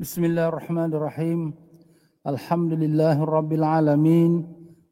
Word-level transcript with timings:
بسم 0.00 0.24
الله 0.24 0.48
الرحمن 0.48 0.94
الرحيم 0.94 1.54
الحمد 2.26 2.72
لله 2.72 3.24
رب 3.24 3.52
العالمين 3.52 4.32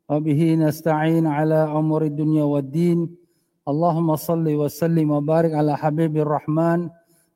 وبه 0.09 0.55
نستعين 0.55 1.27
على 1.27 1.55
أمور 1.55 2.03
الدنيا 2.05 2.45
والدين 2.45 3.17
اللهم 3.69 4.17
صل 4.17 4.47
وسلم 4.55 5.11
وبارك 5.11 5.53
على 5.55 5.77
حبيب 5.77 6.17
الرحمن 6.17 6.91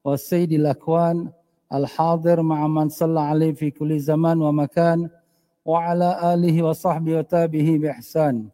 والسيد 0.04 0.52
الأكوان 0.52 1.32
الحاضر 1.74 2.42
مع 2.42 2.66
من 2.68 2.88
صلى 2.88 3.20
عليه 3.20 3.52
في 3.52 3.70
كل 3.70 3.98
زمان 4.00 4.42
ومكان 4.42 5.08
وعلى 5.64 6.34
آله 6.34 6.62
وصحبه 6.62 7.18
وتابه 7.18 7.78
بإحسان 7.78 8.48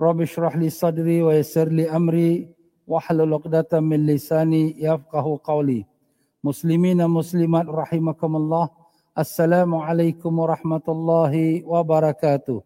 رب 0.00 0.20
اشرح 0.20 0.56
لي 0.56 0.70
صدري 0.70 1.22
ويسر 1.22 1.68
لي 1.68 1.90
أمري 1.90 2.48
واحلل 2.86 3.34
عقدة 3.34 3.80
من 3.80 4.06
لساني 4.06 4.84
يفقه 4.84 5.40
قولي 5.44 5.95
muslimin 6.44 7.00
dan 7.00 7.08
muslimat 7.12 7.64
rahimakumullah. 7.68 8.68
Assalamualaikum 9.16 10.28
warahmatullahi 10.28 11.64
wabarakatuh. 11.64 12.60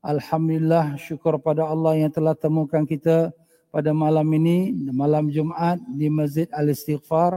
Alhamdulillah 0.00 0.96
syukur 0.96 1.36
pada 1.36 1.68
Allah 1.68 2.00
yang 2.00 2.08
telah 2.08 2.32
temukan 2.32 2.88
kita 2.88 3.28
pada 3.68 3.92
malam 3.92 4.24
ini, 4.32 4.72
malam 4.96 5.28
Jumaat 5.28 5.76
di 5.92 6.08
Masjid 6.08 6.48
Al-Istighfar. 6.56 7.36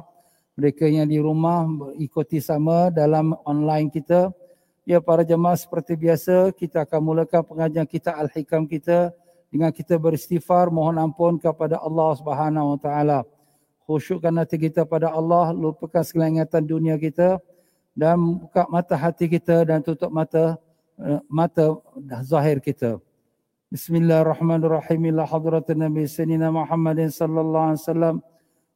Mereka 0.55 0.85
yang 0.85 1.09
di 1.09 1.17
rumah 1.17 1.65
ikuti 1.97 2.37
sama 2.39 2.93
dalam 2.93 3.35
online 3.43 3.89
kita. 3.89 4.31
Ya 4.87 5.03
para 5.03 5.23
jemaah 5.27 5.59
seperti 5.59 5.95
biasa 5.95 6.51
kita 6.55 6.87
akan 6.87 6.99
mulakan 7.03 7.41
pengajian 7.43 7.87
kita 7.87 8.15
Al-Hikam 8.15 8.67
kita 8.67 9.11
dengan 9.51 9.71
kita 9.75 9.99
beristighfar 9.99 10.71
mohon 10.71 10.95
ampun 10.99 11.39
kepada 11.39 11.79
Allah 11.83 12.09
Subhanahu 12.15 12.75
wa 12.75 12.79
taala. 12.79 13.19
Khusyukkan 13.83 14.39
hati 14.39 14.55
kita 14.55 14.87
pada 14.87 15.11
Allah, 15.11 15.51
lupakan 15.51 16.07
segala 16.07 16.31
ingatan 16.31 16.63
dunia 16.63 16.95
kita 16.95 17.43
dan 17.91 18.15
buka 18.39 18.63
mata 18.71 18.95
hati 18.95 19.27
kita 19.27 19.67
dan 19.67 19.83
tutup 19.83 20.07
mata 20.07 20.55
mata 21.27 21.77
zahir 22.23 22.63
kita. 22.63 23.03
Bismillahirrahmanirrahim. 23.73 25.11
Ila 25.11 25.27
hadrat 25.27 25.67
Nabi 25.75 26.07
Sayyidina 26.07 26.47
Muhammad 26.53 26.95
sallallahu 27.11 27.67
alaihi 27.73 27.81
wasallam 27.83 28.15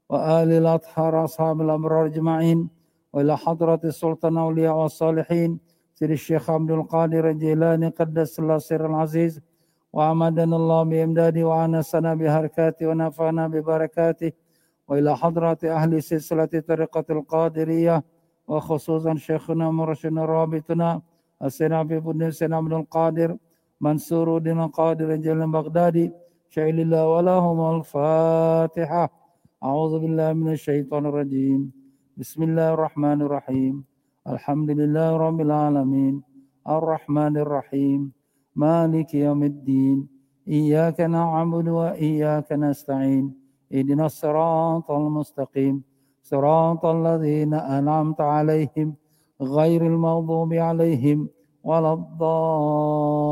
wa 0.09 0.17
ali 0.41 0.55
al-athhar 0.59 1.13
ashab 1.23 1.61
al-abrar 1.61 2.11
ajma'in 2.11 2.67
wa 3.13 3.21
ila 3.21 3.37
hadrat 3.37 3.85
Sultan 3.93 4.35
Awliya 4.35 4.75
wa 4.75 4.91
Salihin 4.91 5.61
Siri 5.93 6.17
Syekh 6.17 6.49
Abdul 6.49 6.83
Qadir 6.89 7.31
Jilani 7.37 7.93
qaddas 7.93 8.35
Allah 8.41 8.59
sirral 8.59 8.99
aziz 8.99 9.39
wa 9.93 10.11
amadana 10.11 10.55
Allah 10.57 10.81
bi 10.83 10.97
imdadi 10.99 11.47
wa 11.47 11.63
anasana 11.63 12.17
bi 12.17 12.25
harakati 12.25 12.83
wa 12.89 13.07
nafana 13.07 13.47
bi 13.47 13.61
barakati 13.61 14.33
hadrat 14.87 15.63
ahli 15.63 16.01
silsilati 16.01 16.61
tariqatil 16.61 17.23
qadiriyah 17.27 18.01
wa 18.47 18.61
khususan 18.61 19.17
Syekhuna 19.19 19.71
Mursyidina 19.71 20.25
Rabituna 20.25 21.01
السيدنا 21.37 21.77
عبد 21.77 21.93
بن 21.93 22.23
السيدنا 22.23 22.57
عبد 22.57 22.73
القادر 22.73 23.37
منصور 23.81 24.37
الدين 24.37 24.59
القادر 24.59 25.13
الجليل 25.13 25.41
البغدادي 25.41 26.11
شعيل 26.49 26.79
الله 26.79 27.07
ولهم 27.07 27.59
الفاتحة. 27.75 29.05
أعوذ 29.63 29.93
بالله 29.99 30.33
من 30.33 30.51
الشيطان 30.57 31.05
الرجيم. 31.05 31.71
بسم 32.17 32.43
الله 32.43 32.73
الرحمن 32.73 33.21
الرحيم. 33.21 33.83
الحمد 34.33 34.69
لله 34.81 35.17
رب 35.17 35.39
العالمين. 35.41 36.15
الرحمن 36.65 37.37
الرحيم. 37.37 38.11
مالك 38.55 39.13
يوم 39.13 39.43
الدين. 39.43 39.97
إياك 40.47 40.97
نعبد 41.01 41.67
وإياك 41.69 42.49
نستعين. 42.51 43.46
اهدنا 43.73 44.05
الصراط 44.05 44.91
المستقيم. 44.91 45.83
صراط 46.23 46.85
الذين 46.85 47.53
أنعمت 47.53 48.21
عليهم 48.21 48.93
غير 49.41 49.81
المغضوب 49.81 50.53
عليهم 50.53 51.29
ولا 51.63 51.93
الضالين. 51.93 53.27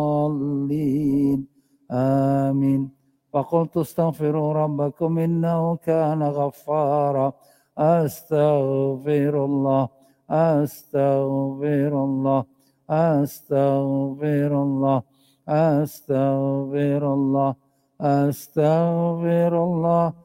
آمين. 1.91 2.89
فقلت 3.33 3.77
استغفروا 3.77 4.53
ربكم 4.53 5.19
إنه 5.19 5.75
كان 5.75 6.23
غفارا. 6.23 7.33
أستغفر 7.77 9.45
الله. 9.45 9.89
أستغفر 10.29 12.03
الله. 12.03 12.43
أستغفر 12.89 14.63
الله. 14.63 15.01
أستغفر 15.49 17.13
الله. 17.13 17.55
أستغفر 18.01 19.63
الله. 19.63 20.24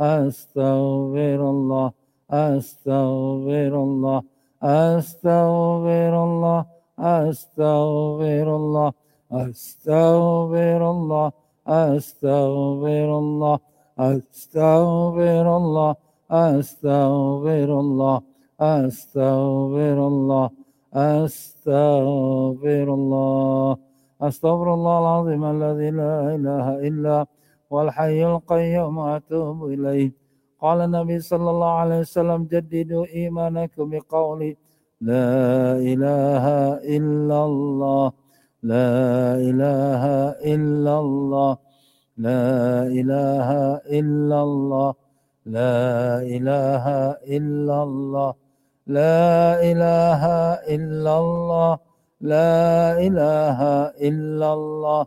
أستغفر 0.00 1.40
الله 1.50 1.92
أستغفر 2.30 3.72
الله 3.82 4.22
أستغفر 4.62 6.24
الله 6.24 6.64
أستغفر 6.98 8.56
الله 8.56 8.92
أستغفر 9.32 10.90
الله 10.90 11.32
أستغفر 11.66 13.18
الله 13.18 13.58
أستغفر 13.98 15.56
الله 15.56 15.94
أستغفر 16.30 17.80
الله 17.80 18.20
أستغفر 18.60 19.98
الله 20.08 20.50
أستغفر 20.94 22.88
الله. 22.94 23.76
أستغفر 24.22 24.74
الله 24.74 24.98
العظيم 24.98 25.44
الذي 25.44 25.90
لا 25.90 26.34
إله 26.34 26.66
إلا 26.88 27.16
هو 27.20 27.35
الحي 27.82 28.26
القيوم 28.26 28.98
أتوب 28.98 29.64
إليه. 29.64 30.12
قال 30.62 30.80
النبي 30.80 31.20
صلى 31.20 31.50
الله 31.50 31.72
عليه 31.82 31.98
وسلم 31.98 32.44
جددوا 32.52 33.06
إيمانكم 33.06 33.90
بقول 33.90 34.56
لا 35.00 35.76
إله 35.92 36.44
إلا 36.96 37.44
الله 37.44 38.12
لا 38.62 39.36
إله 39.48 40.04
إلا 40.54 40.94
الله 41.00 41.56
لا 42.16 42.86
إله 42.86 43.48
إلا 43.98 44.42
الله 44.42 44.94
لا 45.46 46.22
إله 46.22 46.84
إلا 47.36 47.82
الله 47.82 48.34
لا 48.86 49.62
إله 49.70 50.22
إلا 50.74 51.18
الله 51.18 51.78
لا 52.20 52.98
إله 53.06 53.60
إلا 54.08 54.48
الله. 54.58 55.06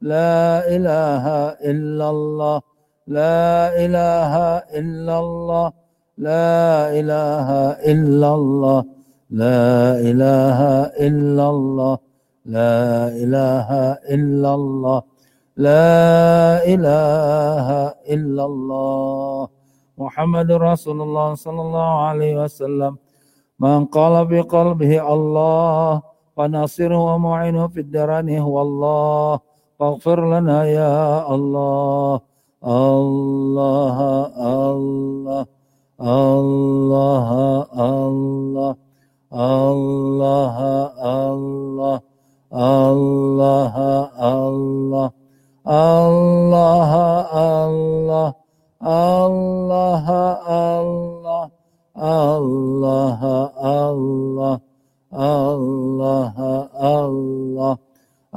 لا 0.00 0.68
إله 0.68 1.24
إلا 1.58 2.06
الله. 2.10 2.60
لا 3.06 3.74
إله 3.84 4.34
إلا 4.78 5.18
الله. 5.18 5.72
لا 6.18 6.90
إله 6.90 7.48
إلا 7.92 8.28
الله. 8.34 8.84
لا 9.30 10.00
إله 10.00 10.60
إلا 11.06 11.44
الله. 11.50 11.98
لا 12.46 13.08
إله 13.08 13.68
إلا 14.14 14.50
الله. 14.54 15.02
لا 15.56 15.98
إله 16.64 17.68
إلا 18.14 18.44
الله. 18.44 19.48
محمد 19.98 20.48
رسول 20.52 20.98
الله 21.02 21.34
صلى 21.34 21.60
الله 21.62 21.90
عليه 22.08 22.32
وسلم. 22.42 22.92
من 23.58 23.84
قال 23.90 24.14
بقلبه 24.26 24.92
الله 25.14 26.02
وناصره 26.38 26.98
ومعينه 27.14 27.68
في 27.68 27.80
الدران 27.80 28.38
هو 28.38 28.62
الله. 28.62 29.57
فاغفر 29.79 30.19
لنا 30.39 30.65
يا 30.65 31.35
الله 31.35 32.19
الله 32.63 33.97
الله 34.55 35.45
الله 36.01 37.27
الله 37.73 38.75
Allah 39.33 40.53
Allah 40.53 42.01
Allah 42.51 42.93
Allah 44.53 45.11
Allah 45.65 46.73
Allah 48.81 50.05
Allah 50.05 51.49
Allah 51.95 53.09
Allah 53.55 54.59
Allah 55.11 56.33
Allah 56.37 56.69
Allah 56.77 57.73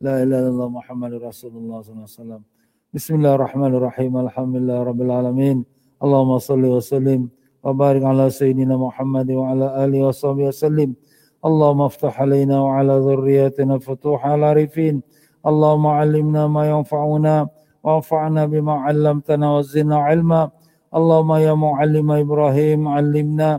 لا 0.00 0.22
إله 0.22 0.38
إلا 0.38 0.48
الله 0.48 0.68
محمد 0.68 1.12
رسول 1.12 1.52
الله 1.56 1.82
صلى 1.82 1.92
الله 1.92 2.08
عليه 2.08 2.20
وسلم 2.20 2.42
بسم 2.94 3.14
الله 3.14 3.34
الرحمن 3.34 3.72
الرحيم 3.74 4.12
الحمد 4.16 4.56
لله 4.56 4.82
رب 4.82 5.00
العالمين 5.02 5.64
اللهم 6.04 6.38
صل 6.38 6.64
وسلم 6.64 7.28
وبارك 7.64 8.02
على 8.04 8.30
سيدنا 8.30 8.76
محمد 8.76 9.30
وعلى 9.30 9.84
آله 9.84 10.00
وصحبه 10.08 10.44
وسلم 10.48 10.94
اللهم 11.44 11.80
افتح 11.82 12.20
علينا 12.20 12.56
وعلى 12.60 12.94
ذريتنا 13.08 13.78
فتوح 13.78 14.26
العارفين 14.26 15.02
اللهم 15.46 15.86
علمنا 15.86 16.46
ما 16.46 16.62
ينفعنا 16.70 17.48
وانفعنا 17.84 18.46
بما 18.46 18.72
علمتنا 18.72 19.46
وزدنا 19.56 19.96
علما 20.08 20.50
اللهم 20.96 21.30
يا 21.46 21.54
معلم 21.54 22.08
إبراهيم 22.24 22.88
علمنا 22.88 23.50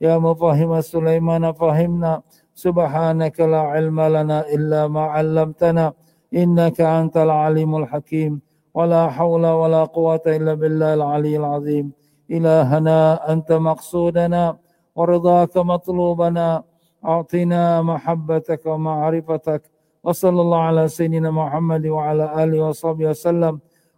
يا 0.00 0.18
مفهم 0.18 0.80
سليمان 0.80 1.52
فهمنا 1.52 2.22
سبحانك 2.66 3.40
لا 3.40 3.62
علم 3.72 3.98
لنا 4.16 4.38
إلا 4.56 4.88
ما 4.88 5.04
علمتنا 5.14 5.92
إنك 6.40 6.80
أنت 6.80 7.16
العليم 7.16 7.76
الحكيم. 7.76 8.32
ولا 8.74 9.08
حول 9.08 9.44
ولا 9.46 9.84
قوة 9.84 10.22
إلا 10.26 10.54
بالله 10.54 10.94
العلي 10.94 11.36
العظيم. 11.36 11.92
إلهنا 12.30 12.98
أنت 13.32 13.52
مقصودنا 13.52 14.56
ورضاك 14.96 15.56
مطلوبنا. 15.56 16.48
أعطنا 17.04 17.82
محبتك 17.82 18.62
ومعرفتك. 18.66 19.62
وصلى 20.04 20.40
الله 20.40 20.60
على 20.70 20.88
سيدنا 20.88 21.30
محمد 21.30 21.86
وعلى 21.86 22.24
آله 22.44 22.58
وصحبه 22.68 23.06
وسلم. 23.12 23.54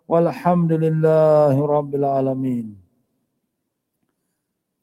والحمد 0.09 0.73
لله 0.73 1.67
رب 1.67 1.93
العالمين. 1.95 2.67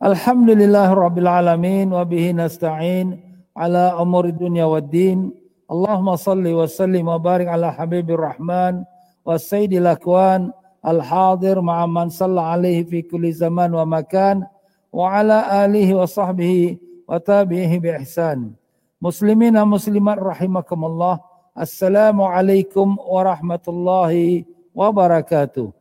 الحمد 0.04 0.50
لله 0.50 0.94
رب 0.94 1.18
العالمين 1.18 1.94
وبه 1.94 2.32
نستعين. 2.32 3.29
ala 3.60 4.00
umuri 4.00 4.32
dunya 4.32 4.64
waddin. 4.64 5.36
Allahumma 5.68 6.16
salli 6.16 6.56
wa 6.56 6.64
sallim 6.64 7.12
wa 7.12 7.20
barik 7.20 7.52
ala 7.52 7.76
habibir 7.76 8.18
rahman 8.18 8.88
wa 9.28 9.36
sayyidil 9.36 9.86
akwan 9.86 10.56
al 10.80 11.04
hadir 11.04 11.60
ma'a 11.60 11.84
man 11.86 12.08
salla 12.08 12.56
alaihi 12.56 12.88
fi 12.88 13.04
kulli 13.04 13.36
zaman 13.36 13.76
wa 13.76 13.84
makan 13.84 14.48
wa 14.90 15.12
ala 15.12 15.68
alihi 15.68 15.92
wa 15.92 16.08
sahbihi 16.08 16.80
wa 17.04 17.20
tabihi 17.20 17.76
bi 17.84 17.92
ihsan. 18.00 18.56
Muslimin 19.04 19.60
muslimat 19.68 20.16
rahimakumullah. 20.18 21.20
Assalamualaikum 21.52 22.96
warahmatullahi 22.96 24.48
wabarakatuh. 24.72 25.76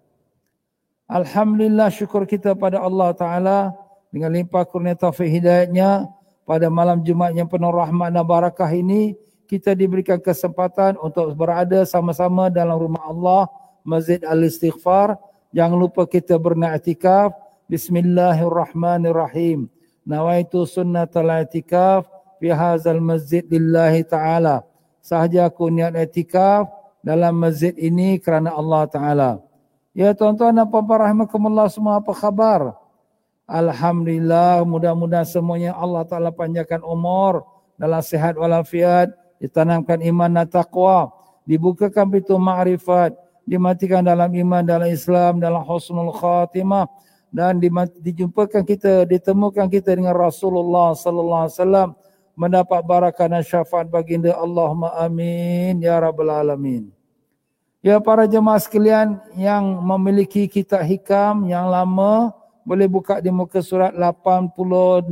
Alhamdulillah 1.08 1.88
syukur 1.88 2.28
kita 2.28 2.52
pada 2.52 2.82
Allah 2.82 3.14
Ta'ala 3.16 3.58
dengan 4.12 4.34
limpah 4.34 4.66
kurnia 4.69 4.92
taufik 4.92 5.31
hidayatnya 5.31 6.18
pada 6.48 6.72
malam 6.72 7.04
Jumat 7.04 7.36
yang 7.36 7.44
penuh 7.44 7.68
rahmat 7.68 8.08
dan 8.08 8.24
barakah 8.24 8.72
ini 8.72 9.12
kita 9.44 9.76
diberikan 9.76 10.16
kesempatan 10.16 10.96
untuk 10.96 11.36
berada 11.36 11.84
sama-sama 11.84 12.48
dalam 12.48 12.80
rumah 12.80 13.04
Allah 13.04 13.52
Masjid 13.84 14.24
Al-Istighfar. 14.24 15.20
Jangan 15.52 15.76
lupa 15.76 16.08
kita 16.08 16.40
bernaiktikaf. 16.40 17.36
Bismillahirrahmanirrahim. 17.68 19.68
Nawaitu 20.08 20.64
sunnatul 20.64 21.28
i'tikaf 21.28 22.08
fi 22.40 22.48
hadzal 22.48 23.04
masjid 23.04 23.44
lillahi 23.44 24.08
taala. 24.08 24.64
Sahaja 25.04 25.52
aku 25.52 25.68
niat 25.68 25.92
i'tikaf 26.00 26.64
dalam 27.04 27.36
masjid 27.36 27.76
ini 27.76 28.16
kerana 28.16 28.56
Allah 28.56 28.88
taala. 28.88 29.44
Ya 29.92 30.16
tuan-tuan 30.16 30.56
dan 30.56 30.64
puan-puan 30.64 31.12
rahimakumullah 31.12 31.68
semua 31.68 32.00
apa 32.00 32.16
khabar 32.16 32.88
alhamdulillah 33.48 34.62
mudah-mudahan 34.68 35.24
semuanya 35.24 35.72
Allah 35.72 36.04
taala 36.04 36.28
panjangkan 36.28 36.84
umur 36.84 37.42
dalam 37.80 38.04
sihat 38.04 38.36
walafiat 38.36 39.08
ditanamkan 39.40 40.04
iman 40.04 40.28
dan 40.28 40.46
taqwa 40.46 41.08
dibukakan 41.48 42.12
pintu 42.12 42.36
ma'rifat 42.36 43.16
dimatikan 43.48 44.04
dalam 44.04 44.28
iman 44.28 44.60
dalam 44.60 44.92
Islam 44.92 45.40
dalam 45.40 45.64
husnul 45.64 46.12
khatimah 46.12 46.84
dan 47.32 47.56
dijumpakan 48.00 48.64
kita 48.64 49.08
ditemukan 49.08 49.68
kita 49.72 49.96
dengan 49.96 50.12
Rasulullah 50.12 50.92
sallallahu 50.92 51.42
alaihi 51.48 51.56
wasallam 51.56 51.88
mendapat 52.38 52.80
barakah 52.84 53.26
dan 53.26 53.42
syafaat 53.42 53.88
baginda 53.90 54.32
Allahumma 54.36 54.94
amin 55.00 55.82
ya 55.82 55.98
rabbal 55.98 56.30
alamin. 56.30 56.88
Ya 57.82 57.98
para 58.02 58.26
jemaah 58.26 58.58
sekalian 58.58 59.22
yang 59.38 59.62
memiliki 59.82 60.50
kitab 60.50 60.82
hikam 60.82 61.46
yang 61.46 61.66
lama 61.70 62.34
boleh 62.69 62.85
buka 62.85 63.25
di 63.25 63.32
muka 63.32 63.65
surat 63.65 63.97
86 63.97 65.09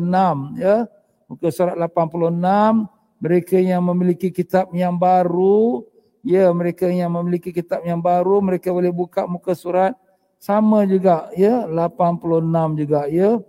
ya. 0.60 0.84
Muka 1.24 1.48
surat 1.48 1.72
86 1.72 2.84
mereka 3.16 3.56
yang 3.56 3.80
memiliki 3.80 4.28
kitab 4.28 4.68
yang 4.76 4.92
baru 4.92 5.80
ya 6.20 6.52
mereka 6.52 6.84
yang 6.84 7.08
memiliki 7.16 7.48
kitab 7.48 7.80
yang 7.80 7.96
baru 8.04 8.44
mereka 8.44 8.68
boleh 8.68 8.92
buka 8.92 9.24
muka 9.24 9.56
surat. 9.56 9.96
Sama 10.36 10.84
juga 10.84 11.32
ya 11.32 11.64
86 11.64 12.76
juga 12.76 13.08
ya. 13.08 13.40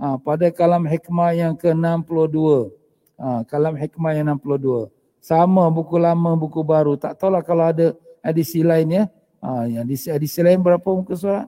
Ha, 0.00 0.16
pada 0.16 0.48
kalam 0.48 0.88
hikmah 0.88 1.36
yang 1.36 1.52
ke-62 1.52 2.72
ha, 3.20 3.44
kalam 3.44 3.76
hikmah 3.76 4.16
yang 4.16 4.32
62 4.40 4.88
sama 5.20 5.68
buku 5.68 6.00
lama 6.00 6.32
buku 6.32 6.64
baru. 6.64 6.96
Tak 6.96 7.20
tahulah 7.20 7.44
kalau 7.44 7.68
ada 7.68 7.92
edisi 8.24 8.64
lain 8.64 8.88
ya. 8.88 9.04
Ha, 9.44 9.68
yang 9.68 9.84
edisi, 9.84 10.08
edisi 10.08 10.40
lain 10.40 10.64
berapa 10.64 10.88
muka 10.88 11.12
surat 11.12 11.44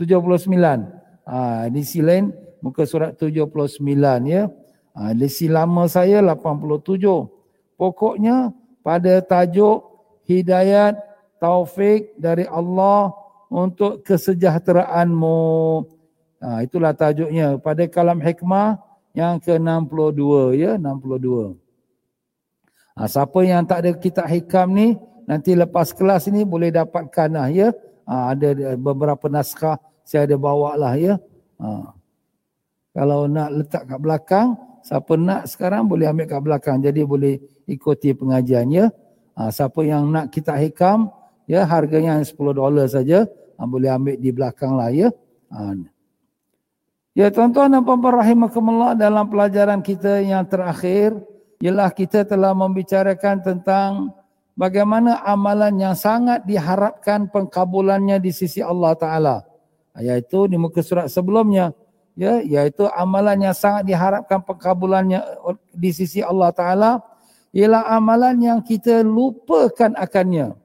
79 0.00 0.56
ha, 1.28 1.68
edisi 1.68 2.00
lain 2.00 2.32
muka 2.64 2.88
surat 2.88 3.12
79 3.20 3.52
ya 4.24 4.48
ha, 4.96 5.12
edisi 5.12 5.44
lama 5.52 5.84
saya 5.84 6.24
87 6.24 7.04
pokoknya 7.76 8.56
pada 8.80 9.20
tajuk 9.20 9.84
hidayat 10.24 10.96
taufik 11.40 12.12
dari 12.20 12.44
Allah 12.46 13.10
untuk 13.50 14.04
kesejahteraanmu. 14.06 15.40
Ha, 16.40 16.64
itulah 16.64 16.94
tajuknya 16.96 17.58
pada 17.60 17.84
kalam 17.90 18.20
hikmah 18.22 18.80
yang 19.12 19.42
ke-62 19.42 20.22
ya 20.56 20.72
62. 20.78 21.58
Ha, 22.96 23.08
siapa 23.10 23.38
yang 23.42 23.66
tak 23.66 23.84
ada 23.84 23.90
kitab 23.96 24.28
hikam 24.30 24.70
ni 24.70 24.96
nanti 25.28 25.52
lepas 25.52 25.92
kelas 25.92 26.30
ni 26.30 26.46
boleh 26.46 26.70
dapatkan 26.70 27.28
lah 27.32 27.48
ya. 27.50 27.74
Ha, 28.06 28.36
ada 28.36 28.76
beberapa 28.78 29.26
naskah 29.26 29.76
saya 30.10 30.26
ada 30.26 30.34
bawa 30.34 30.74
lah 30.74 30.98
ya. 30.98 31.14
Ha. 31.62 31.94
Kalau 32.90 33.30
nak 33.30 33.54
letak 33.54 33.86
kat 33.86 33.98
belakang, 34.02 34.58
siapa 34.82 35.14
nak 35.14 35.46
sekarang 35.46 35.86
boleh 35.86 36.10
ambil 36.10 36.26
kat 36.26 36.42
belakang. 36.42 36.82
Jadi 36.82 37.06
boleh 37.06 37.38
ikuti 37.70 38.10
pengajian 38.10 38.66
ya. 38.74 38.90
Ha, 39.38 39.54
siapa 39.54 39.86
yang 39.86 40.10
nak 40.10 40.34
kitab 40.34 40.58
hikam, 40.58 41.14
ya 41.50 41.66
harganya 41.66 42.22
10 42.22 42.30
dolar 42.54 42.86
saja 42.86 43.26
ha, 43.58 43.66
boleh 43.66 43.90
ambil 43.90 44.14
di 44.14 44.30
belakang 44.30 44.78
lah 44.78 44.94
ya 44.94 45.10
ha. 45.50 45.74
ya 47.18 47.26
tuan-tuan 47.34 47.74
dan 47.74 47.82
puan-puan 47.82 48.22
rahimakumullah 48.22 48.94
dalam 48.94 49.26
pelajaran 49.26 49.82
kita 49.82 50.22
yang 50.22 50.46
terakhir 50.46 51.18
ialah 51.58 51.90
kita 51.90 52.22
telah 52.22 52.54
membicarakan 52.54 53.42
tentang 53.42 54.14
bagaimana 54.54 55.26
amalan 55.26 55.74
yang 55.74 55.98
sangat 55.98 56.46
diharapkan 56.46 57.26
pengkabulannya 57.26 58.22
di 58.22 58.30
sisi 58.30 58.62
Allah 58.62 58.94
Taala 58.94 59.36
iaitu 60.00 60.48
di 60.50 60.56
muka 60.56 60.80
surat 60.80 61.06
sebelumnya 61.06 61.72
ya 62.16 62.40
iaitu 62.42 62.88
amalan 62.92 63.50
yang 63.50 63.56
sangat 63.56 63.86
diharapkan 63.86 64.42
pengkabulannya 64.42 65.20
di 65.72 65.90
sisi 65.92 66.24
Allah 66.24 66.50
Taala 66.50 66.92
ialah 67.54 67.86
amalan 67.92 68.36
yang 68.40 68.60
kita 68.64 69.04
lupakan 69.04 69.94
akannya 69.94 70.58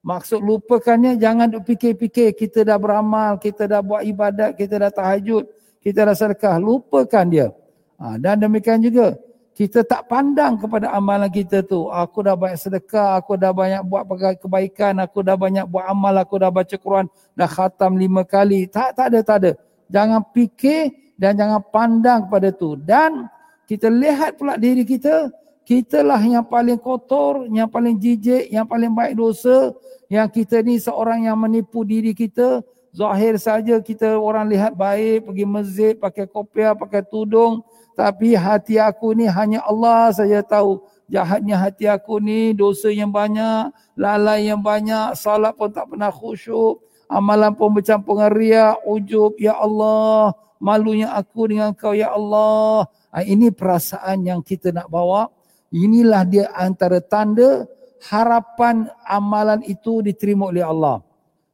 Maksud 0.00 0.40
lupakannya 0.40 1.20
jangan 1.20 1.60
fikir-fikir 1.60 2.32
kita 2.32 2.64
dah 2.64 2.80
beramal, 2.80 3.36
kita 3.36 3.68
dah 3.68 3.84
buat 3.84 4.00
ibadat, 4.00 4.56
kita 4.56 4.80
dah 4.80 4.88
tahajud, 4.88 5.44
kita 5.84 6.08
dah 6.08 6.16
sedekah. 6.16 6.56
Lupakan 6.56 7.28
dia. 7.28 7.52
Ha, 8.00 8.16
dan 8.16 8.40
demikian 8.40 8.80
juga 8.80 9.20
kita 9.60 9.84
tak 9.84 10.08
pandang 10.08 10.56
kepada 10.56 10.88
amalan 10.88 11.28
kita 11.28 11.60
tu. 11.60 11.92
Aku 11.92 12.24
dah 12.24 12.32
banyak 12.32 12.56
sedekah, 12.56 13.20
aku 13.20 13.36
dah 13.36 13.52
banyak 13.52 13.84
buat 13.84 14.08
kebaikan, 14.40 14.96
aku 15.04 15.20
dah 15.20 15.36
banyak 15.36 15.68
buat 15.68 15.84
amal, 15.84 16.16
aku 16.16 16.40
dah 16.40 16.48
baca 16.48 16.72
Quran, 16.80 17.12
dah 17.36 17.44
khatam 17.44 18.00
lima 18.00 18.24
kali. 18.24 18.64
Tak, 18.72 18.96
tak 18.96 19.12
ada, 19.12 19.20
tak 19.20 19.36
ada. 19.44 19.50
Jangan 19.92 20.24
fikir 20.32 21.12
dan 21.20 21.36
jangan 21.36 21.60
pandang 21.60 22.24
kepada 22.24 22.48
tu. 22.56 22.72
Dan 22.80 23.28
kita 23.68 23.92
lihat 23.92 24.40
pula 24.40 24.56
diri 24.56 24.80
kita, 24.80 25.28
kitalah 25.68 26.24
yang 26.24 26.48
paling 26.48 26.80
kotor, 26.80 27.44
yang 27.52 27.68
paling 27.68 28.00
jijik, 28.00 28.48
yang 28.48 28.64
paling 28.64 28.96
baik 28.96 29.12
dosa, 29.12 29.76
yang 30.08 30.24
kita 30.32 30.64
ni 30.64 30.80
seorang 30.80 31.28
yang 31.28 31.36
menipu 31.36 31.84
diri 31.84 32.16
kita, 32.16 32.64
zahir 32.96 33.36
saja 33.36 33.76
kita 33.76 34.16
orang 34.16 34.48
lihat 34.48 34.72
baik, 34.72 35.28
pergi 35.28 35.44
masjid, 35.44 35.92
pakai 36.00 36.24
kopiah, 36.24 36.72
pakai 36.72 37.04
tudung, 37.04 37.60
tapi 37.98 38.38
hati 38.38 38.80
aku 38.80 39.12
ni 39.12 39.26
hanya 39.26 39.60
Allah 39.66 40.10
saja 40.14 40.40
tahu. 40.40 40.82
Jahatnya 41.10 41.58
hati 41.58 41.90
aku 41.90 42.22
ni, 42.22 42.54
dosa 42.54 42.86
yang 42.86 43.10
banyak, 43.10 43.74
lalai 43.98 44.46
yang 44.46 44.62
banyak, 44.62 45.18
salat 45.18 45.58
pun 45.58 45.74
tak 45.74 45.90
pernah 45.90 46.06
khusyuk, 46.06 46.78
amalan 47.10 47.50
pun 47.58 47.74
bercampur 47.74 48.30
riak, 48.30 48.78
ujub, 48.86 49.34
Ya 49.34 49.58
Allah, 49.58 50.30
malunya 50.62 51.10
aku 51.10 51.50
dengan 51.50 51.74
kau, 51.74 51.98
Ya 51.98 52.14
Allah. 52.14 52.86
Ha, 53.10 53.26
ini 53.26 53.50
perasaan 53.50 54.22
yang 54.22 54.38
kita 54.38 54.70
nak 54.70 54.86
bawa. 54.86 55.26
Inilah 55.74 56.22
dia 56.30 56.46
antara 56.54 57.02
tanda 57.02 57.66
harapan 58.06 58.86
amalan 59.02 59.66
itu 59.66 60.06
diterima 60.06 60.54
oleh 60.54 60.62
Allah. 60.62 61.02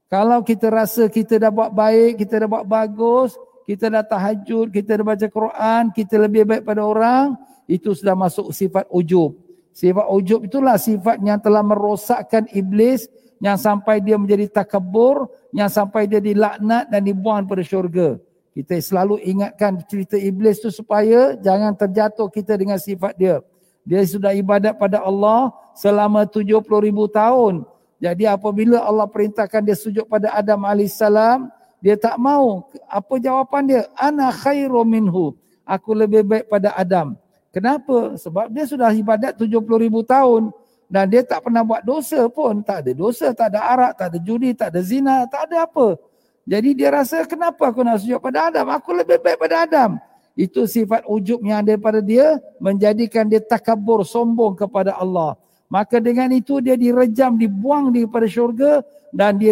Kalau 0.06 0.44
kita 0.44 0.70
rasa 0.70 1.08
kita 1.08 1.40
dah 1.40 1.50
buat 1.50 1.72
baik, 1.72 2.22
kita 2.22 2.44
dah 2.44 2.48
buat 2.48 2.68
bagus, 2.68 3.34
kita 3.66 3.90
dah 3.90 4.06
tahajud, 4.06 4.70
kita 4.70 5.02
dah 5.02 5.04
baca 5.04 5.26
Quran, 5.26 5.82
kita 5.90 6.14
lebih 6.22 6.46
baik 6.46 6.62
pada 6.62 6.86
orang, 6.86 7.34
itu 7.66 7.90
sudah 7.98 8.14
masuk 8.14 8.54
sifat 8.54 8.86
ujub. 8.94 9.34
Sifat 9.74 10.06
ujub 10.06 10.46
itulah 10.46 10.78
sifat 10.78 11.18
yang 11.20 11.42
telah 11.42 11.66
merosakkan 11.66 12.46
iblis 12.54 13.10
yang 13.42 13.58
sampai 13.60 14.00
dia 14.00 14.16
menjadi 14.16 14.48
takabur, 14.48 15.28
yang 15.52 15.68
sampai 15.68 16.08
dia 16.08 16.22
dilaknat 16.22 16.88
dan 16.88 17.02
dibuang 17.04 17.44
pada 17.44 17.60
syurga. 17.60 18.16
Kita 18.56 18.72
selalu 18.80 19.20
ingatkan 19.20 19.76
cerita 19.84 20.16
iblis 20.16 20.64
tu 20.64 20.72
supaya 20.72 21.36
jangan 21.36 21.76
terjatuh 21.76 22.32
kita 22.32 22.56
dengan 22.56 22.80
sifat 22.80 23.12
dia. 23.20 23.44
Dia 23.84 24.00
sudah 24.08 24.32
ibadat 24.32 24.80
pada 24.80 25.04
Allah 25.04 25.52
selama 25.76 26.24
70 26.24 26.64
ribu 26.64 27.04
tahun. 27.04 27.68
Jadi 28.00 28.24
apabila 28.24 28.80
Allah 28.80 29.04
perintahkan 29.04 29.60
dia 29.60 29.76
sujud 29.76 30.08
pada 30.08 30.32
Adam 30.32 30.64
alaihissalam, 30.64 31.52
dia 31.86 31.94
tak 31.94 32.18
mau. 32.18 32.66
Apa 32.90 33.22
jawapan 33.22 33.62
dia? 33.62 33.82
Ana 33.94 34.34
khairu 34.34 34.82
minhu. 34.82 35.38
Aku 35.62 35.94
lebih 35.94 36.26
baik 36.26 36.50
pada 36.50 36.74
Adam. 36.74 37.14
Kenapa? 37.54 38.18
Sebab 38.18 38.50
dia 38.50 38.66
sudah 38.66 38.90
ibadat 38.90 39.38
70 39.38 39.62
ribu 39.78 40.02
tahun. 40.02 40.50
Dan 40.90 41.06
dia 41.06 41.22
tak 41.22 41.46
pernah 41.46 41.62
buat 41.62 41.86
dosa 41.86 42.26
pun. 42.26 42.58
Tak 42.66 42.82
ada 42.82 42.90
dosa, 42.90 43.30
tak 43.30 43.54
ada 43.54 43.62
arak, 43.70 43.92
tak 44.02 44.06
ada 44.10 44.18
judi, 44.18 44.50
tak 44.50 44.74
ada 44.74 44.82
zina, 44.82 45.30
tak 45.30 45.46
ada 45.46 45.62
apa. 45.62 45.94
Jadi 46.42 46.74
dia 46.74 46.90
rasa 46.90 47.22
kenapa 47.22 47.70
aku 47.70 47.86
nak 47.86 48.02
sujud 48.02 48.18
pada 48.18 48.50
Adam? 48.50 48.66
Aku 48.74 48.90
lebih 48.90 49.22
baik 49.22 49.38
pada 49.38 49.62
Adam. 49.62 50.02
Itu 50.34 50.66
sifat 50.66 51.06
ujub 51.06 51.38
yang 51.46 51.62
ada 51.62 51.78
pada 51.78 52.02
dia. 52.02 52.42
Menjadikan 52.58 53.30
dia 53.30 53.38
takabur, 53.38 54.02
sombong 54.02 54.58
kepada 54.58 54.98
Allah. 54.98 55.38
Maka 55.66 55.98
dengan 55.98 56.30
itu 56.30 56.62
dia 56.62 56.78
direjam, 56.78 57.34
dibuang 57.34 57.90
daripada 57.90 58.26
syurga 58.30 58.86
dan 59.10 59.34
dia 59.34 59.50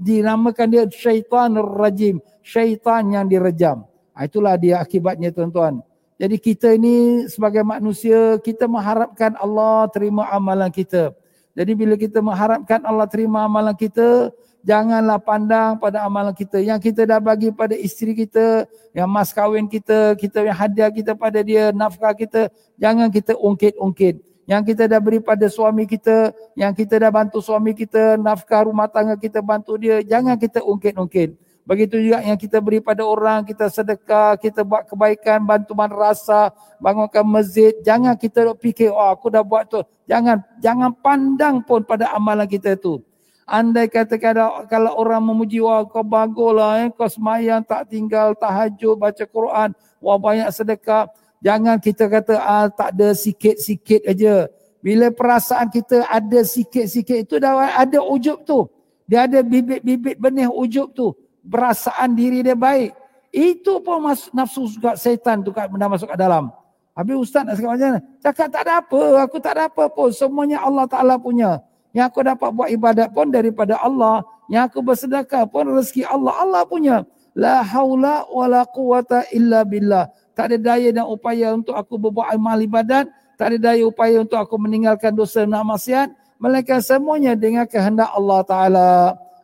dinamakan 0.00 0.66
dia 0.72 0.84
syaitan 0.88 1.52
rajim, 1.52 2.16
syaitan 2.40 3.04
yang 3.12 3.28
direjam. 3.28 3.84
Ha, 4.16 4.24
itulah 4.24 4.56
dia 4.56 4.80
akibatnya 4.80 5.28
tuan-tuan. 5.34 5.84
Jadi 6.16 6.36
kita 6.40 6.72
ini 6.72 7.26
sebagai 7.28 7.60
manusia, 7.60 8.40
kita 8.40 8.64
mengharapkan 8.70 9.36
Allah 9.36 9.84
terima 9.92 10.30
amalan 10.32 10.70
kita. 10.72 11.12
Jadi 11.52 11.72
bila 11.76 11.94
kita 11.98 12.24
mengharapkan 12.24 12.80
Allah 12.86 13.04
terima 13.04 13.44
amalan 13.44 13.76
kita, 13.76 14.32
janganlah 14.64 15.20
pandang 15.20 15.76
pada 15.76 16.06
amalan 16.06 16.32
kita. 16.32 16.62
Yang 16.62 16.88
kita 16.90 17.04
dah 17.04 17.20
bagi 17.20 17.52
pada 17.52 17.76
isteri 17.76 18.16
kita, 18.16 18.64
yang 18.96 19.10
mas 19.10 19.34
kahwin 19.34 19.68
kita, 19.68 20.16
kita 20.16 20.40
yang 20.40 20.56
hadiah 20.56 20.88
kita 20.88 21.12
pada 21.12 21.42
dia, 21.44 21.68
nafkah 21.74 22.14
kita, 22.16 22.48
jangan 22.80 23.12
kita 23.12 23.36
ungkit-ungkit 23.36 24.33
yang 24.44 24.60
kita 24.60 24.84
dah 24.84 25.00
beri 25.00 25.20
pada 25.24 25.48
suami 25.48 25.88
kita, 25.88 26.32
yang 26.52 26.76
kita 26.76 27.00
dah 27.00 27.08
bantu 27.08 27.40
suami 27.40 27.72
kita, 27.72 28.20
nafkah 28.20 28.68
rumah 28.68 28.88
tangga 28.88 29.16
kita 29.16 29.40
bantu 29.40 29.80
dia, 29.80 30.04
jangan 30.04 30.36
kita 30.36 30.60
ungkit-ungkit. 30.60 31.36
Begitu 31.64 31.96
juga 31.96 32.20
yang 32.20 32.36
kita 32.36 32.60
beri 32.60 32.84
pada 32.84 33.08
orang, 33.08 33.40
kita 33.40 33.72
sedekah, 33.72 34.36
kita 34.36 34.60
buat 34.60 34.84
kebaikan, 34.84 35.40
bantu 35.40 35.72
rasa, 35.96 36.52
bangunkan 36.76 37.24
masjid, 37.24 37.72
jangan 37.80 38.12
kita 38.20 38.52
fikir, 38.60 38.92
oh 38.92 39.08
aku 39.08 39.32
dah 39.32 39.40
buat 39.40 39.64
tu. 39.72 39.80
Jangan 40.04 40.44
jangan 40.60 40.92
pandang 40.92 41.64
pun 41.64 41.80
pada 41.80 42.12
amalan 42.12 42.44
kita 42.44 42.76
tu. 42.76 43.00
Andai 43.48 43.88
kata 43.88 44.20
kalau, 44.68 44.92
orang 44.96 45.24
memuji, 45.24 45.60
wah 45.60 45.84
kau 45.88 46.04
baguslah, 46.04 46.84
eh, 46.84 46.88
kau 46.92 47.08
semayang 47.08 47.64
tak 47.64 47.88
tinggal, 47.88 48.36
tahajud, 48.36 48.96
baca 49.00 49.24
Quran, 49.24 49.72
wah 50.04 50.16
banyak 50.20 50.48
sedekah. 50.52 51.08
Jangan 51.44 51.76
kita 51.76 52.08
kata 52.08 52.40
ah, 52.40 52.66
tak 52.72 52.96
ada 52.96 53.12
sikit-sikit 53.12 54.00
aja. 54.08 54.48
Bila 54.80 55.12
perasaan 55.12 55.68
kita 55.68 56.08
ada 56.08 56.40
sikit-sikit 56.40 57.28
itu 57.28 57.36
dah 57.36 57.76
ada 57.76 58.00
ujub 58.00 58.48
tu. 58.48 58.64
Dia 59.04 59.28
ada 59.28 59.44
bibit-bibit 59.44 60.16
benih 60.16 60.48
ujub 60.48 60.96
tu. 60.96 61.12
Perasaan 61.44 62.16
diri 62.16 62.40
dia 62.40 62.56
baik. 62.56 62.96
Itu 63.28 63.84
pun 63.84 64.08
mas, 64.08 64.32
nafsu 64.32 64.64
juga 64.72 64.96
setan 64.96 65.44
tu 65.44 65.52
kat 65.52 65.68
benda 65.68 65.84
masuk 65.84 66.08
ke 66.08 66.16
dalam. 66.16 66.48
Habis 66.96 67.28
ustaz 67.28 67.44
nak 67.44 67.60
cakap 67.60 67.70
macam 67.76 67.88
mana? 67.92 68.00
Cakap 68.24 68.46
tak 68.48 68.62
ada 68.64 68.72
apa. 68.80 69.02
Aku 69.28 69.36
tak 69.36 69.52
ada 69.60 69.62
apa 69.68 69.84
pun. 69.92 70.08
Semuanya 70.16 70.64
Allah 70.64 70.88
Ta'ala 70.88 71.20
punya. 71.20 71.60
Yang 71.92 72.06
aku 72.08 72.20
dapat 72.24 72.50
buat 72.56 72.68
ibadat 72.72 73.08
pun 73.12 73.28
daripada 73.28 73.76
Allah. 73.84 74.24
Yang 74.48 74.62
aku 74.72 74.78
bersedekah 74.80 75.44
pun 75.44 75.68
rezeki 75.76 76.08
Allah. 76.08 76.32
Allah 76.40 76.62
punya. 76.64 77.04
La 77.34 77.66
haula 77.66 78.24
wa 78.30 78.46
la 78.48 78.62
quwata 78.64 79.26
illa 79.34 79.66
billah 79.66 80.06
tak 80.34 80.52
ada 80.52 80.56
daya 80.58 80.90
dan 80.90 81.06
upaya 81.06 81.54
untuk 81.54 81.78
aku 81.78 81.94
berbuat 81.96 82.34
amal 82.34 82.58
ibadat, 82.58 83.06
tak 83.38 83.54
ada 83.54 83.72
daya 83.72 83.82
upaya 83.86 84.20
untuk 84.20 84.38
aku 84.38 84.58
meninggalkan 84.58 85.14
dosa 85.14 85.46
dan 85.46 85.62
maksiat, 85.62 86.10
melainkan 86.42 86.82
semuanya 86.82 87.38
dengan 87.38 87.64
kehendak 87.64 88.10
Allah 88.10 88.40
Taala. 88.42 88.90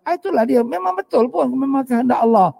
Ah, 0.03 0.19
itulah 0.19 0.43
dia, 0.43 0.67
memang 0.67 0.99
betul 0.99 1.31
pun 1.31 1.47
memang 1.47 1.87
kehendak 1.87 2.19
Allah. 2.19 2.51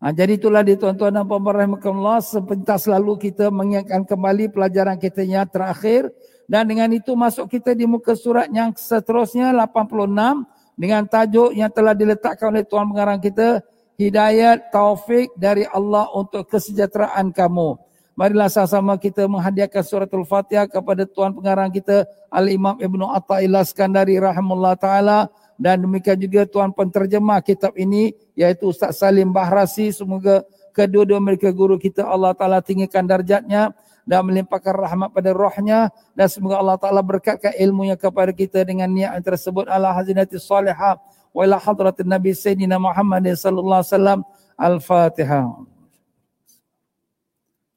Ha, 0.00 0.16
jadi 0.16 0.40
itulah 0.40 0.64
dia 0.64 0.80
tuan-tuan 0.80 1.12
dan 1.12 1.28
puan-puan 1.28 1.60
rahmatullah 1.60 2.24
sepentas 2.24 2.88
selalu 2.88 3.20
kita 3.20 3.52
mengingatkan 3.52 4.08
kembali 4.08 4.48
pelajaran 4.48 4.96
kita 4.96 5.20
yang 5.20 5.44
terakhir. 5.44 6.08
Dan 6.48 6.66
dengan 6.72 6.88
itu 6.90 7.12
masuk 7.12 7.52
kita 7.52 7.76
di 7.76 7.84
muka 7.84 8.16
surat 8.16 8.48
yang 8.48 8.72
seterusnya 8.72 9.52
86 9.52 10.48
dengan 10.80 11.04
tajuk 11.04 11.52
yang 11.52 11.68
telah 11.68 11.92
diletakkan 11.92 12.48
oleh 12.48 12.64
tuan 12.64 12.88
pengarang 12.88 13.20
kita 13.20 13.60
hidayat, 14.00 14.72
taufik 14.72 15.28
dari 15.36 15.68
Allah 15.68 16.08
untuk 16.16 16.48
kesejahteraan 16.48 17.28
kamu. 17.36 17.76
Marilah 18.16 18.48
sama-sama 18.48 18.96
kita 18.96 19.28
menghadiahkan 19.28 19.84
suratul 19.84 20.24
Fatihah 20.24 20.68
kepada 20.68 21.04
Tuan 21.04 21.36
Pengarang 21.36 21.68
kita 21.68 22.08
Al-Imam 22.32 22.80
Ibnu 22.80 23.04
Atta'illah 23.12 23.64
Skandari 23.64 24.16
rahimahullah 24.16 24.76
taala. 24.80 25.28
Dan 25.60 25.84
demikian 25.84 26.16
juga 26.16 26.48
tuan 26.48 26.72
penterjemah 26.72 27.44
kitab 27.44 27.76
ini 27.76 28.16
iaitu 28.32 28.72
Ustaz 28.72 28.96
Salim 28.96 29.28
Bahrasi. 29.28 29.92
Semoga 29.92 30.40
kedua-dua 30.72 31.20
mereka 31.20 31.52
guru 31.52 31.76
kita 31.76 32.04
Allah 32.08 32.32
taala 32.32 32.64
tinggikan 32.64 33.04
darjatnya 33.04 33.72
dan 34.08 34.24
melimpahkan 34.24 34.72
rahmat 34.72 35.12
pada 35.12 35.36
rohnya. 35.36 35.92
Dan 36.16 36.32
semoga 36.32 36.60
Allah 36.60 36.76
taala 36.80 37.04
berkatkan 37.04 37.52
ilmunya 37.56 37.96
kepada 37.96 38.32
kita 38.32 38.64
dengan 38.64 38.88
niat 38.88 39.20
yang 39.20 39.24
tersebut. 39.24 39.68
Ala 39.68 39.92
hazinati 39.92 40.40
salihah 40.40 40.96
وإلى 41.34 41.60
حضرة 41.60 41.96
النبي 42.00 42.32
سيدنا 42.32 42.78
محمد 42.78 43.32
صلى 43.32 43.58
الله 43.60 43.76
عليه 43.76 43.96
وسلم 43.96 44.18
الفاتحة 44.60 45.42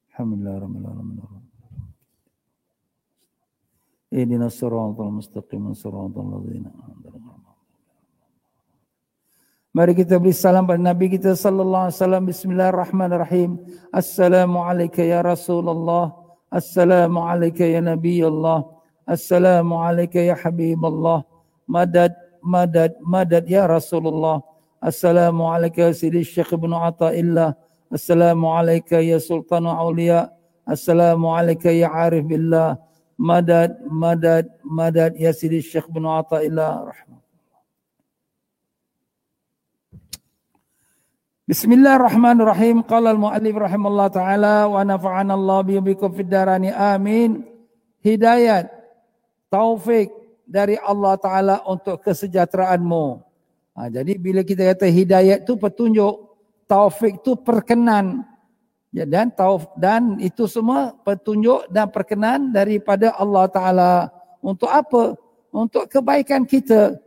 الحمد 0.10 0.34
لله 0.38 0.56
رب 0.60 0.76
العالمين 0.78 1.20
اهدنا 4.14 4.46
الصراط 4.46 5.00
المستقيم 5.02 5.74
صراط 5.74 6.18
الذين 6.18 6.66
Mari 9.74 9.98
kita 9.98 10.22
beri 10.22 10.38
salam 10.38 10.70
pada 10.70 10.78
Nabi 10.78 11.10
kita 11.18 11.34
sallallahu 11.34 11.90
alaihi 11.90 11.98
wasallam. 11.98 12.24
Bismillahirrahmanirrahim. 12.30 13.58
Assalamu 13.90 14.62
alayka 14.62 15.02
ya 15.02 15.26
Rasulullah. 15.26 16.14
Assalamu 16.54 17.26
alayka 17.26 17.66
ya 17.66 17.82
Nabi 17.82 18.22
Allah. 18.22 18.70
Assalamu 19.02 19.82
alayka 19.82 20.22
ya 20.22 20.38
Habib 20.38 20.78
Allah. 20.86 21.26
Madad 21.66 22.14
madad 22.44 22.92
madad 23.00 23.48
ya 23.48 23.66
Rasulullah 23.66 24.44
Assalamu 24.84 25.48
alayka 25.48 25.88
ya 25.88 25.94
Sidi 25.96 26.28
Syekh 26.28 26.52
Ibn 26.60 26.76
Atta'illah 26.76 27.56
Assalamu 27.88 28.52
alayka 28.52 29.00
ya 29.00 29.16
Sultan 29.18 29.64
Aulia 29.64 30.28
Assalamu 30.68 31.32
alayka 31.32 31.72
ya 31.72 31.88
Arif 31.88 32.28
Billah 32.28 32.76
Madad 33.16 33.80
madad 33.88 34.52
madad 34.68 35.16
ya 35.16 35.32
Sidi 35.32 35.64
Syekh 35.64 35.88
Ibn 35.88 36.04
Atta'illah 36.20 36.92
Bismillahirrahmanirrahim. 41.44 42.88
Qala 42.88 43.12
al-muallif 43.12 43.52
rahimallahu 43.52 44.16
taala 44.16 44.64
wa 44.72 44.80
nafa'ana 44.80 45.36
Allah 45.36 45.60
bi 45.68 45.76
bikum 45.76 46.16
fid 46.16 46.32
darani 46.32 46.72
amin. 46.72 47.44
Hidayat, 48.00 48.72
taufik 49.52 50.23
dari 50.48 50.76
Allah 50.80 51.16
taala 51.18 51.56
untuk 51.66 52.00
kesejahteraanmu. 52.04 53.06
Ha, 53.74 53.90
jadi 53.90 54.14
bila 54.22 54.46
kita 54.46 54.70
kata 54.76 54.86
hidayat 54.86 55.48
tu 55.48 55.58
petunjuk, 55.58 56.14
taufik 56.70 57.24
tu 57.26 57.34
perkenan. 57.40 58.22
Ya, 58.94 59.10
dan 59.10 59.34
tauf 59.34 59.66
dan 59.74 60.22
itu 60.22 60.46
semua 60.46 60.94
petunjuk 61.02 61.66
dan 61.74 61.90
perkenan 61.90 62.54
daripada 62.54 63.10
Allah 63.18 63.50
taala. 63.50 63.94
Untuk 64.38 64.70
apa? 64.70 65.18
Untuk 65.50 65.90
kebaikan 65.90 66.46
kita. 66.46 67.02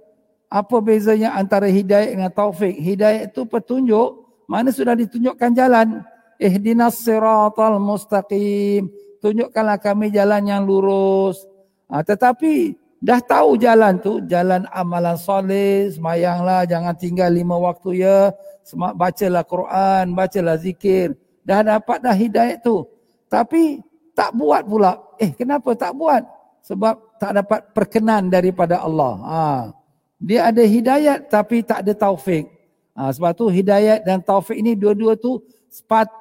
Apa 0.50 0.82
bezanya 0.82 1.34
antara 1.38 1.70
hidayat 1.70 2.10
dengan 2.10 2.30
taufik? 2.34 2.74
Hidayat 2.74 3.30
itu 3.30 3.46
petunjuk 3.46 4.26
mana 4.50 4.70
sudah 4.70 4.94
ditunjukkan 4.94 5.50
jalan. 5.54 6.02
Ihdinas 6.38 7.02
siratal 7.02 7.78
mustaqim. 7.82 8.90
Tunjukkanlah 9.22 9.78
kami 9.82 10.10
jalan 10.14 10.42
yang 10.46 10.62
lurus. 10.62 11.42
Ha, 11.90 12.02
tetapi 12.02 12.78
dah 13.02 13.20
tahu 13.20 13.60
jalan 13.60 13.98
tu. 14.00 14.22
Jalan 14.24 14.68
amalan 14.70 15.16
soleh. 15.16 15.90
Semayanglah. 15.92 16.64
Jangan 16.68 16.94
tinggal 16.96 17.30
lima 17.32 17.56
waktu 17.56 18.04
ya. 18.04 18.32
Bacalah 18.74 19.44
Quran. 19.46 20.12
Bacalah 20.16 20.56
zikir. 20.60 21.16
Dah 21.46 21.62
dapat 21.62 22.02
dah 22.02 22.16
hidayat 22.16 22.62
tu. 22.62 22.86
Tapi 23.30 23.82
tak 24.16 24.32
buat 24.32 24.64
pula. 24.64 24.98
Eh 25.20 25.30
kenapa 25.36 25.76
tak 25.76 25.92
buat? 25.92 26.24
Sebab 26.64 27.20
tak 27.22 27.32
dapat 27.36 27.60
perkenan 27.76 28.32
daripada 28.32 28.82
Allah. 28.82 29.14
Ha. 29.22 29.42
Dia 30.16 30.48
ada 30.48 30.64
hidayat 30.64 31.28
tapi 31.28 31.60
tak 31.60 31.84
ada 31.84 31.92
taufik. 31.92 32.48
Ha, 32.96 33.12
sebab 33.12 33.36
tu 33.36 33.52
hidayat 33.52 34.08
dan 34.08 34.24
taufik 34.24 34.56
ini 34.56 34.72
dua-dua 34.72 35.20
tu 35.20 35.44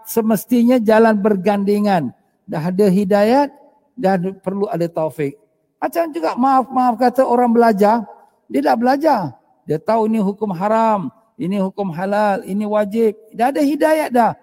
semestinya 0.03 0.75
jalan 0.75 1.15
bergandengan. 1.15 2.11
Dah 2.43 2.67
ada 2.67 2.91
hidayat 2.91 3.47
dan 3.95 4.35
perlu 4.43 4.67
ada 4.67 4.83
taufik. 4.91 5.39
Macam 5.85 6.09
juga 6.09 6.33
maaf-maaf 6.33 6.97
kata 6.97 7.21
orang 7.21 7.53
belajar, 7.53 8.01
dia 8.49 8.61
dah 8.65 8.73
belajar. 8.73 9.37
Dia 9.69 9.77
tahu 9.77 10.09
ini 10.09 10.17
hukum 10.17 10.49
haram, 10.49 11.13
ini 11.37 11.61
hukum 11.61 11.93
halal, 11.93 12.41
ini 12.41 12.65
wajib. 12.65 13.13
Dah 13.37 13.53
ada 13.53 13.61
hidayat 13.61 14.09
dah. 14.09 14.33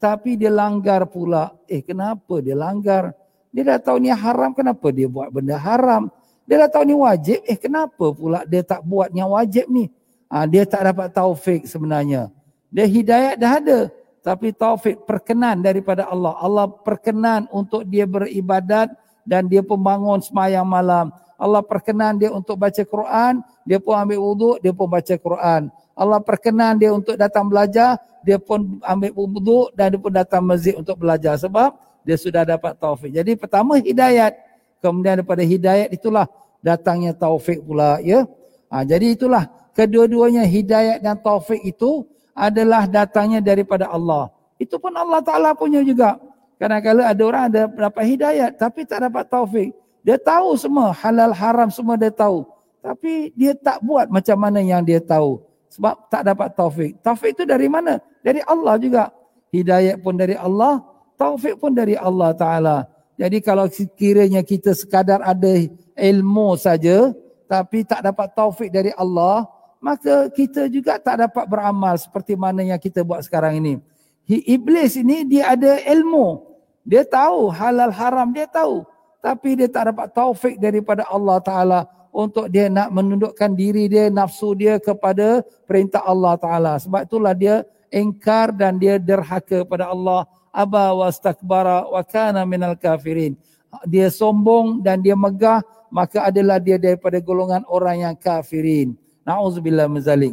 Tapi 0.00 0.40
dia 0.40 0.48
langgar 0.48 1.04
pula. 1.04 1.52
Eh 1.68 1.84
kenapa 1.84 2.40
dia 2.40 2.56
langgar? 2.56 3.12
Dia 3.52 3.76
dah 3.76 3.92
tahu 3.92 4.00
ni 4.00 4.08
haram, 4.08 4.56
kenapa 4.56 4.88
dia 4.88 5.04
buat 5.04 5.28
benda 5.28 5.60
haram? 5.60 6.08
Dia 6.48 6.64
dah 6.64 6.80
tahu 6.80 6.88
ni 6.88 6.96
wajib, 6.96 7.44
eh 7.44 7.60
kenapa 7.60 8.16
pula 8.16 8.48
dia 8.48 8.64
tak 8.64 8.80
buat 8.80 9.12
yang 9.12 9.36
wajib 9.36 9.68
ni? 9.68 9.92
ha, 10.32 10.48
dia 10.48 10.64
tak 10.64 10.80
dapat 10.92 11.12
taufik 11.12 11.68
sebenarnya. 11.68 12.30
Dia 12.72 12.86
hidayat 12.88 13.36
dah 13.36 13.52
ada. 13.60 13.80
Tapi 14.24 14.50
taufik 14.50 15.06
perkenan 15.06 15.62
daripada 15.62 16.10
Allah. 16.10 16.34
Allah 16.42 16.66
perkenan 16.66 17.46
untuk 17.54 17.86
dia 17.86 18.08
beribadat 18.08 18.90
dan 19.26 19.50
dia 19.50 19.60
pun 19.60 19.76
bangun 19.76 20.22
semayang 20.22 20.64
malam. 20.64 21.10
Allah 21.36 21.60
perkenan 21.60 22.16
dia 22.16 22.32
untuk 22.32 22.56
baca 22.56 22.80
Quran, 22.80 23.44
dia 23.68 23.76
pun 23.76 23.92
ambil 23.92 24.18
wuduk, 24.22 24.56
dia 24.64 24.72
pun 24.72 24.88
baca 24.88 25.14
Quran. 25.18 25.68
Allah 25.92 26.20
perkenan 26.22 26.80
dia 26.80 26.94
untuk 26.94 27.18
datang 27.18 27.50
belajar, 27.50 28.00
dia 28.24 28.40
pun 28.40 28.80
ambil 28.80 29.12
wuduk 29.12 29.74
dan 29.76 29.92
dia 29.92 30.00
pun 30.00 30.12
datang 30.14 30.42
masjid 30.46 30.72
untuk 30.78 30.96
belajar. 30.96 31.36
Sebab 31.36 31.76
dia 32.06 32.16
sudah 32.16 32.46
dapat 32.46 32.78
taufik. 32.78 33.10
Jadi 33.10 33.34
pertama 33.34 33.76
hidayat. 33.82 34.38
Kemudian 34.80 35.18
daripada 35.18 35.42
hidayat 35.42 35.90
itulah 35.90 36.30
datangnya 36.62 37.10
taufik 37.12 37.58
pula. 37.66 37.98
ya. 38.00 38.24
Ha, 38.70 38.86
jadi 38.86 39.18
itulah 39.18 39.50
kedua-duanya 39.74 40.46
hidayat 40.46 41.02
dan 41.02 41.18
taufik 41.18 41.58
itu 41.66 42.06
adalah 42.36 42.86
datangnya 42.86 43.42
daripada 43.42 43.90
Allah. 43.90 44.30
Itu 44.56 44.80
pun 44.80 44.92
Allah 44.94 45.20
Ta'ala 45.20 45.52
punya 45.52 45.80
juga. 45.84 46.16
Kadang-kadang 46.56 47.06
ada 47.06 47.22
orang 47.22 47.44
ada 47.52 47.60
dapat 47.68 48.04
hidayat 48.08 48.50
tapi 48.56 48.88
tak 48.88 49.04
dapat 49.08 49.28
taufik. 49.28 49.70
Dia 50.00 50.16
tahu 50.16 50.56
semua 50.56 50.94
halal 50.96 51.32
haram 51.36 51.68
semua 51.68 52.00
dia 52.00 52.08
tahu. 52.08 52.48
Tapi 52.80 53.34
dia 53.34 53.52
tak 53.52 53.82
buat 53.82 54.06
macam 54.08 54.36
mana 54.38 54.62
yang 54.62 54.80
dia 54.80 55.02
tahu. 55.02 55.42
Sebab 55.74 56.08
tak 56.08 56.22
dapat 56.24 56.48
taufik. 56.54 56.96
Taufik 57.02 57.36
itu 57.36 57.44
dari 57.44 57.66
mana? 57.66 57.98
Dari 58.22 58.40
Allah 58.46 58.78
juga. 58.78 59.10
Hidayat 59.50 60.00
pun 60.00 60.14
dari 60.14 60.38
Allah. 60.38 60.80
Taufik 61.18 61.58
pun 61.58 61.74
dari 61.74 61.98
Allah 61.98 62.30
Ta'ala. 62.32 62.76
Jadi 63.18 63.42
kalau 63.42 63.66
kiranya 63.98 64.46
kita 64.46 64.72
sekadar 64.72 65.20
ada 65.26 65.52
ilmu 65.98 66.54
saja. 66.54 67.10
Tapi 67.50 67.82
tak 67.82 68.06
dapat 68.06 68.30
taufik 68.32 68.70
dari 68.70 68.94
Allah 68.94 69.50
maka 69.86 70.26
kita 70.32 70.66
juga 70.66 70.98
tak 70.98 71.28
dapat 71.28 71.44
beramal 71.46 71.94
seperti 71.94 72.34
mana 72.34 72.64
yang 72.64 72.80
kita 72.80 73.04
buat 73.06 73.22
sekarang 73.22 73.60
ini. 73.60 73.78
Iblis 74.26 74.98
ini 74.98 75.22
dia 75.22 75.54
ada 75.54 75.78
ilmu. 75.86 76.42
Dia 76.82 77.06
tahu 77.06 77.50
halal 77.50 77.94
haram 77.94 78.34
dia 78.34 78.50
tahu. 78.50 78.82
Tapi 79.22 79.58
dia 79.58 79.66
tak 79.70 79.94
dapat 79.94 80.10
taufik 80.14 80.58
daripada 80.58 81.06
Allah 81.10 81.38
Ta'ala 81.42 81.80
untuk 82.14 82.46
dia 82.50 82.70
nak 82.70 82.94
menundukkan 82.94 83.54
diri 83.54 83.90
dia, 83.90 84.06
nafsu 84.06 84.54
dia 84.54 84.78
kepada 84.78 85.42
perintah 85.66 86.02
Allah 86.06 86.34
Ta'ala. 86.38 86.72
Sebab 86.78 87.06
itulah 87.06 87.34
dia 87.34 87.66
engkar 87.90 88.54
dan 88.54 88.78
dia 88.78 88.98
derhaka 89.02 89.62
kepada 89.66 89.90
Allah. 89.90 90.26
Aba 90.54 90.94
wa 90.94 91.10
stakbara 91.10 91.86
wa 91.86 92.02
kana 92.06 92.46
minal 92.48 92.78
kafirin. 92.78 93.36
Dia 93.84 94.08
sombong 94.08 94.80
dan 94.80 95.04
dia 95.04 95.12
megah, 95.12 95.60
maka 95.92 96.24
adalah 96.24 96.56
dia 96.56 96.80
daripada 96.80 97.20
golongan 97.20 97.62
orang 97.68 98.08
yang 98.08 98.14
kafirin. 98.16 98.96
Na'udzubillah 99.26 99.90
mazalik. 99.90 100.32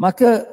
Maka 0.00 0.48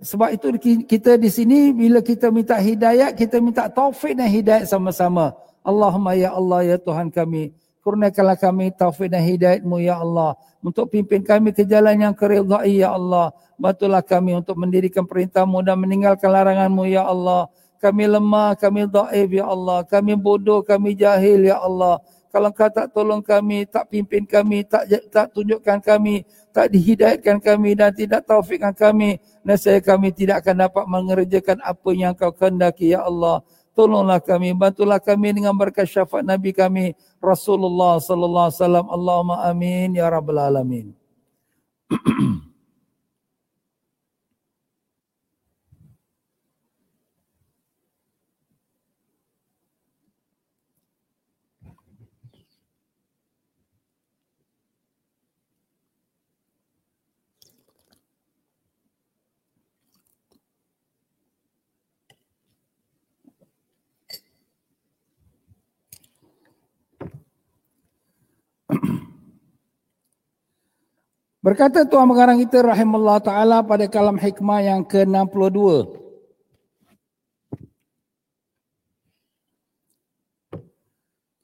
sebab 0.00 0.32
itu 0.32 0.48
kita 0.88 1.20
di 1.20 1.28
sini 1.28 1.72
bila 1.76 2.00
kita 2.00 2.32
minta 2.32 2.56
hidayat, 2.56 3.16
kita 3.16 3.36
minta 3.38 3.68
taufik 3.68 4.16
dan 4.16 4.28
hidayat 4.28 4.64
sama-sama. 4.64 5.36
Allahumma 5.60 6.16
ya 6.16 6.32
Allah 6.32 6.74
ya 6.74 6.76
Tuhan 6.80 7.12
kami. 7.12 7.52
Kurniakanlah 7.80 8.36
kami 8.36 8.72
taufik 8.76 9.08
dan 9.12 9.24
hidayatmu 9.24 9.80
ya 9.80 10.00
Allah. 10.00 10.36
Untuk 10.60 10.92
pimpin 10.92 11.24
kami 11.24 11.56
ke 11.56 11.64
jalan 11.64 11.96
yang 11.96 12.14
keridai 12.16 12.80
ya 12.80 12.92
Allah. 12.92 13.32
Bantulah 13.56 14.04
kami 14.04 14.36
untuk 14.36 14.56
mendirikan 14.56 15.04
perintahmu 15.04 15.64
dan 15.64 15.80
meninggalkan 15.80 16.28
laranganmu 16.28 16.84
ya 16.88 17.08
Allah. 17.08 17.48
Kami 17.80 18.04
lemah, 18.04 18.56
kami 18.60 18.84
daif 18.84 19.28
ya 19.32 19.48
Allah. 19.48 19.84
Kami 19.88 20.12
bodoh, 20.12 20.60
kami 20.60 20.92
jahil 20.92 21.48
ya 21.48 21.60
Allah. 21.60 22.00
Kalau 22.30 22.54
kau 22.54 22.70
tak 22.70 22.94
tolong 22.94 23.18
kami, 23.18 23.66
tak 23.66 23.90
pimpin 23.90 24.22
kami, 24.22 24.62
tak 24.62 24.86
tak 25.10 25.34
tunjukkan 25.34 25.82
kami, 25.82 26.22
tak 26.54 26.70
dihidayatkan 26.70 27.42
kami 27.42 27.74
dan 27.74 27.90
tidak 27.90 28.22
taufikkan 28.22 28.70
kami, 28.70 29.18
nescaya 29.42 29.82
kami 29.82 30.14
tidak 30.14 30.46
akan 30.46 30.70
dapat 30.70 30.84
mengerjakan 30.86 31.58
apa 31.58 31.90
yang 31.90 32.14
kau 32.14 32.30
kehendaki 32.30 32.94
ya 32.94 33.02
Allah. 33.02 33.42
Tolonglah 33.74 34.22
kami, 34.22 34.54
bantulah 34.54 35.02
kami 35.02 35.42
dengan 35.42 35.54
berkat 35.58 35.90
syafaat 35.90 36.22
Nabi 36.22 36.54
kami 36.54 36.94
Rasulullah 37.18 37.98
sallallahu 37.98 38.46
alaihi 38.50 38.58
wasallam. 38.62 38.86
Allahumma 38.90 39.36
amin 39.50 39.98
ya 39.98 40.06
rabbal 40.06 40.38
alamin. 40.38 40.94
Berkata 71.50 71.82
Tuhan 71.82 72.06
Pengarang 72.06 72.38
kita 72.38 72.62
rahimahullah 72.62 73.18
ta'ala 73.26 73.66
pada 73.66 73.90
kalam 73.90 74.14
hikmah 74.14 74.62
yang 74.62 74.86
ke-62. 74.86 75.58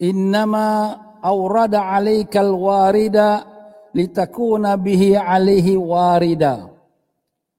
Innama 0.06 0.94
awrada 1.18 1.90
alaikal 1.90 2.54
warida 2.54 3.50
litakuna 3.90 4.78
bihi 4.78 5.18
alaihi 5.18 5.74
warida. 5.74 6.70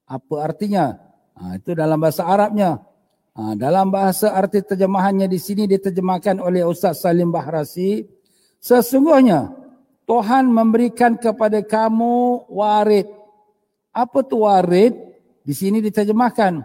Apa 0.08 0.48
artinya? 0.48 0.96
Ha, 1.36 1.60
itu 1.60 1.76
dalam 1.76 2.00
bahasa 2.00 2.24
Arabnya. 2.24 2.80
Ha, 3.36 3.60
dalam 3.60 3.92
bahasa 3.92 4.32
arti 4.32 4.64
terjemahannya 4.64 5.28
di 5.28 5.36
sini 5.36 5.68
diterjemahkan 5.68 6.40
oleh 6.40 6.64
Ustaz 6.64 7.04
Salim 7.04 7.28
Bahrasi. 7.28 8.08
Sesungguhnya 8.56 9.67
Tuhan 10.08 10.48
memberikan 10.48 11.20
kepada 11.20 11.60
kamu 11.60 12.48
warid. 12.48 13.04
Apa 13.92 14.24
tu 14.24 14.48
warid? 14.48 14.96
Di 15.44 15.52
sini 15.52 15.84
diterjemahkan 15.84 16.64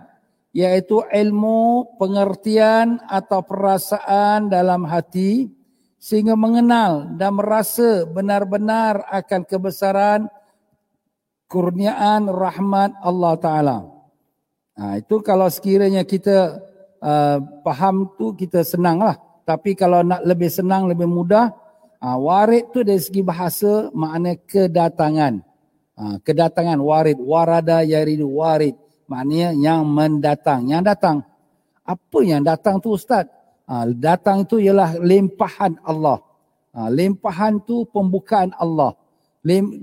yaitu 0.54 1.02
ilmu, 1.10 1.98
pengertian 1.98 3.02
atau 3.10 3.42
perasaan 3.42 4.54
dalam 4.54 4.86
hati 4.86 5.50
sehingga 5.98 6.38
mengenal 6.38 7.10
dan 7.18 7.42
merasa 7.42 8.06
benar-benar 8.06 9.02
akan 9.10 9.42
kebesaran 9.50 10.30
kurniaan 11.50 12.30
rahmat 12.30 12.94
Allah 13.02 13.34
Taala. 13.42 13.78
Ha, 14.78 15.02
itu 15.02 15.26
kalau 15.26 15.50
sekiranya 15.50 16.06
kita 16.06 16.62
uh, 17.02 17.38
faham 17.66 18.14
tu 18.14 18.38
kita 18.38 18.62
senang 18.62 19.02
lah. 19.02 19.18
Tapi 19.44 19.74
kalau 19.76 20.06
nak 20.06 20.22
lebih 20.24 20.48
senang, 20.48 20.88
lebih 20.88 21.10
mudah, 21.10 21.52
uh, 22.04 22.18
warid 22.20 22.68
tu 22.76 22.84
dari 22.84 23.00
segi 23.00 23.24
bahasa 23.24 23.88
makna 23.96 24.36
kedatangan. 24.36 25.40
Uh, 25.96 26.20
kedatangan 26.20 26.78
warid, 26.84 27.16
warada 27.24 27.80
yaridu 27.88 28.28
warid. 28.28 28.76
Maknanya 29.08 29.56
yang 29.56 29.88
mendatang. 29.88 30.68
Yang 30.68 30.84
datang. 30.92 31.18
Apa 31.88 32.20
yang 32.28 32.44
datang 32.44 32.84
tu 32.84 32.92
Ustaz? 33.00 33.32
Uh, 33.64 33.88
datang 33.96 34.44
itu 34.44 34.60
ialah 34.60 35.00
limpahan 35.00 35.80
Allah. 35.88 36.20
Limpahan 36.74 37.62
tu 37.62 37.86
pembukaan 37.86 38.50
Allah. 38.58 38.98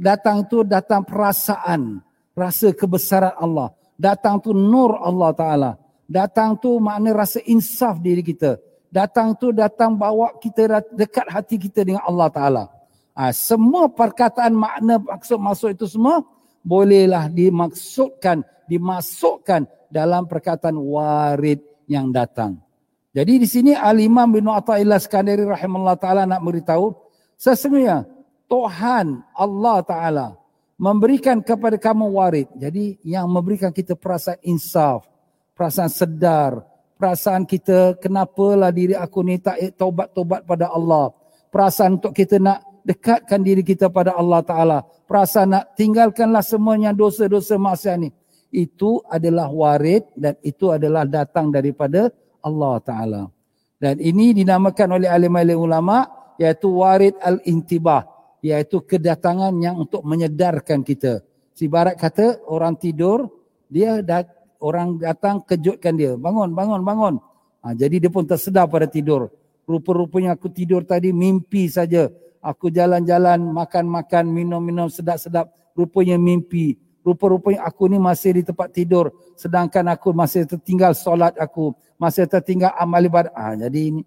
Datang 0.03 0.43
tu 0.51 0.67
datang 0.67 1.07
perasaan. 1.07 2.03
Rasa 2.35 2.75
kebesaran 2.75 3.31
Allah. 3.39 3.71
Datang 3.95 4.43
tu 4.43 4.51
nur 4.51 4.99
Allah 4.99 5.31
Ta'ala. 5.31 5.71
Datang 6.11 6.59
tu 6.59 6.83
makna 6.83 7.15
rasa 7.15 7.39
insaf 7.47 8.03
diri 8.03 8.27
kita. 8.27 8.59
Datang 8.91 9.39
tu 9.39 9.55
datang 9.55 9.95
bawa 9.95 10.35
kita 10.43 10.83
dekat 10.91 11.27
hati 11.31 11.57
kita 11.57 11.87
dengan 11.87 12.03
Allah 12.03 12.29
Ta'ala. 12.29 12.65
Ha, 13.15 13.31
semua 13.31 13.87
perkataan 13.87 14.51
makna 14.51 14.99
maksud 14.99 15.39
masuk 15.39 15.71
itu 15.75 15.87
semua 15.87 16.27
bolehlah 16.67 17.31
dimaksudkan, 17.31 18.43
dimasukkan 18.67 19.67
dalam 19.91 20.27
perkataan 20.27 20.75
warid 20.75 21.63
yang 21.87 22.11
datang. 22.11 22.59
Jadi 23.11 23.43
di 23.43 23.49
sini 23.51 23.73
Al-Imam 23.75 24.31
bin 24.31 24.47
Atta'illah 24.47 25.03
Skandari 25.03 25.43
rahimahullah 25.43 25.99
ta'ala 25.99 26.23
nak 26.31 26.47
beritahu 26.47 26.95
sesungguhnya 27.35 28.07
Tuhan 28.47 29.27
Allah 29.35 29.79
Ta'ala 29.83 30.27
memberikan 30.79 31.43
kepada 31.43 31.75
kamu 31.75 32.07
warid. 32.15 32.49
Jadi 32.55 33.03
yang 33.03 33.27
memberikan 33.27 33.75
kita 33.75 33.99
perasaan 33.99 34.39
insaf, 34.47 35.11
perasaan 35.59 35.91
sedar, 35.91 36.63
perasaan 37.01 37.49
kita 37.49 37.97
kenapalah 37.97 38.69
diri 38.69 38.93
aku 38.93 39.25
ni 39.25 39.41
tak 39.41 39.57
taubat-taubat 39.81 40.45
pada 40.45 40.69
Allah. 40.69 41.17
Perasaan 41.49 41.97
untuk 41.97 42.13
kita 42.13 42.37
nak 42.37 42.61
dekatkan 42.85 43.41
diri 43.41 43.65
kita 43.65 43.89
pada 43.89 44.13
Allah 44.13 44.45
Ta'ala. 44.45 44.79
Perasaan 45.09 45.57
nak 45.57 45.65
tinggalkanlah 45.81 46.45
semuanya 46.45 46.93
dosa-dosa 46.93 47.57
maksiat 47.57 47.97
ni. 47.97 48.13
Itu 48.53 49.01
adalah 49.09 49.49
warid 49.49 50.13
dan 50.13 50.37
itu 50.45 50.69
adalah 50.69 51.09
datang 51.09 51.49
daripada 51.49 52.13
Allah 52.45 52.77
Ta'ala. 52.85 53.23
Dan 53.81 53.97
ini 53.97 54.37
dinamakan 54.37 55.01
oleh 55.01 55.09
alim-alim 55.09 55.57
ulama 55.57 56.05
iaitu 56.37 56.69
warid 56.69 57.17
al-intibah 57.25 58.05
iaitu 58.45 58.85
kedatangan 58.85 59.57
yang 59.57 59.81
untuk 59.81 60.05
menyedarkan 60.05 60.85
kita. 60.85 61.25
Si 61.57 61.69
barat 61.69 61.97
kata 61.97 62.45
orang 62.49 62.77
tidur, 62.77 63.29
dia 63.69 64.01
dat, 64.01 64.29
orang 64.61 65.01
datang 65.01 65.41
kejutkan 65.43 65.97
dia. 65.97 66.15
Bangun, 66.15 66.53
bangun, 66.53 66.81
bangun. 66.85 67.15
Ha, 67.65 67.73
jadi 67.75 68.07
dia 68.07 68.11
pun 68.13 68.25
tersedar 68.25 68.69
pada 68.69 68.87
tidur. 68.87 69.33
Rupa-rupanya 69.65 70.37
aku 70.37 70.49
tidur 70.53 70.85
tadi 70.85 71.11
mimpi 71.11 71.67
saja. 71.67 72.09
Aku 72.41 72.73
jalan-jalan, 72.73 73.41
makan-makan, 73.53 74.29
minum-minum 74.33 74.89
sedap-sedap. 74.89 75.53
Rupanya 75.77 76.17
mimpi. 76.17 76.81
Rupa-rupanya 77.01 77.65
aku 77.65 77.89
ni 77.89 77.97
masih 78.01 78.41
di 78.41 78.43
tempat 78.45 78.73
tidur. 78.73 79.13
Sedangkan 79.37 79.89
aku 79.93 80.13
masih 80.13 80.45
tertinggal 80.45 80.93
solat 80.97 81.37
aku. 81.37 81.73
Masih 82.01 82.25
tertinggal 82.29 82.73
amal 82.77 83.01
ibadah. 83.05 83.33
Ha, 83.33 83.57
jadi 83.57 83.93
ini, 83.93 84.03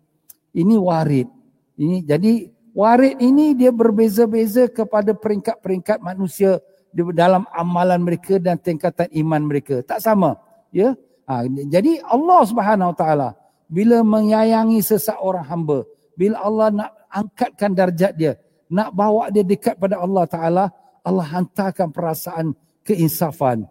ini 0.54 0.76
warid. 0.78 1.30
Ini, 1.74 2.06
jadi 2.06 2.54
Warid 2.74 3.22
ini 3.22 3.54
dia 3.54 3.70
berbeza-beza 3.70 4.66
kepada 4.66 5.13
peringkat-peringkat 5.13 6.02
manusia 6.02 6.58
dalam 6.93 7.43
amalan 7.51 8.06
mereka 8.06 8.38
dan 8.38 8.62
tingkatan 8.62 9.10
iman 9.12 9.41
mereka. 9.43 9.82
Tak 9.82 9.99
sama. 9.99 10.38
Ya. 10.69 10.93
Ha, 11.25 11.45
jadi 11.47 12.03
Allah 12.06 12.41
Subhanahu 12.45 12.93
Wa 12.93 12.97
Taala 12.97 13.29
bila 13.67 14.06
menyayangi 14.06 14.84
seseorang 14.86 15.45
hamba, 15.49 15.88
bila 16.13 16.38
Allah 16.45 16.67
nak 16.69 16.91
angkatkan 17.10 17.71
darjat 17.73 18.13
dia, 18.13 18.34
nak 18.69 18.93
bawa 18.93 19.34
dia 19.34 19.41
dekat 19.41 19.79
pada 19.82 19.97
Allah 19.97 20.23
Taala, 20.29 20.65
Allah 21.01 21.25
hantarkan 21.25 21.89
perasaan 21.89 22.53
keinsafan. 22.86 23.65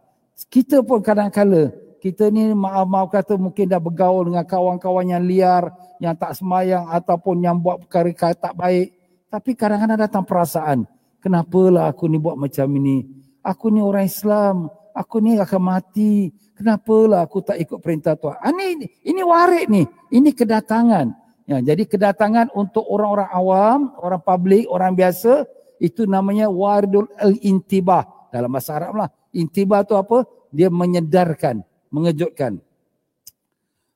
Kita 0.50 0.82
pun 0.82 0.98
kadang-kala 0.98 1.70
kita 2.02 2.34
ni 2.34 2.50
maaf-maaf 2.50 3.14
kata 3.14 3.38
mungkin 3.38 3.70
dah 3.70 3.78
bergaul 3.78 4.26
dengan 4.26 4.42
kawan-kawan 4.42 5.06
yang 5.06 5.22
liar, 5.22 5.70
yang 6.02 6.18
tak 6.18 6.34
semayang 6.34 6.82
ataupun 6.90 7.38
yang 7.38 7.62
buat 7.62 7.86
perkara 7.86 8.34
tak 8.34 8.58
baik. 8.58 8.90
Tapi 9.30 9.54
kadang-kadang 9.54 10.02
datang 10.02 10.24
perasaan, 10.26 10.82
kenapalah 11.22 11.94
aku 11.94 12.10
ni 12.10 12.18
buat 12.18 12.34
macam 12.34 12.66
ini? 12.74 13.06
Aku 13.46 13.70
ni 13.70 13.78
orang 13.78 14.10
Islam, 14.10 14.66
aku 14.90 15.22
ni 15.22 15.38
akan 15.38 15.62
mati. 15.62 16.34
Kenapalah 16.58 17.22
aku 17.22 17.40
tak 17.46 17.62
ikut 17.62 17.78
perintah 17.78 18.18
Tuhan? 18.18 18.36
Ah, 18.42 18.50
ini, 18.50 18.90
ini 19.06 19.22
warik 19.22 19.70
ni, 19.70 19.86
ini 20.10 20.34
kedatangan. 20.34 21.14
Ya, 21.46 21.58
jadi 21.62 21.86
kedatangan 21.86 22.50
untuk 22.54 22.86
orang-orang 22.86 23.30
awam, 23.30 23.78
orang 23.98 24.22
publik, 24.22 24.66
orang 24.66 24.94
biasa, 24.98 25.46
itu 25.82 26.06
namanya 26.06 26.50
waridul 26.50 27.10
al-intibah. 27.18 28.30
Dalam 28.30 28.50
bahasa 28.50 28.78
Arab 28.78 28.94
lah. 28.96 29.08
Intibah 29.34 29.82
tu 29.82 29.98
apa? 29.98 30.24
Dia 30.54 30.70
menyedarkan 30.70 31.62
mengejutkan. 31.92 32.58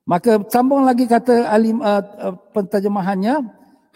Maka 0.07 0.39
sambung 0.53 0.87
lagi 0.87 1.09
kata 1.09 1.51
alim 1.51 1.83
uh, 1.83 1.99
uh, 1.99 2.35
penterjemahannya 2.55 3.43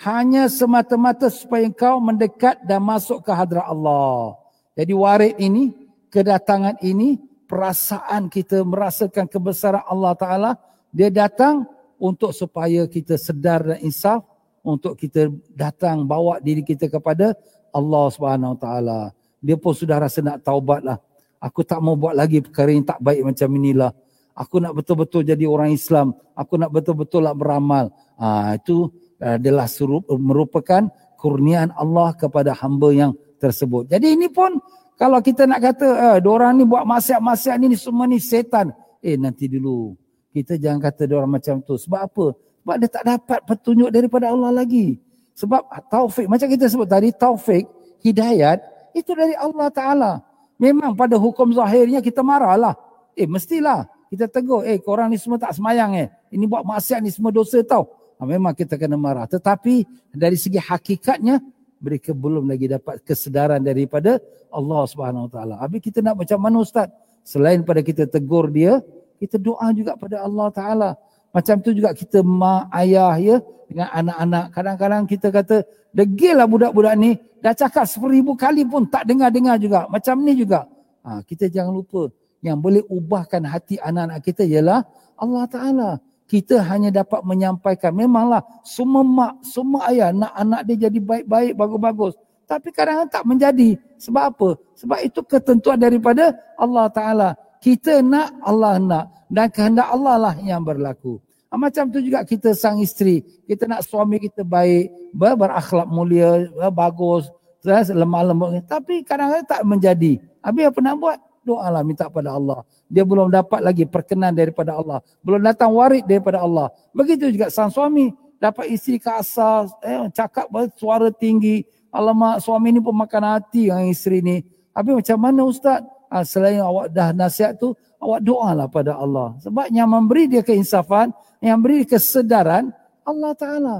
hanya 0.00 0.48
semata-mata 0.48 1.28
supaya 1.28 1.68
engkau 1.68 2.00
mendekat 2.00 2.56
dan 2.64 2.80
masuk 2.80 3.20
ke 3.20 3.30
hadrat 3.36 3.68
Allah. 3.68 4.40
Jadi 4.72 4.92
warid 4.96 5.36
ini, 5.36 5.76
kedatangan 6.08 6.80
ini, 6.80 7.20
perasaan 7.44 8.32
kita 8.32 8.64
merasakan 8.64 9.28
kebesaran 9.28 9.84
Allah 9.84 10.12
Taala, 10.16 10.50
dia 10.88 11.12
datang 11.12 11.68
untuk 12.00 12.32
supaya 12.32 12.88
kita 12.88 13.20
sedar 13.20 13.60
dan 13.60 13.78
insaf 13.84 14.24
untuk 14.64 14.96
kita 14.96 15.28
datang 15.52 16.08
bawa 16.08 16.40
diri 16.40 16.64
kita 16.64 16.88
kepada 16.88 17.36
Allah 17.68 18.04
Subhanahu 18.08 18.56
Taala. 18.56 19.12
Dia 19.44 19.60
pun 19.60 19.76
sudah 19.76 20.00
rasa 20.00 20.24
nak 20.24 20.40
taubatlah. 20.40 20.96
Aku 21.40 21.60
tak 21.60 21.80
mau 21.80 21.96
buat 21.96 22.16
lagi 22.16 22.40
perkara 22.40 22.72
yang 22.72 22.84
tak 22.84 23.00
baik 23.00 23.20
macam 23.24 23.48
inilah. 23.52 23.92
Aku 24.32 24.60
nak 24.60 24.72
betul-betul 24.76 25.28
jadi 25.28 25.44
orang 25.44 25.72
Islam. 25.72 26.16
Aku 26.32 26.56
nak 26.56 26.72
betul-betul 26.72 27.24
nak 27.24 27.36
beramal. 27.36 27.92
Ha, 28.16 28.56
itu 28.56 28.88
adalah 29.20 29.68
surup, 29.68 30.09
merupakan 30.09 30.88
kurniaan 31.20 31.70
Allah 31.76 32.16
kepada 32.16 32.56
hamba 32.56 32.88
yang 32.90 33.12
tersebut. 33.37 33.92
Jadi 33.92 34.16
ini 34.16 34.33
pun 34.33 34.56
kalau 34.96 35.20
kita 35.24 35.48
nak 35.48 35.61
kata, 35.64 36.16
eh, 36.16 36.28
orang 36.28 36.61
ni 36.61 36.64
buat 36.68 36.85
maksiat-maksiat 36.85 37.56
ni, 37.61 37.76
semua 37.76 38.04
ni 38.04 38.20
setan. 38.20 38.72
Eh 39.00 39.16
nanti 39.16 39.48
dulu. 39.48 39.96
Kita 40.33 40.61
jangan 40.61 40.80
kata 40.88 41.09
orang 41.16 41.40
macam 41.40 41.61
tu. 41.64 41.76
Sebab 41.80 42.00
apa? 42.04 42.26
Sebab 42.37 42.76
dia 42.76 42.88
tak 42.92 43.04
dapat 43.09 43.40
petunjuk 43.48 43.88
daripada 43.88 44.28
Allah 44.28 44.52
lagi. 44.52 45.00
Sebab 45.33 45.88
taufik, 45.88 46.28
macam 46.28 46.52
kita 46.52 46.68
sebut 46.68 46.85
tadi, 46.85 47.09
taufik, 47.16 47.64
hidayat, 48.04 48.61
itu 48.92 49.16
dari 49.16 49.33
Allah 49.40 49.72
Ta'ala. 49.72 50.12
Memang 50.61 50.92
pada 50.92 51.16
hukum 51.16 51.48
zahirnya 51.56 52.04
kita 52.04 52.20
marahlah. 52.20 52.76
Eh 53.16 53.24
mestilah 53.24 53.88
kita 54.12 54.28
tegur. 54.28 54.68
Eh 54.68 54.76
korang 54.76 55.09
ni 55.09 55.16
semua 55.16 55.40
tak 55.40 55.56
semayang 55.56 55.96
eh. 55.96 56.12
Ini 56.28 56.44
buat 56.44 56.68
maksiat 56.68 57.00
ni 57.00 57.09
semua 57.09 57.33
dosa 57.33 57.64
tau. 57.64 57.88
Ha, 58.20 58.28
memang 58.28 58.52
kita 58.52 58.76
kena 58.76 59.00
marah. 59.00 59.24
Tetapi 59.24 59.88
dari 60.12 60.37
segi 60.37 60.61
hakikatnya 60.61 61.40
mereka 61.80 62.12
belum 62.12 62.44
lagi 62.52 62.68
dapat 62.68 63.00
kesedaran 63.00 63.64
daripada 63.64 64.20
Allah 64.52 64.85
Subhanahu 64.85 65.26
Wa 65.26 65.40
Taala. 65.40 65.54
Habis 65.64 65.80
kita 65.80 66.04
nak 66.04 66.20
macam 66.20 66.37
mana 66.37 66.61
Ustaz? 66.61 66.92
Selain 67.24 67.64
pada 67.64 67.80
kita 67.80 68.04
tegur 68.04 68.52
dia, 68.52 68.85
kita 69.16 69.40
doa 69.40 69.72
juga 69.72 69.96
pada 69.96 70.20
Allah 70.20 70.48
Taala. 70.52 70.90
Macam 71.33 71.56
tu 71.64 71.72
juga 71.72 71.96
kita 71.96 72.20
mak 72.20 72.68
ayah 72.76 73.16
ya 73.16 73.37
dengan 73.70 73.88
anak-anak. 73.88 74.44
Kadang-kadang 74.52 75.02
kita 75.09 75.33
kata 75.33 75.56
degil 75.96 76.37
lah 76.37 76.44
budak-budak 76.44 76.94
ni. 77.00 77.16
Dah 77.40 77.56
cakap 77.56 77.88
seribu 77.88 78.37
kali 78.37 78.68
pun 78.68 78.85
tak 78.85 79.09
dengar-dengar 79.09 79.56
juga. 79.56 79.88
Macam 79.88 80.20
ni 80.20 80.37
juga. 80.37 80.68
Ha, 81.00 81.24
kita 81.24 81.48
jangan 81.48 81.72
lupa. 81.72 82.12
Yang 82.44 82.56
boleh 82.61 82.83
ubahkan 82.88 83.40
hati 83.48 83.80
anak-anak 83.80 84.20
kita 84.20 84.44
ialah 84.44 84.85
Allah 85.16 85.44
Ta'ala. 85.48 85.90
Kita 86.30 86.62
hanya 86.62 86.94
dapat 86.94 87.26
menyampaikan. 87.26 87.90
Memanglah 87.90 88.38
semua 88.62 89.02
mak, 89.02 89.42
semua 89.42 89.90
ayah 89.90 90.14
nak 90.14 90.30
anak 90.38 90.62
dia 90.62 90.86
jadi 90.86 90.98
baik-baik, 91.02 91.58
bagus-bagus. 91.58 92.14
Tapi 92.46 92.70
kadang-kadang 92.70 93.10
tak 93.10 93.24
menjadi. 93.26 93.74
Sebab 93.98 94.24
apa? 94.30 94.48
Sebab 94.78 94.98
itu 95.02 95.20
ketentuan 95.26 95.74
daripada 95.74 96.30
Allah 96.54 96.86
Ta'ala. 96.86 97.28
Kita 97.58 97.98
nak, 97.98 98.38
Allah 98.46 98.78
nak. 98.78 99.04
Dan 99.26 99.46
kehendak 99.50 99.90
Allah 99.90 100.14
lah 100.18 100.34
yang 100.38 100.62
berlaku. 100.62 101.18
Ha, 101.50 101.58
macam 101.58 101.90
tu 101.90 101.98
juga 101.98 102.22
kita 102.22 102.54
sang 102.54 102.78
isteri. 102.78 103.26
Kita 103.46 103.66
nak 103.66 103.82
suami 103.82 104.22
kita 104.22 104.46
baik, 104.46 105.10
ber 105.10 105.34
berakhlak 105.34 105.90
mulia, 105.90 106.46
bagus, 106.70 107.26
lemah 107.66 108.22
lembut. 108.30 108.62
Tapi 108.70 109.02
kadang-kadang 109.02 109.46
tak 109.50 109.62
menjadi. 109.66 110.18
Habis 110.46 110.70
apa 110.70 110.78
nak 110.78 110.94
buat? 110.94 111.18
Doa 111.42 111.66
lah 111.74 111.82
minta 111.82 112.06
pada 112.06 112.38
Allah. 112.38 112.62
Dia 112.90 113.07
belum 113.07 113.31
dapat 113.31 113.62
lagi 113.62 113.87
perkenan 113.87 114.35
daripada 114.35 114.74
Allah. 114.74 114.98
Belum 115.22 115.38
datang 115.38 115.70
warid 115.70 116.05
daripada 116.05 116.42
Allah. 116.42 116.74
Begitu 116.90 117.31
juga 117.31 117.48
sang 117.48 117.70
suami. 117.70 118.11
Dapat 118.40 118.72
isteri 118.72 118.98
kasar, 118.98 119.68
eh, 119.85 120.11
cakap 120.11 120.50
suara 120.74 121.12
tinggi. 121.14 121.62
Alamak 121.94 122.42
suami 122.42 122.74
ni 122.74 122.81
pun 122.83 122.96
makan 122.96 123.37
hati 123.38 123.70
dengan 123.70 123.87
isteri 123.87 124.18
ni. 124.24 124.42
Habis 124.74 125.07
macam 125.07 125.18
mana 125.22 125.40
Ustaz? 125.46 125.81
uh, 126.11 126.24
selain 126.26 126.59
awak 126.61 126.90
dah 126.90 127.14
nasihat 127.14 127.57
tu, 127.57 127.72
awak 128.03 128.20
doalah 128.20 128.66
pada 128.66 128.98
Allah. 128.98 129.38
Sebab 129.40 129.70
yang 129.70 129.88
memberi 129.88 130.26
dia 130.26 130.42
keinsafan, 130.42 131.14
yang 131.38 131.62
beri 131.62 131.87
kesedaran, 131.87 132.74
Allah 133.07 133.33
Ta'ala. 133.38 133.76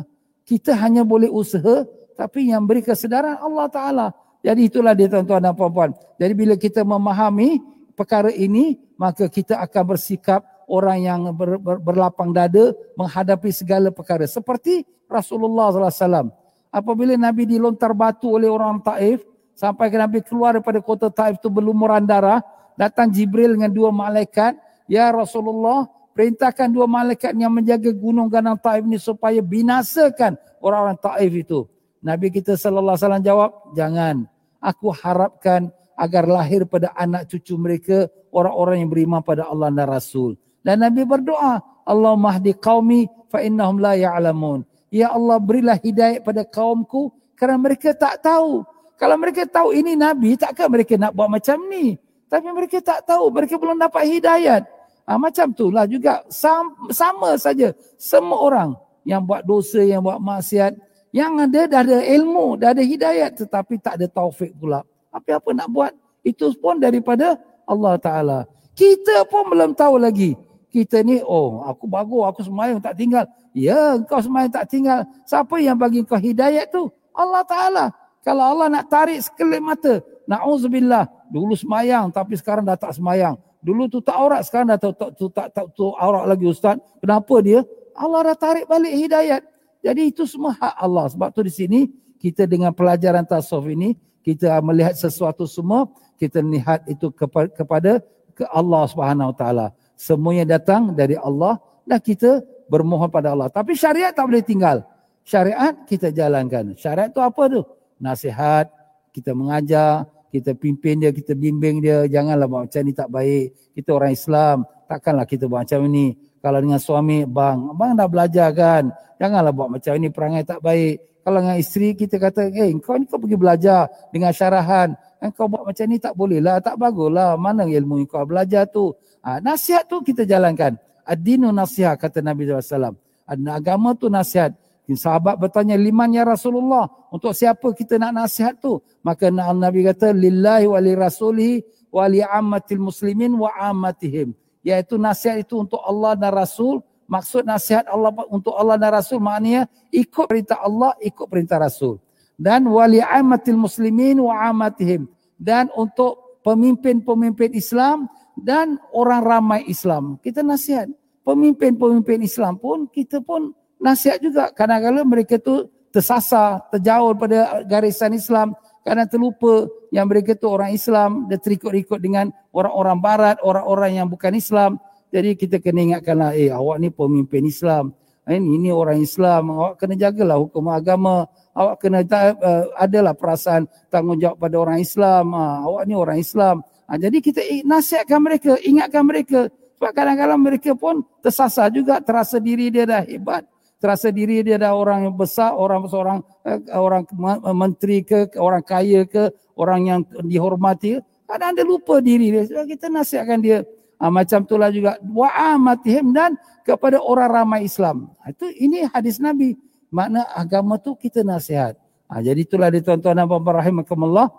Kita 0.47 0.75
hanya 0.79 1.03
boleh 1.03 1.29
usaha, 1.29 1.85
tapi 2.15 2.51
yang 2.51 2.65
beri 2.65 2.81
kesedaran 2.81 3.37
Allah 3.37 3.67
Ta'ala. 3.69 4.07
Jadi 4.41 4.73
itulah 4.73 4.97
dia 4.97 5.11
tuan-tuan 5.11 5.45
dan 5.45 5.53
puan-puan. 5.53 5.93
Jadi 6.17 6.33
bila 6.33 6.55
kita 6.57 6.81
memahami 6.81 7.61
perkara 8.01 8.33
ini, 8.33 8.81
maka 8.97 9.29
kita 9.29 9.61
akan 9.61 9.93
bersikap 9.93 10.41
orang 10.65 10.99
yang 11.05 11.21
ber, 11.37 11.61
ber, 11.61 11.77
berlapang 11.77 12.33
dada 12.33 12.73
menghadapi 12.97 13.53
segala 13.53 13.93
perkara. 13.93 14.25
Seperti 14.25 14.89
Rasulullah 15.05 15.69
SAW. 15.69 16.33
Apabila 16.73 17.13
Nabi 17.21 17.45
dilontar 17.45 17.93
batu 17.93 18.33
oleh 18.33 18.49
orang 18.49 18.81
Taif, 18.81 19.21
sampai 19.53 19.93
ke 19.93 20.01
Nabi 20.01 20.25
keluar 20.25 20.57
daripada 20.57 20.81
kota 20.81 21.13
Taif 21.13 21.37
itu 21.37 21.53
berlumuran 21.53 22.09
darah, 22.09 22.41
datang 22.79 23.13
Jibril 23.13 23.61
dengan 23.61 23.69
dua 23.69 23.93
malaikat, 23.93 24.57
Ya 24.89 25.13
Rasulullah, 25.13 25.85
perintahkan 26.17 26.73
dua 26.73 26.89
malaikat 26.89 27.37
yang 27.37 27.53
menjaga 27.53 27.91
gunung 27.93 28.31
ganang 28.33 28.57
Taif 28.57 28.87
ini 28.87 28.97
supaya 28.97 29.43
binasakan 29.45 30.41
orang-orang 30.63 30.97
Taif 30.97 31.33
itu. 31.35 31.61
Nabi 32.01 32.33
kita 32.33 32.57
sallallahu 32.57 32.97
alaihi 32.97 33.05
wasallam 33.05 33.25
jawab, 33.27 33.51
jangan. 33.77 34.17
Aku 34.63 34.89
harapkan 34.95 35.69
agar 36.01 36.25
lahir 36.25 36.65
pada 36.65 36.97
anak 36.97 37.29
cucu 37.29 37.61
mereka 37.61 38.09
orang-orang 38.33 38.81
yang 38.81 38.91
beriman 38.91 39.21
pada 39.21 39.45
Allah 39.45 39.69
dan 39.69 39.85
Rasul. 39.85 40.41
Dan 40.65 40.81
Nabi 40.81 41.05
berdoa, 41.05 41.61
Allah 41.85 42.15
mahdi 42.17 42.57
qaumi 42.57 43.05
fa 43.29 43.45
innahum 43.45 43.77
la 43.77 43.93
ya'lamun. 44.01 44.65
Ya 44.89 45.13
Allah 45.13 45.37
berilah 45.37 45.77
hidayah 45.77 46.25
pada 46.25 46.41
kaumku 46.49 47.13
kerana 47.37 47.61
mereka 47.61 47.93
tak 47.93 48.25
tahu. 48.25 48.65
Kalau 48.97 49.17
mereka 49.21 49.45
tahu 49.45 49.77
ini 49.77 49.93
Nabi, 49.93 50.41
takkan 50.41 50.73
mereka 50.73 50.97
nak 50.97 51.13
buat 51.13 51.29
macam 51.29 51.61
ni? 51.69 52.01
Tapi 52.29 52.49
mereka 52.53 52.81
tak 52.81 53.05
tahu, 53.05 53.29
mereka 53.33 53.61
belum 53.61 53.77
dapat 53.77 54.09
hidayat. 54.09 54.63
Ha, 55.09 55.17
macam 55.17 55.51
itulah 55.51 55.85
juga 55.89 56.23
sama, 56.29 56.93
sama 56.93 57.35
saja 57.41 57.75
semua 57.97 58.39
orang 58.41 58.71
yang 59.03 59.25
buat 59.25 59.43
dosa, 59.43 59.81
yang 59.83 60.05
buat 60.05 60.21
maksiat, 60.21 60.77
yang 61.11 61.35
ada 61.41 61.67
dah 61.67 61.81
ada 61.83 61.99
ilmu, 62.05 62.61
dah 62.61 62.71
ada 62.71 62.85
hidayat 62.85 63.35
tetapi 63.35 63.83
tak 63.83 63.99
ada 63.99 64.07
taufik 64.07 64.55
pula. 64.55 64.87
Apa 65.11 65.43
apa 65.43 65.51
nak 65.53 65.69
buat? 65.71 65.93
Itu 66.23 66.55
pun 66.59 66.79
daripada 66.79 67.39
Allah 67.67 67.95
Taala. 67.99 68.39
Kita 68.75 69.27
pun 69.27 69.51
belum 69.51 69.75
tahu 69.77 70.01
lagi. 70.01 70.39
Kita 70.71 71.03
ni, 71.03 71.19
oh 71.27 71.67
aku 71.67 71.91
bagus, 71.91 72.23
aku 72.31 72.41
semayang 72.47 72.79
tak 72.79 72.95
tinggal. 72.95 73.27
Ya, 73.51 73.99
kau 74.07 74.23
semayang 74.23 74.55
tak 74.55 74.71
tinggal. 74.71 75.03
Siapa 75.27 75.59
yang 75.59 75.75
bagi 75.75 76.07
kau 76.07 76.15
hidayat 76.15 76.71
tu? 76.71 76.87
Allah 77.11 77.43
Ta'ala. 77.43 77.85
Kalau 78.23 78.45
Allah 78.45 78.71
nak 78.71 78.87
tarik 78.87 79.19
sekelip 79.19 79.59
mata, 79.59 79.99
na'udzubillah, 80.31 81.09
dulu 81.33 81.57
semayang 81.57 82.13
tapi 82.13 82.39
sekarang 82.39 82.63
dah 82.63 82.79
tak 82.79 82.95
semayang. 82.95 83.35
Dulu 83.61 83.91
tu 83.91 83.99
tak 84.01 84.17
aurat, 84.17 84.41
sekarang 84.47 84.73
dah 84.73 84.79
tak, 84.81 84.93
tak, 84.97 85.11
tak, 85.19 85.49
tak, 85.53 85.67
tak 85.73 85.93
aurat 86.01 86.25
lagi 86.29 86.47
Ustaz. 86.49 86.79
Kenapa 87.03 87.35
dia? 87.43 87.67
Allah 87.93 88.33
dah 88.33 88.37
tarik 88.37 88.65
balik 88.65 88.95
hidayat. 88.95 89.43
Jadi 89.81 90.13
itu 90.13 90.25
semua 90.29 90.57
hak 90.57 90.75
Allah. 90.77 91.09
Sebab 91.13 91.29
tu 91.33 91.41
di 91.45 91.53
sini 91.53 91.81
kita 92.21 92.45
dengan 92.45 92.73
pelajaran 92.73 93.25
tasawuf 93.25 93.73
ini 93.73 93.97
kita 94.21 94.61
melihat 94.61 94.95
sesuatu 94.97 95.49
semua 95.49 95.89
kita 96.21 96.45
lihat 96.45 96.85
itu 96.85 97.09
kepada, 97.09 97.49
kepada 97.49 97.93
ke 98.37 98.45
Allah 98.53 98.85
Subhanahu 98.85 99.33
taala. 99.33 99.73
Semuanya 99.97 100.61
datang 100.61 100.93
dari 100.93 101.17
Allah 101.17 101.57
dan 101.89 101.97
kita 101.97 102.45
bermohon 102.69 103.09
pada 103.09 103.33
Allah. 103.33 103.49
Tapi 103.49 103.73
syariat 103.73 104.13
tak 104.13 104.29
boleh 104.29 104.45
tinggal. 104.45 104.85
Syariat 105.25 105.73
kita 105.89 106.13
jalankan. 106.13 106.77
Syariat 106.77 107.09
tu 107.09 107.25
apa 107.25 107.43
tu? 107.49 107.65
Nasihat, 108.01 108.69
kita 109.13 109.33
mengajar, 109.33 110.09
kita 110.29 110.53
pimpin 110.57 111.01
dia, 111.01 111.11
kita 111.13 111.33
bimbing 111.33 111.81
dia. 111.81 112.05
Janganlah 112.05 112.47
buat 112.49 112.63
macam 112.69 112.83
ni 112.85 112.93
tak 112.93 113.09
baik. 113.09 113.47
Kita 113.77 113.89
orang 113.97 114.13
Islam, 114.13 114.57
takkanlah 114.89 115.25
kita 115.25 115.49
buat 115.49 115.65
macam 115.65 115.85
ni. 115.89 116.17
Kalau 116.41 116.59
dengan 116.61 116.81
suami, 116.81 117.29
bang, 117.29 117.59
bang 117.77 117.93
dah 117.97 118.09
belajar 118.09 118.49
kan. 118.57 118.89
Janganlah 119.21 119.53
buat 119.53 119.69
macam 119.69 119.93
ini, 120.01 120.09
perangai 120.09 120.45
tak 120.49 120.65
baik. 120.65 121.10
Kalau 121.21 121.39
dengan 121.45 121.57
isteri, 121.61 121.93
kita 121.93 122.17
kata, 122.17 122.49
eh 122.49 122.73
kau 122.81 122.97
ni 122.97 123.05
kau 123.05 123.21
pergi 123.21 123.37
belajar 123.37 123.89
dengan 124.09 124.33
syarahan. 124.33 124.97
Eh, 125.21 125.29
kau 125.37 125.47
buat 125.47 125.69
macam 125.69 125.85
ni 125.85 126.01
tak 126.01 126.17
boleh 126.17 126.41
lah, 126.41 126.59
tak 126.65 126.81
bagus 126.81 127.13
lah. 127.13 127.37
Mana 127.37 127.69
ilmu 127.69 128.01
yang 128.01 128.09
kau 128.09 128.25
belajar 128.25 128.65
tu? 128.69 128.97
Ha, 129.21 129.39
nasihat 129.45 129.85
tu 129.85 130.01
kita 130.01 130.25
jalankan. 130.25 130.81
Ad-dinu 131.05 131.53
nasihat, 131.53 132.01
kata 132.01 132.25
Nabi 132.25 132.49
SAW. 132.49 132.97
Agama 133.29 133.93
tu 133.95 134.09
nasihat. 134.09 134.57
Sahabat 134.91 135.39
bertanya, 135.39 135.79
liman 135.79 136.11
ya 136.11 136.27
Rasulullah. 136.27 136.91
Untuk 137.15 137.31
siapa 137.31 137.71
kita 137.77 137.95
nak 138.01 138.27
nasihat 138.27 138.59
tu? 138.59 138.83
Maka 139.07 139.31
Nabi 139.31 139.87
kata, 139.87 140.11
lillahi 140.11 140.67
wa 140.67 140.81
li 140.83 140.93
rasulihi 140.99 141.63
wa 141.95 142.05
li 142.11 142.25
ammatil 142.25 142.83
muslimin 142.83 143.39
wa 143.39 143.55
ammatihim 143.55 144.35
iaitu 144.65 145.01
nasihat 145.01 145.41
itu 145.41 145.57
untuk 145.57 145.81
Allah 145.81 146.17
dan 146.17 146.33
Rasul. 146.33 146.85
Maksud 147.11 147.43
nasihat 147.43 147.91
Allah 147.91 148.15
untuk 148.31 148.55
Allah 148.55 148.79
dan 148.79 148.95
Rasul 148.95 149.19
maknanya 149.19 149.67
ikut 149.91 150.31
perintah 150.31 150.63
Allah, 150.63 150.95
ikut 151.03 151.27
perintah 151.27 151.59
Rasul. 151.59 151.99
Dan 152.39 152.71
wali 152.71 153.03
amatil 153.03 153.59
muslimin 153.59 154.23
wa 154.23 154.47
amatihim. 154.47 155.11
Dan 155.35 155.67
untuk 155.75 156.41
pemimpin-pemimpin 156.47 157.51
Islam 157.51 158.07
dan 158.39 158.79
orang 158.95 159.27
ramai 159.27 159.61
Islam. 159.67 160.23
Kita 160.23 160.47
nasihat. 160.47 160.87
Pemimpin-pemimpin 161.21 162.25
Islam 162.25 162.57
pun 162.57 162.87
kita 162.87 163.19
pun 163.21 163.53
nasihat 163.83 164.23
juga. 164.23 164.55
Kadang-kadang 164.55 165.05
mereka 165.05 165.37
tu 165.37 165.69
tersasar, 165.91 166.63
terjauh 166.71 167.13
pada 167.19 167.67
garisan 167.67 168.15
Islam 168.15 168.55
kerana 168.87 169.05
terlupa 169.05 169.67
yang 169.91 170.07
mereka 170.07 170.39
tu 170.39 170.47
orang 170.47 170.73
Islam 170.73 171.27
dia 171.27 171.37
terikut-ikut 171.37 171.99
dengan 171.99 172.31
orang-orang 172.55 172.99
barat, 173.03 173.37
orang-orang 173.43 174.01
yang 174.01 174.07
bukan 174.07 174.33
Islam. 174.39 174.79
Jadi 175.11 175.35
kita 175.35 175.59
kena 175.59 175.81
ingatkanlah, 175.95 176.39
eh 176.39 176.51
awak 176.55 176.79
ni 176.79 176.89
pemimpin 176.91 177.43
Islam. 177.47 177.95
Eh, 178.31 178.39
ini 178.39 178.71
orang 178.71 179.03
Islam, 179.03 179.51
awak 179.51 179.83
kena 179.83 179.99
jagalah 179.99 180.39
hukum 180.39 180.71
agama. 180.71 181.27
Awak 181.51 181.77
kena 181.83 182.07
uh, 182.07 182.71
adalah 182.79 183.11
perasaan 183.11 183.67
tanggungjawab 183.91 184.39
pada 184.39 184.57
orang 184.57 184.79
Islam. 184.79 185.35
Uh, 185.35 185.59
awak 185.67 185.83
ni 185.91 185.95
orang 185.99 186.19
Islam. 186.23 186.63
Uh, 186.87 186.99
jadi 186.99 187.19
kita 187.19 187.41
nasihatkan 187.67 188.23
mereka, 188.23 188.55
ingatkan 188.63 189.03
mereka. 189.03 189.41
Sebab 189.51 189.93
kadang-kadang 189.97 190.41
mereka 190.41 190.71
pun 190.79 191.03
tersasar 191.25 191.75
juga, 191.75 191.99
terasa 191.99 192.39
diri 192.39 192.71
dia 192.71 192.85
dah 192.87 193.03
hebat 193.03 193.49
terasa 193.81 194.13
diri 194.13 194.45
dia 194.45 194.61
adalah 194.61 194.77
orang 194.77 194.99
yang 195.09 195.17
besar, 195.17 195.57
orang 195.57 195.89
seorang 195.89 196.21
eh, 196.45 196.61
orang 196.77 197.09
menteri 197.57 198.05
ke, 198.05 198.29
orang 198.37 198.61
kaya 198.61 199.09
ke, 199.09 199.33
orang 199.57 199.81
yang 199.89 200.01
dihormati. 200.21 201.01
Kadang 201.25 201.57
dia 201.57 201.65
lupa 201.65 201.97
diri 202.05 202.29
dia. 202.29 202.45
So, 202.45 202.69
kita 202.69 202.93
nasihatkan 202.93 203.41
dia. 203.41 203.65
Ha, 204.01 204.09
macam 204.09 204.41
itulah 204.49 204.73
juga 204.73 204.97
wa'amatihim 205.05 206.17
dan 206.17 206.41
kepada 206.65 206.97
orang 207.05 207.45
ramai 207.45 207.69
Islam. 207.69 208.09
Itu 208.25 208.49
ini 208.49 208.89
hadis 208.89 209.21
Nabi. 209.21 209.61
Makna 209.93 210.25
agama 210.33 210.81
tu 210.81 210.97
kita 210.97 211.21
nasihat. 211.21 211.77
Ha, 212.09 212.25
jadi 212.25 212.41
itulah 212.41 212.73
dia 212.73 212.81
tuan-tuan 212.81 213.13
dan 213.13 213.29
puan-puan 213.29 213.61
rahimakumullah. 213.61 214.33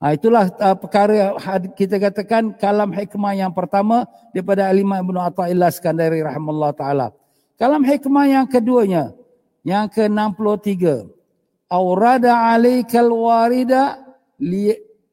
Ha, 0.00 0.16
itulah 0.16 0.48
uh, 0.56 0.72
perkara 0.72 1.36
kita 1.76 2.00
katakan 2.00 2.56
kalam 2.56 2.88
hikmah 2.88 3.36
yang 3.36 3.52
pertama 3.52 4.08
daripada 4.32 4.72
Alimah 4.72 5.04
Ibn 5.04 5.16
Atta'illah 5.28 5.68
Skandari 5.68 6.24
rahimahullah 6.24 6.72
ta'ala. 6.72 7.06
Kalam 7.60 7.84
hikmah 7.84 8.24
yang 8.24 8.46
keduanya, 8.48 9.12
yang 9.60 9.84
ke-63. 9.92 11.04
Aurada 11.68 12.56
alaikal 12.56 13.12
warida 13.12 14.00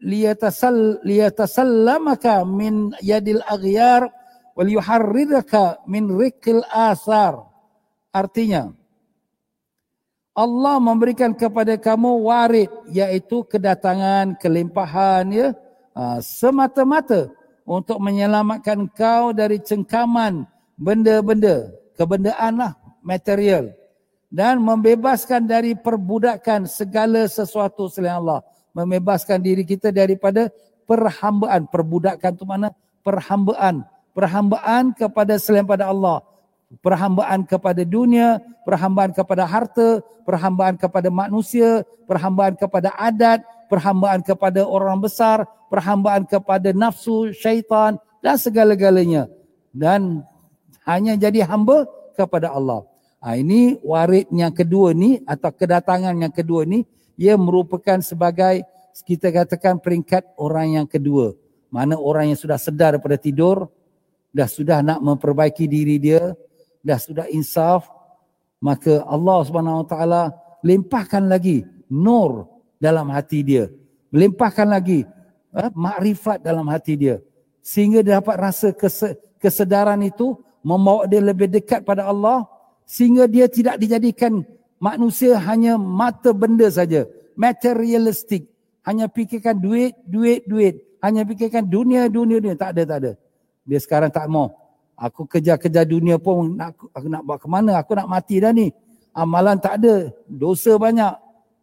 liyatasal 0.01 1.01
liyatasallamaka 1.01 2.45
min 2.45 2.93
yadil 3.01 3.41
aghyar 3.49 4.09
wal 4.53 4.69
yuharridaka 4.69 5.81
min 5.89 6.09
rikil 6.09 6.61
asar. 6.73 7.45
Artinya, 8.13 8.73
Allah 10.37 10.77
memberikan 10.77 11.33
kepada 11.33 11.77
kamu 11.81 12.29
warid 12.29 12.69
iaitu 12.93 13.41
kedatangan, 13.49 14.37
kelimpahan 14.37 15.25
ya, 15.33 15.47
ha, 15.97 16.21
semata-mata 16.21 17.33
untuk 17.65 17.97
menyelamatkan 17.97 18.85
kau 18.93 19.33
dari 19.33 19.57
cengkaman 19.57 20.45
benda-benda 20.77 21.73
kebendaan 21.97 22.53
lah, 22.53 22.73
material. 23.01 23.73
Dan 24.29 24.61
membebaskan 24.61 25.49
dari 25.49 25.73
perbudakan 25.73 26.69
segala 26.69 27.25
sesuatu 27.25 27.89
selain 27.89 28.21
Allah. 28.21 28.43
Membebaskan 28.77 29.41
diri 29.41 29.65
kita 29.65 29.89
daripada 29.89 30.53
perhambaan. 30.85 31.65
Perbudakan 31.65 32.31
itu 32.37 32.45
mana? 32.45 32.69
Perhambaan. 33.01 33.81
Perhambaan 34.13 34.93
kepada 34.93 35.41
selain 35.41 35.65
pada 35.65 35.89
Allah. 35.89 36.21
Perhambaan 36.85 37.41
kepada 37.47 37.81
dunia, 37.81 38.37
perhambaan 38.67 39.15
kepada 39.17 39.49
harta, 39.49 40.05
perhambaan 40.27 40.77
kepada 40.77 41.09
manusia, 41.09 41.81
perhambaan 42.05 42.53
kepada 42.53 42.93
adat, 42.93 43.41
perhambaan 43.71 44.21
kepada 44.21 44.67
orang 44.67 44.99
besar, 45.01 45.47
perhambaan 45.71 46.27
kepada 46.27 46.75
nafsu, 46.75 47.31
syaitan 47.33 47.97
dan 48.21 48.35
segala-galanya. 48.35 49.31
Dan 49.71 50.21
hanya 50.83 51.15
jadi 51.15 51.47
hamba 51.47 51.87
kepada 52.19 52.51
Allah. 52.51 52.83
Ha, 53.23 53.35
ini 53.39 53.79
warid 53.81 54.29
yang 54.29 54.53
kedua 54.53 54.93
ni 54.93 55.23
atau 55.25 55.49
kedatangan 55.49 56.15
yang 56.15 56.33
kedua 56.33 56.63
ni 56.63 56.85
ia 57.17 57.33
merupakan 57.35 57.97
sebagai 57.99 58.61
kita 59.03 59.33
katakan 59.33 59.81
peringkat 59.81 60.37
orang 60.37 60.81
yang 60.81 60.87
kedua. 60.87 61.33
Mana 61.67 61.99
orang 61.99 62.31
yang 62.31 62.39
sudah 62.39 62.55
sedar 62.55 62.95
daripada 62.95 63.19
tidur, 63.19 63.67
dah 64.31 64.47
sudah 64.47 64.79
nak 64.85 65.03
memperbaiki 65.03 65.67
diri 65.67 65.99
dia, 65.99 66.31
dah 66.85 66.95
sudah 66.95 67.27
insaf, 67.33 67.89
maka 68.61 69.03
Allah 69.03 69.37
Subhanahu 69.43 69.83
Wa 69.83 69.87
Taala 69.89 70.23
limpahkan 70.63 71.27
lagi 71.27 71.65
nur 71.89 72.47
dalam 72.77 73.09
hati 73.11 73.43
dia. 73.43 73.67
Limpahkan 74.13 74.69
lagi 74.69 75.03
eh, 75.53 75.69
makrifat 75.73 76.41
dalam 76.45 76.65
hati 76.71 76.95
dia. 76.95 77.19
Sehingga 77.59 77.99
dia 77.99 78.23
dapat 78.23 78.37
rasa 78.39 78.71
kesedaran 79.41 79.99
itu 80.05 80.39
membawa 80.63 81.03
dia 81.03 81.19
lebih 81.19 81.51
dekat 81.51 81.83
pada 81.83 82.07
Allah 82.07 82.47
sehingga 82.87 83.27
dia 83.27 83.51
tidak 83.51 83.75
dijadikan 83.75 84.47
manusia 84.77 85.37
hanya 85.37 85.75
mata 85.77 86.33
benda 86.33 86.65
saja. 86.69 87.05
Materialistik. 87.37 88.49
Hanya 88.81 89.11
fikirkan 89.11 89.57
duit 89.59 89.93
duit 90.07 90.47
duit. 90.47 90.81
Hanya 91.03 91.27
fikirkan 91.27 91.67
dunia 91.67 92.07
dunia 92.07 92.41
dunia. 92.41 92.55
Tak 92.57 92.73
ada 92.77 92.81
tak 92.87 92.97
ada. 93.03 93.11
Dia 93.67 93.79
sekarang 93.83 94.09
tak 94.09 94.25
mau. 94.31 94.53
Aku 94.97 95.29
kejar-kejar 95.29 95.85
dunia 95.85 96.17
pun 96.17 96.57
nak 96.57 96.73
aku 96.95 97.05
nak 97.05 97.21
buat 97.21 97.37
ke 97.37 97.47
mana? 97.51 97.77
Aku 97.77 97.93
nak 97.93 98.09
mati 98.09 98.41
dah 98.41 98.49
ni. 98.49 98.73
Amalan 99.13 99.61
tak 99.61 99.77
ada. 99.83 100.09
Dosa 100.25 100.79
banyak. 100.79 101.13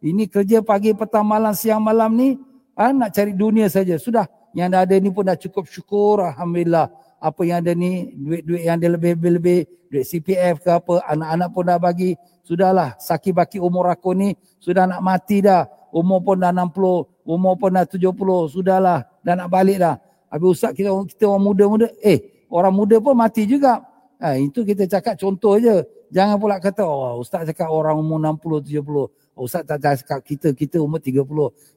Ini 0.05 0.29
kerja 0.29 0.61
pagi 0.61 0.93
petang 0.93 1.25
malam 1.25 1.51
siang 1.57 1.81
malam 1.81 2.13
ni 2.13 2.37
ha, 2.77 2.93
nak 2.93 3.11
cari 3.11 3.33
dunia 3.33 3.67
saja. 3.67 3.97
Sudah. 3.99 4.27
Yang 4.55 4.69
dah 4.71 4.81
ada 4.87 4.95
ni 4.95 5.09
pun 5.11 5.27
dah 5.27 5.35
cukup 5.35 5.67
syukur 5.67 6.23
alhamdulillah. 6.23 6.87
Apa 7.19 7.41
yang 7.43 7.59
ada 7.59 7.75
ni 7.75 8.15
duit-duit 8.15 8.63
yang 8.63 8.79
ada 8.79 8.87
lebih-lebih 8.95 9.84
duit 9.95 10.05
CPF 10.05 10.59
ke 10.59 10.69
apa 10.69 10.99
anak-anak 11.07 11.49
pun 11.55 11.63
dah 11.63 11.79
bagi 11.79 12.19
sudahlah 12.43 12.99
saki 12.99 13.31
baki 13.31 13.57
umur 13.63 13.87
aku 13.87 14.11
ni 14.11 14.35
sudah 14.59 14.83
nak 14.83 14.99
mati 14.99 15.39
dah. 15.39 15.63
Umur 15.95 16.19
pun 16.19 16.35
dah 16.35 16.51
60 16.51 17.23
umur 17.23 17.55
pun 17.55 17.71
dah 17.71 17.87
70 17.87 18.11
sudahlah 18.51 19.07
dah 19.23 19.33
nak 19.39 19.47
balik 19.47 19.79
dah. 19.79 19.95
Habis 20.27 20.59
ustaz 20.59 20.75
kita 20.75 20.91
kita 21.07 21.31
orang 21.31 21.43
muda-muda 21.47 21.87
eh 22.03 22.45
orang 22.51 22.75
muda 22.75 22.99
pun 22.99 23.15
mati 23.15 23.47
juga. 23.47 23.79
Ha, 24.19 24.35
itu 24.35 24.67
kita 24.67 24.83
cakap 24.91 25.15
contoh 25.15 25.55
je. 25.55 25.87
Jangan 26.11 26.35
pula 26.35 26.59
kata 26.59 26.83
oh 26.83 27.23
ustaz 27.23 27.47
cakap 27.47 27.71
orang 27.71 27.95
umur 27.95 28.19
60 28.19 28.67
70 28.67 28.83
oh, 28.91 29.09
ustaz 29.39 29.63
tak 29.63 29.79
cakap 29.79 30.19
kita 30.27 30.51
kita 30.51 30.77
umur 30.83 30.99
30 30.99 31.23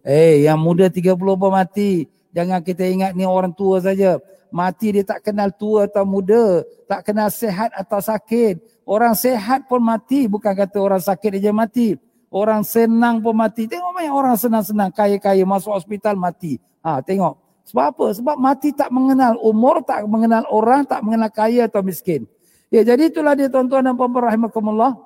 eh 0.03 0.43
yang 0.43 0.59
muda 0.59 0.91
30 0.91 1.15
pun 1.15 1.51
mati. 1.55 2.11
Jangan 2.35 2.61
kita 2.61 2.85
ingat 2.85 3.15
ni 3.15 3.23
orang 3.23 3.55
tua 3.55 3.81
saja 3.81 4.19
mati 4.51 4.95
dia 4.95 5.05
tak 5.05 5.25
kenal 5.25 5.53
tua 5.55 5.87
atau 5.89 6.05
muda, 6.09 6.65
tak 6.89 7.09
kenal 7.09 7.29
sehat 7.29 7.73
atau 7.75 8.01
sakit. 8.01 8.85
Orang 8.89 9.13
sehat 9.13 9.69
pun 9.69 9.85
mati, 9.85 10.25
bukan 10.25 10.53
kata 10.57 10.77
orang 10.81 11.03
sakit 11.03 11.41
aja 11.41 11.53
mati. 11.53 11.97
Orang 12.29 12.65
senang 12.65 13.25
pun 13.25 13.33
mati. 13.37 13.65
Tengok 13.65 13.93
banyak 13.93 14.13
orang 14.13 14.37
senang-senang, 14.37 14.93
kaya-kaya 14.93 15.45
masuk 15.49 15.73
hospital 15.73 16.17
mati. 16.17 16.61
Ha, 16.85 17.01
tengok. 17.01 17.41
Sebab 17.69 17.85
apa? 17.85 18.07
Sebab 18.17 18.37
mati 18.41 18.73
tak 18.73 18.89
mengenal 18.89 19.37
umur, 19.45 19.85
tak 19.85 20.09
mengenal 20.09 20.45
orang, 20.49 20.89
tak 20.89 21.05
mengenal 21.05 21.29
kaya 21.29 21.69
atau 21.69 21.85
miskin. 21.85 22.25
Ya, 22.73 22.85
jadi 22.85 23.13
itulah 23.13 23.37
dia 23.37 23.49
tuan-tuan 23.49 23.85
dan 23.85 23.97
puan-puan 23.97 24.29
rahimakumullah. 24.29 24.97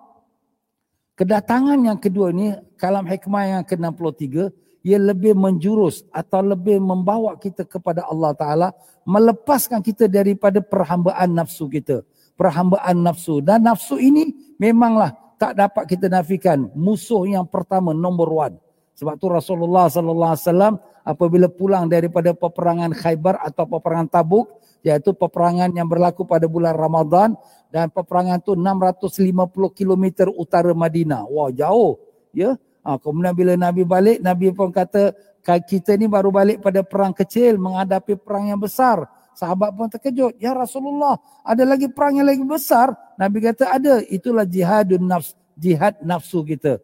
Kedatangan 1.18 1.78
yang 1.82 1.98
kedua 1.98 2.30
ini, 2.30 2.54
kalam 2.78 3.06
hikmah 3.06 3.44
yang 3.58 3.62
ke-63, 3.66 4.50
ia 4.82 4.98
lebih 4.98 5.38
menjurus 5.38 6.02
atau 6.10 6.42
lebih 6.42 6.82
membawa 6.82 7.38
kita 7.38 7.62
kepada 7.62 8.02
Allah 8.06 8.34
Ta'ala, 8.34 8.68
melepaskan 9.06 9.78
kita 9.78 10.10
daripada 10.10 10.58
perhambaan 10.58 11.30
nafsu 11.30 11.70
kita. 11.70 12.02
Perhambaan 12.34 12.98
nafsu. 12.98 13.38
Dan 13.38 13.62
nafsu 13.62 14.02
ini 14.02 14.34
memanglah 14.58 15.14
tak 15.38 15.54
dapat 15.54 15.86
kita 15.86 16.10
nafikan. 16.10 16.70
Musuh 16.74 17.26
yang 17.30 17.46
pertama, 17.46 17.94
nombor 17.94 18.30
one. 18.30 18.56
Sebab 18.98 19.18
tu 19.18 19.26
Rasulullah 19.26 19.88
Sallallahu 19.88 20.32
Alaihi 20.36 20.46
Wasallam 20.46 20.74
apabila 21.02 21.46
pulang 21.50 21.90
daripada 21.90 22.30
peperangan 22.36 22.94
Khaybar 22.94 23.40
atau 23.42 23.64
peperangan 23.66 24.06
Tabuk, 24.06 24.62
iaitu 24.82 25.14
peperangan 25.14 25.70
yang 25.74 25.86
berlaku 25.86 26.26
pada 26.26 26.46
bulan 26.50 26.74
Ramadan 26.74 27.38
dan 27.70 27.88
peperangan 27.88 28.42
tu 28.42 28.58
650 28.58 29.72
km 29.74 30.30
utara 30.34 30.74
Madinah. 30.74 31.26
Wah, 31.30 31.50
jauh. 31.54 31.98
Ya, 32.34 32.58
Ha, 32.82 32.98
kemudian 32.98 33.30
bila 33.30 33.54
Nabi 33.54 33.86
balik, 33.86 34.18
Nabi 34.18 34.50
pun 34.50 34.74
kata, 34.74 35.14
kita 35.42 35.94
ni 35.94 36.10
baru 36.10 36.30
balik 36.34 36.62
pada 36.62 36.82
perang 36.82 37.14
kecil 37.14 37.58
menghadapi 37.58 38.18
perang 38.18 38.50
yang 38.50 38.58
besar. 38.58 39.06
Sahabat 39.32 39.72
pun 39.72 39.88
terkejut. 39.88 40.36
Ya 40.36 40.52
Rasulullah, 40.52 41.16
ada 41.42 41.64
lagi 41.64 41.88
perang 41.88 42.20
yang 42.20 42.28
lagi 42.28 42.42
besar? 42.44 42.92
Nabi 43.16 43.40
kata 43.40 43.64
ada. 43.70 44.04
Itulah 44.06 44.44
jihadun 44.44 45.08
nafs, 45.08 45.32
jihad 45.56 45.96
nafsu 46.04 46.44
kita. 46.44 46.78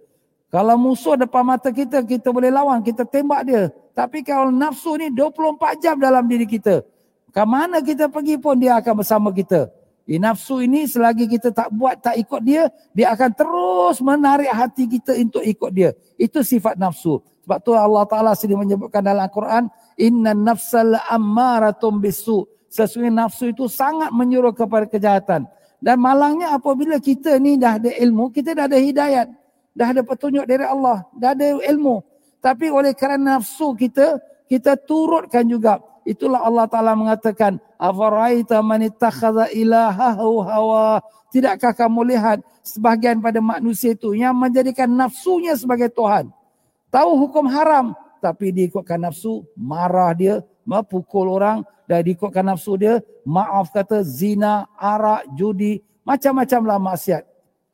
Kalau 0.48 0.80
musuh 0.80 1.12
depan 1.12 1.44
mata 1.44 1.68
kita, 1.68 2.00
kita 2.00 2.32
boleh 2.32 2.48
lawan, 2.48 2.80
kita 2.80 3.04
tembak 3.04 3.44
dia. 3.44 3.68
Tapi 3.92 4.24
kalau 4.24 4.48
nafsu 4.48 4.96
ni 4.96 5.12
24 5.12 5.76
jam 5.82 6.00
dalam 6.00 6.24
diri 6.24 6.48
kita. 6.48 6.80
Ke 7.28 7.44
mana 7.44 7.84
kita 7.84 8.08
pergi 8.08 8.40
pun 8.40 8.56
dia 8.56 8.80
akan 8.80 9.04
bersama 9.04 9.28
kita. 9.28 9.68
Eh, 10.09 10.16
nafsu 10.16 10.64
ini 10.64 10.88
selagi 10.88 11.29
kita 11.29 11.53
tak 11.53 11.68
buat, 11.68 12.01
tak 12.01 12.16
ikut 12.16 12.40
dia, 12.40 12.73
dia 12.97 13.12
akan 13.12 13.29
terus 13.37 14.01
menarik 14.01 14.49
hati 14.49 14.88
kita 14.88 15.12
untuk 15.21 15.44
ikut 15.44 15.68
dia. 15.68 15.92
Itu 16.16 16.40
sifat 16.40 16.81
nafsu. 16.81 17.21
Sebab 17.44 17.59
tu 17.61 17.77
Allah 17.77 18.09
Ta'ala 18.09 18.33
sendiri 18.33 18.57
menyebutkan 18.57 19.05
dalam 19.05 19.29
Al-Quran, 19.29 19.68
Inna 20.01 20.33
nafsal 20.33 20.97
ammaratum 21.12 22.01
bisu. 22.01 22.49
Sesungguhnya 22.73 23.29
nafsu 23.29 23.53
itu 23.53 23.68
sangat 23.68 24.09
menyuruh 24.09 24.57
kepada 24.57 24.88
kejahatan. 24.88 25.44
Dan 25.77 25.97
malangnya 26.01 26.57
apabila 26.57 26.97
kita 26.97 27.37
ni 27.37 27.61
dah 27.61 27.77
ada 27.77 27.92
ilmu, 27.92 28.33
kita 28.33 28.57
dah 28.57 28.64
ada 28.64 28.81
hidayat. 28.81 29.29
Dah 29.77 29.92
ada 29.92 30.01
petunjuk 30.01 30.49
dari 30.49 30.64
Allah. 30.64 31.05
Dah 31.12 31.37
ada 31.37 31.53
ilmu. 31.68 32.01
Tapi 32.40 32.73
oleh 32.73 32.97
kerana 32.97 33.37
nafsu 33.37 33.77
kita, 33.77 34.16
kita 34.49 34.81
turutkan 34.81 35.44
juga. 35.44 35.85
Itulah 36.09 36.40
Allah 36.40 36.64
Ta'ala 36.64 36.97
mengatakan, 36.97 37.61
Afaraita 37.77 38.64
man 38.64 38.81
ittakhadha 38.81 39.53
ilahahu 39.53 40.40
hawa. 40.40 41.05
Tidakkah 41.29 41.77
kamu 41.77 42.16
lihat 42.16 42.40
sebahagian 42.64 43.21
pada 43.21 43.44
manusia 43.44 43.92
itu 43.92 44.16
yang 44.16 44.33
menjadikan 44.33 44.88
nafsunya 44.88 45.53
sebagai 45.53 45.92
Tuhan. 45.92 46.33
Tahu 46.88 47.11
hukum 47.29 47.44
haram. 47.53 47.92
Tapi 48.25 48.51
diikutkan 48.51 49.05
nafsu, 49.05 49.44
marah 49.53 50.16
dia, 50.16 50.40
pukul 50.88 51.29
orang. 51.29 51.61
Dan 51.85 52.01
diikutkan 52.09 52.57
nafsu 52.57 52.81
dia, 52.81 53.05
maaf 53.29 53.68
kata 53.68 54.01
zina, 54.01 54.64
arak, 54.81 55.29
judi. 55.37 55.85
Macam-macamlah 56.09 56.81
maksiat. 56.81 57.23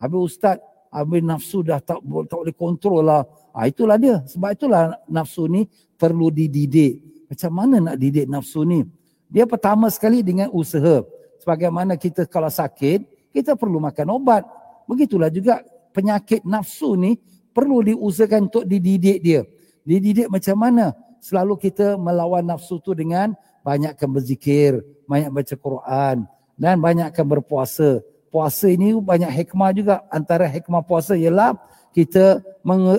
Habis 0.03 0.20
ustaz, 0.35 0.59
habis 0.90 1.23
nafsu 1.23 1.62
dah 1.62 1.79
tak, 1.79 2.03
tak 2.03 2.38
boleh 2.42 2.55
kontrol 2.59 3.07
lah. 3.07 3.23
Ha, 3.55 3.70
itulah 3.70 3.94
dia. 3.94 4.27
Sebab 4.27 4.51
itulah 4.59 4.99
nafsu 5.07 5.47
ni 5.47 5.70
perlu 5.94 6.35
dididik. 6.35 7.13
Macam 7.28 7.50
mana 7.52 7.76
nak 7.80 7.96
didik 7.96 8.28
nafsu 8.28 8.62
ni? 8.62 8.84
Dia 9.32 9.48
pertama 9.48 9.88
sekali 9.88 10.20
dengan 10.20 10.52
usaha. 10.52 11.02
Sebagaimana 11.40 11.96
kita 11.98 12.24
kalau 12.28 12.48
sakit, 12.48 13.30
kita 13.34 13.58
perlu 13.58 13.82
makan 13.82 14.16
obat. 14.16 14.46
Begitulah 14.87 15.32
juga 15.32 15.64
penyakit 15.92 16.44
nafsu 16.44 16.94
ni 16.94 17.16
perlu 17.54 17.80
diusahakan 17.87 18.50
untuk 18.50 18.64
dididik 18.66 19.18
dia. 19.22 19.42
Dididik 19.87 20.28
macam 20.28 20.56
mana? 20.58 20.92
Selalu 21.24 21.56
kita 21.56 21.96
melawan 21.96 22.44
nafsu 22.44 22.76
tu 22.80 22.92
dengan 22.92 23.32
banyakkan 23.64 24.08
berzikir, 24.12 24.84
banyak 25.08 25.32
baca 25.32 25.54
Quran 25.56 26.16
dan 26.60 26.74
banyakkan 26.78 27.24
berpuasa. 27.24 28.04
Puasa 28.28 28.66
ini 28.66 28.92
banyak 28.98 29.30
hikmah 29.30 29.70
juga. 29.72 29.94
Antara 30.10 30.44
hikmah 30.50 30.82
puasa 30.82 31.14
ialah 31.14 31.54
kita 31.94 32.42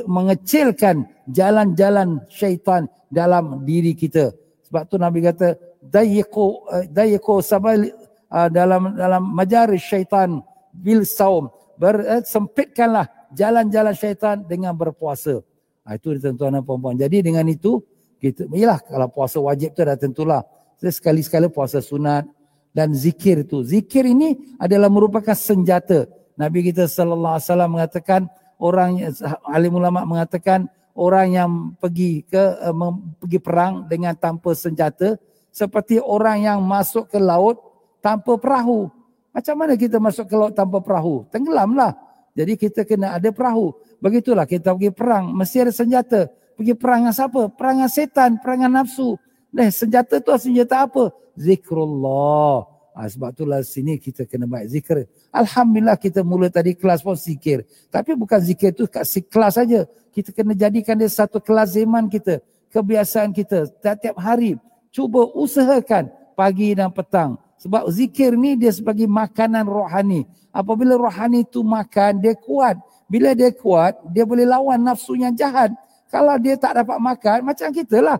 mengecilkan 0.08 1.04
jalan-jalan 1.28 2.24
syaitan 2.32 2.88
dalam 3.12 3.68
diri 3.68 3.92
kita. 3.92 4.32
Sebab 4.72 4.88
tu 4.88 4.96
Nabi 4.96 5.20
kata 5.20 5.60
dayiqu 5.84 6.48
eh, 6.74 6.86
dayiqu 6.90 7.44
sabal 7.44 7.92
uh, 8.32 8.50
dalam 8.50 8.96
dalam 8.96 9.24
majaris 9.36 9.84
syaitan 9.84 10.42
bil 10.72 11.04
saum 11.06 11.52
ber, 11.78 12.02
uh, 12.02 12.24
sempitkanlah 12.24 13.12
jalan-jalan 13.36 13.94
syaitan 13.94 14.42
dengan 14.48 14.74
berpuasa. 14.74 15.44
Ha, 15.86 16.00
itu 16.00 16.18
tuan-tuan 16.18 16.58
dan 16.58 16.64
puan-puan. 16.66 16.98
Jadi 16.98 17.22
dengan 17.22 17.46
itu 17.46 17.84
kita 18.18 18.50
iyalah 18.50 18.82
kalau 18.82 19.12
puasa 19.12 19.38
wajib 19.38 19.76
tu 19.76 19.86
dah 19.86 20.00
tentulah. 20.00 20.42
Sekali-sekala 20.82 21.50
puasa 21.50 21.82
sunat 21.82 22.26
dan 22.74 22.92
zikir 22.92 23.46
itu. 23.46 23.62
Zikir 23.62 24.06
ini 24.06 24.56
adalah 24.58 24.90
merupakan 24.90 25.34
senjata. 25.34 26.10
Nabi 26.36 26.68
kita 26.68 26.90
sallallahu 26.90 27.40
alaihi 27.40 27.48
wasallam 27.48 27.72
mengatakan 27.72 28.22
orang 28.66 28.98
alim 29.46 29.74
ulama 29.78 30.02
mengatakan 30.10 30.66
orang 30.98 31.28
yang 31.36 31.50
pergi 31.78 32.26
ke 32.26 32.42
uh, 32.66 32.96
pergi 33.22 33.40
perang 33.44 33.86
dengan 33.86 34.18
tanpa 34.18 34.56
senjata 34.58 35.20
seperti 35.54 36.02
orang 36.02 36.42
yang 36.42 36.60
masuk 36.66 37.12
ke 37.12 37.20
laut 37.22 37.62
tanpa 38.02 38.36
perahu. 38.42 38.90
Macam 39.36 39.56
mana 39.56 39.76
kita 39.76 40.00
masuk 40.00 40.26
ke 40.32 40.36
laut 40.36 40.56
tanpa 40.56 40.80
perahu? 40.80 41.28
Tenggelamlah. 41.32 41.96
Jadi 42.36 42.60
kita 42.60 42.84
kena 42.84 43.16
ada 43.16 43.32
perahu. 43.32 43.72
Begitulah 44.04 44.44
kita 44.44 44.76
pergi 44.76 44.92
perang. 44.92 45.32
Mesti 45.32 45.68
ada 45.68 45.74
senjata. 45.76 46.28
Pergi 46.56 46.76
perang 46.76 47.08
dengan 47.08 47.16
siapa? 47.16 47.42
Perang 47.52 47.76
dengan 47.80 47.92
setan, 47.92 48.32
perang 48.40 48.58
dengan 48.64 48.84
nafsu. 48.84 49.16
Eh, 49.56 49.72
senjata 49.72 50.20
tu 50.20 50.36
senjata 50.36 50.84
apa? 50.88 51.16
Zikrullah. 51.40 52.75
Ha, 52.96 53.12
sebab 53.12 53.36
itulah 53.36 53.60
sini 53.60 54.00
kita 54.00 54.24
kena 54.24 54.48
baik 54.48 54.72
zikir. 54.72 55.04
Alhamdulillah 55.36 56.00
kita 56.00 56.24
mula 56.24 56.48
tadi 56.48 56.72
kelas 56.72 57.04
pun 57.04 57.20
zikir. 57.20 57.68
Tapi 57.92 58.16
bukan 58.16 58.40
zikir 58.40 58.72
tu 58.72 58.88
kat 58.88 59.04
kelas 59.28 59.60
saja. 59.60 59.84
Kita 60.16 60.32
kena 60.32 60.56
jadikan 60.56 60.96
dia 60.96 61.12
satu 61.12 61.44
kelas 61.44 61.76
zaman 61.76 62.08
kita. 62.08 62.40
Kebiasaan 62.72 63.36
kita. 63.36 63.68
Setiap 63.68 64.16
hari 64.16 64.56
cuba 64.96 65.28
usahakan 65.36 66.08
pagi 66.40 66.72
dan 66.72 66.88
petang. 66.88 67.36
Sebab 67.60 67.84
zikir 67.92 68.32
ni 68.40 68.56
dia 68.56 68.72
sebagai 68.72 69.12
makanan 69.12 69.68
rohani. 69.68 70.24
Apabila 70.56 70.96
rohani 70.96 71.44
itu 71.44 71.60
makan, 71.68 72.24
dia 72.24 72.32
kuat. 72.32 72.80
Bila 73.12 73.36
dia 73.36 73.52
kuat, 73.52 74.00
dia 74.08 74.24
boleh 74.24 74.48
lawan 74.48 74.80
nafsu 74.80 75.20
yang 75.20 75.36
jahat. 75.36 75.76
Kalau 76.08 76.40
dia 76.40 76.56
tak 76.56 76.80
dapat 76.80 76.96
makan, 76.96 77.52
macam 77.52 77.76
kita 77.76 78.00
lah. 78.00 78.16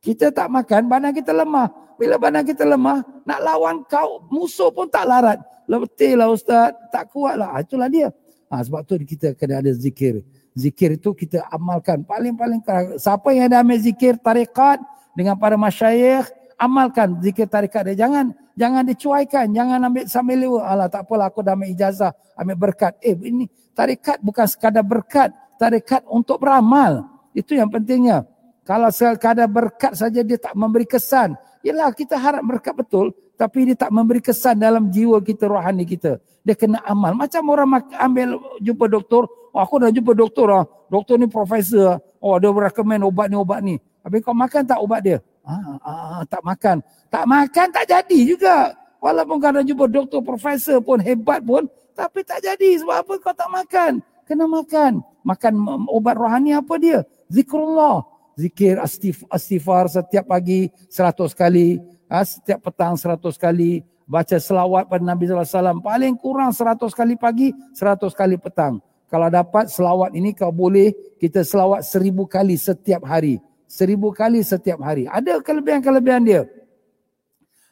Kita 0.00 0.32
tak 0.32 0.48
makan, 0.48 0.88
badan 0.88 1.12
kita 1.12 1.36
lemah. 1.36 1.83
Bila 1.96 2.18
badan 2.18 2.42
kita 2.42 2.66
lemah, 2.66 3.02
nak 3.24 3.40
lawan 3.42 3.86
kau, 3.86 4.26
musuh 4.30 4.70
pun 4.74 4.90
tak 4.90 5.06
larat. 5.06 5.38
Letih 5.64 6.18
lah 6.18 6.28
Ustaz, 6.28 6.74
tak 6.92 7.08
kuat 7.14 7.40
lah. 7.40 7.56
Itulah 7.60 7.88
dia. 7.88 8.12
Ha, 8.52 8.60
sebab 8.62 8.84
tu 8.84 9.00
kita 9.00 9.32
kena 9.34 9.64
ada 9.64 9.72
zikir. 9.72 10.22
Zikir 10.54 10.94
itu 10.94 11.10
kita 11.16 11.42
amalkan. 11.50 12.06
Paling-paling 12.06 12.62
siapa 13.00 13.34
yang 13.34 13.50
ada 13.50 13.64
ambil 13.64 13.80
zikir 13.82 14.14
tarikat 14.20 14.78
dengan 15.18 15.34
para 15.34 15.58
masyayikh, 15.58 16.30
amalkan 16.54 17.18
zikir 17.18 17.50
tarikat 17.50 17.90
dia. 17.90 18.06
Jangan 18.06 18.30
jangan 18.54 18.86
dicuaikan, 18.86 19.50
jangan 19.50 19.78
ambil 19.90 20.04
sambil 20.06 20.36
lewa. 20.38 20.62
Alah 20.62 20.86
tak 20.86 21.10
apalah 21.10 21.26
aku 21.26 21.42
dah 21.42 21.58
ambil 21.58 21.74
ijazah, 21.74 22.14
ambil 22.38 22.70
berkat. 22.70 22.94
Eh 23.02 23.18
ini 23.18 23.50
tarikat 23.74 24.22
bukan 24.22 24.46
sekadar 24.46 24.86
berkat, 24.86 25.34
tarikat 25.58 26.06
untuk 26.06 26.38
beramal. 26.38 27.08
Itu 27.34 27.58
yang 27.58 27.66
pentingnya. 27.66 28.22
Kalau 28.62 28.88
sekadar 28.94 29.50
berkat 29.50 29.98
saja 29.98 30.22
dia 30.22 30.38
tak 30.38 30.54
memberi 30.54 30.86
kesan. 30.86 31.34
Yalah 31.64 31.90
kita 31.96 32.20
harap 32.20 32.44
berkat 32.44 32.76
betul. 32.76 33.16
Tapi 33.34 33.72
dia 33.72 33.76
tak 33.76 33.90
memberi 33.90 34.20
kesan 34.20 34.60
dalam 34.60 34.92
jiwa 34.92 35.18
kita, 35.18 35.48
rohani 35.48 35.88
kita. 35.88 36.20
Dia 36.44 36.54
kena 36.54 36.84
amal. 36.84 37.16
Macam 37.16 37.42
orang 37.48 37.82
ambil 37.96 38.36
jumpa 38.60 38.84
doktor. 38.86 39.26
Oh, 39.50 39.58
aku 39.64 39.80
dah 39.80 39.88
jumpa 39.88 40.12
doktor. 40.12 40.46
lah. 40.52 40.64
Doktor 40.92 41.16
ni 41.16 41.26
profesor. 41.26 41.98
Oh 42.20 42.36
dia 42.36 42.52
berekomen 42.52 43.00
obat 43.02 43.32
ni, 43.32 43.36
obat 43.40 43.60
ni. 43.64 43.80
Habis 44.04 44.20
kau 44.20 44.36
makan 44.36 44.62
tak 44.68 44.78
ubat 44.84 45.00
dia? 45.00 45.18
Ah, 45.40 45.56
ah, 45.56 45.80
ah, 45.80 46.22
tak 46.28 46.44
makan. 46.44 46.84
Tak 47.08 47.24
makan 47.24 47.66
tak 47.72 47.84
jadi 47.88 48.18
juga. 48.28 48.76
Walaupun 49.00 49.36
kau 49.40 49.52
dah 49.52 49.64
jumpa 49.64 49.84
doktor, 49.88 50.20
profesor 50.20 50.80
pun 50.84 51.00
hebat 51.00 51.40
pun. 51.40 51.64
Tapi 51.96 52.20
tak 52.24 52.44
jadi. 52.44 52.80
Sebab 52.80 52.96
apa 53.04 53.12
kau 53.20 53.32
tak 53.32 53.48
makan? 53.48 53.92
Kena 54.28 54.44
makan. 54.44 55.00
Makan 55.24 55.52
obat 55.88 56.16
rohani 56.20 56.52
apa 56.56 56.76
dia? 56.76 57.04
Zikrullah. 57.32 58.04
Zikir 58.34 58.82
astifar 59.30 59.86
setiap 59.86 60.26
pagi 60.26 60.66
seratus 60.90 61.34
kali. 61.34 61.78
Setiap 62.10 62.70
petang 62.70 62.98
seratus 62.98 63.38
kali. 63.38 63.82
Baca 64.04 64.36
selawat 64.36 64.90
pada 64.90 65.00
Nabi 65.00 65.24
SAW. 65.30 65.80
Paling 65.80 66.14
kurang 66.20 66.52
seratus 66.52 66.92
kali 66.92 67.16
pagi, 67.16 67.54
seratus 67.72 68.12
kali 68.12 68.36
petang. 68.36 68.82
Kalau 69.08 69.30
dapat 69.30 69.70
selawat 69.70 70.12
ini 70.12 70.34
kau 70.34 70.50
boleh 70.50 70.92
kita 71.16 71.46
selawat 71.46 71.86
seribu 71.86 72.26
kali 72.26 72.58
setiap 72.58 73.06
hari. 73.06 73.38
Seribu 73.64 74.12
kali 74.12 74.44
setiap 74.44 74.82
hari. 74.82 75.08
Ada 75.08 75.40
kelebihan-kelebihan 75.40 76.22
dia. 76.26 76.42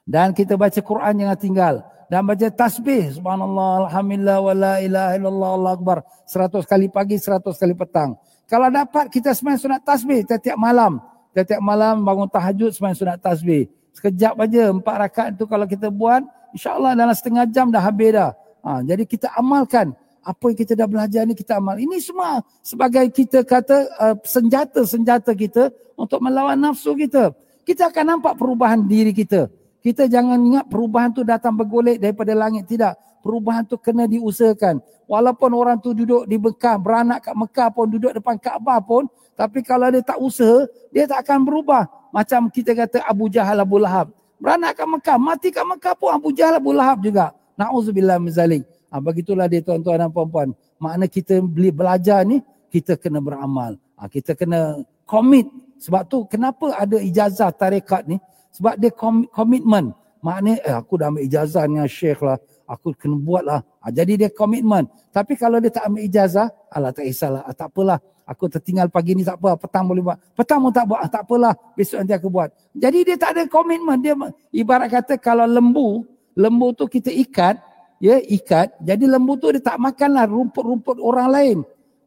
Dan 0.02 0.32
kita 0.32 0.58
baca 0.58 0.80
Quran 0.82 1.14
jangan 1.20 1.38
tinggal 1.38 1.74
dan 2.12 2.28
baca 2.28 2.44
tasbih 2.52 3.08
subhanallah 3.16 3.88
alhamdulillah 3.88 4.38
wala 4.44 4.72
ilaha 4.84 5.16
illallah 5.16 5.50
Allah 5.56 5.72
akbar 5.80 5.98
100 6.28 6.68
kali 6.68 6.92
pagi 6.92 7.16
100 7.16 7.40
kali 7.56 7.72
petang 7.72 8.20
kalau 8.52 8.68
dapat 8.68 9.08
kita 9.08 9.32
sembahyang 9.32 9.64
sunat 9.64 9.80
tasbih 9.80 10.28
setiap 10.28 10.60
malam. 10.60 11.00
Setiap 11.32 11.64
malam 11.64 12.04
bangun 12.04 12.28
tahajud 12.28 12.68
sembahyang 12.76 13.00
sunat 13.00 13.18
tasbih. 13.24 13.64
Sekejap 13.96 14.36
aja 14.36 14.68
empat 14.68 14.96
rakaat 15.08 15.30
tu 15.40 15.48
kalau 15.48 15.64
kita 15.64 15.88
buat 15.88 16.20
insyaallah 16.52 16.92
dalam 16.92 17.16
setengah 17.16 17.48
jam 17.48 17.72
dah 17.72 17.80
habis 17.80 18.12
dah. 18.12 18.36
Ha, 18.60 18.84
jadi 18.84 19.08
kita 19.08 19.32
amalkan. 19.40 19.96
Apa 20.20 20.52
yang 20.52 20.58
kita 20.60 20.72
dah 20.76 20.84
belajar 20.84 21.24
ni 21.24 21.32
kita 21.32 21.56
amal. 21.56 21.80
Ini 21.80 21.96
semua 21.98 22.44
sebagai 22.60 23.08
kita 23.08 23.40
kata 23.40 23.88
uh, 23.96 24.14
senjata-senjata 24.20 25.32
kita 25.32 25.72
untuk 25.96 26.20
melawan 26.20 26.54
nafsu 26.54 26.92
kita. 26.92 27.32
Kita 27.64 27.88
akan 27.88 28.04
nampak 28.20 28.36
perubahan 28.36 28.84
diri 28.84 29.16
kita. 29.16 29.48
Kita 29.80 30.06
jangan 30.06 30.36
ingat 30.36 30.68
perubahan 30.68 31.10
tu 31.10 31.24
datang 31.24 31.56
bergolek 31.56 31.98
daripada 31.98 32.36
langit. 32.36 32.68
Tidak. 32.68 33.11
Perubahan 33.22 33.62
tu 33.62 33.78
kena 33.78 34.10
diusahakan. 34.10 34.82
Walaupun 35.06 35.50
orang 35.54 35.78
tu 35.78 35.94
duduk 35.94 36.26
di 36.26 36.36
Mekah, 36.36 36.76
beranak 36.76 37.22
kat 37.22 37.34
Mekah 37.38 37.68
pun, 37.70 37.86
duduk 37.86 38.10
depan 38.10 38.34
Kaabah 38.34 38.82
pun. 38.82 39.06
Tapi 39.38 39.62
kalau 39.62 39.88
dia 39.88 40.02
tak 40.02 40.18
usaha, 40.18 40.66
dia 40.90 41.06
tak 41.06 41.22
akan 41.24 41.46
berubah. 41.46 41.86
Macam 42.10 42.50
kita 42.50 42.74
kata 42.74 43.06
Abu 43.06 43.30
Jahal 43.30 43.62
Abu 43.62 43.78
Lahab. 43.78 44.10
Beranak 44.42 44.74
kat 44.74 44.88
Mekah, 44.90 45.16
mati 45.22 45.48
kat 45.54 45.62
Mekah 45.62 45.94
pun 45.94 46.10
Abu 46.10 46.34
Jahal 46.34 46.58
Abu 46.58 46.74
Lahab 46.74 46.98
juga. 46.98 47.30
Na'udzubillah 47.54 48.18
mizalik. 48.18 48.66
Ha, 48.90 49.00
begitulah 49.00 49.46
dia 49.48 49.64
tuan-tuan 49.64 50.02
dan 50.02 50.10
puan-puan. 50.12 50.52
Makna 50.76 51.06
kita 51.08 51.40
beli 51.40 51.72
belajar 51.72 52.26
ni, 52.26 52.42
kita 52.68 52.98
kena 52.98 53.22
beramal. 53.22 53.78
Ha, 53.96 54.10
kita 54.10 54.34
kena 54.36 54.82
komit. 55.06 55.46
Sebab 55.80 56.02
tu 56.10 56.26
kenapa 56.26 56.74
ada 56.74 56.98
ijazah 57.00 57.54
tarekat 57.54 58.04
ni? 58.04 58.20
Sebab 58.52 58.76
dia 58.76 58.92
komitmen. 59.32 59.96
Maknanya 60.22 60.54
eh, 60.62 60.74
aku 60.76 61.00
dah 61.00 61.10
ambil 61.10 61.24
ijazah 61.26 61.66
dengan 61.66 61.88
syekh 61.90 62.22
lah. 62.22 62.38
Aku 62.72 62.96
kena 62.96 63.20
buat 63.20 63.44
lah. 63.44 63.60
Ha, 63.84 63.92
jadi 63.92 64.16
dia 64.16 64.28
komitmen. 64.32 64.88
Tapi 65.12 65.36
kalau 65.36 65.60
dia 65.60 65.68
tak 65.68 65.92
ambil 65.92 66.08
ijazah, 66.08 66.48
alah 66.72 66.88
tak 66.88 67.04
kisahlah. 67.04 67.44
Ha, 67.44 67.52
tak 67.52 67.68
apalah. 67.68 68.00
Aku 68.24 68.48
tertinggal 68.48 68.88
pagi 68.88 69.12
ni 69.12 69.20
tak 69.20 69.36
apa. 69.36 69.60
Petang 69.60 69.84
boleh 69.84 70.00
buat. 70.00 70.16
Petang 70.32 70.64
pun 70.64 70.72
tak 70.72 70.88
buat. 70.88 71.04
Ha, 71.04 71.12
tak 71.12 71.28
apalah. 71.28 71.52
Besok 71.76 72.00
nanti 72.00 72.16
aku 72.16 72.32
buat. 72.32 72.48
Jadi 72.72 72.98
dia 73.04 73.16
tak 73.20 73.36
ada 73.36 73.44
komitmen. 73.44 74.00
Dia 74.00 74.16
ibarat 74.56 74.88
kata 74.88 75.20
kalau 75.20 75.44
lembu, 75.44 76.08
lembu 76.32 76.72
tu 76.72 76.88
kita 76.88 77.12
ikat, 77.12 77.60
ya 78.00 78.16
ikat. 78.24 78.80
Jadi 78.80 79.04
lembu 79.04 79.36
tu 79.36 79.52
dia 79.52 79.60
tak 79.60 79.76
makanlah 79.76 80.24
rumput-rumput 80.24 80.96
orang 80.96 81.28
lain. 81.28 81.58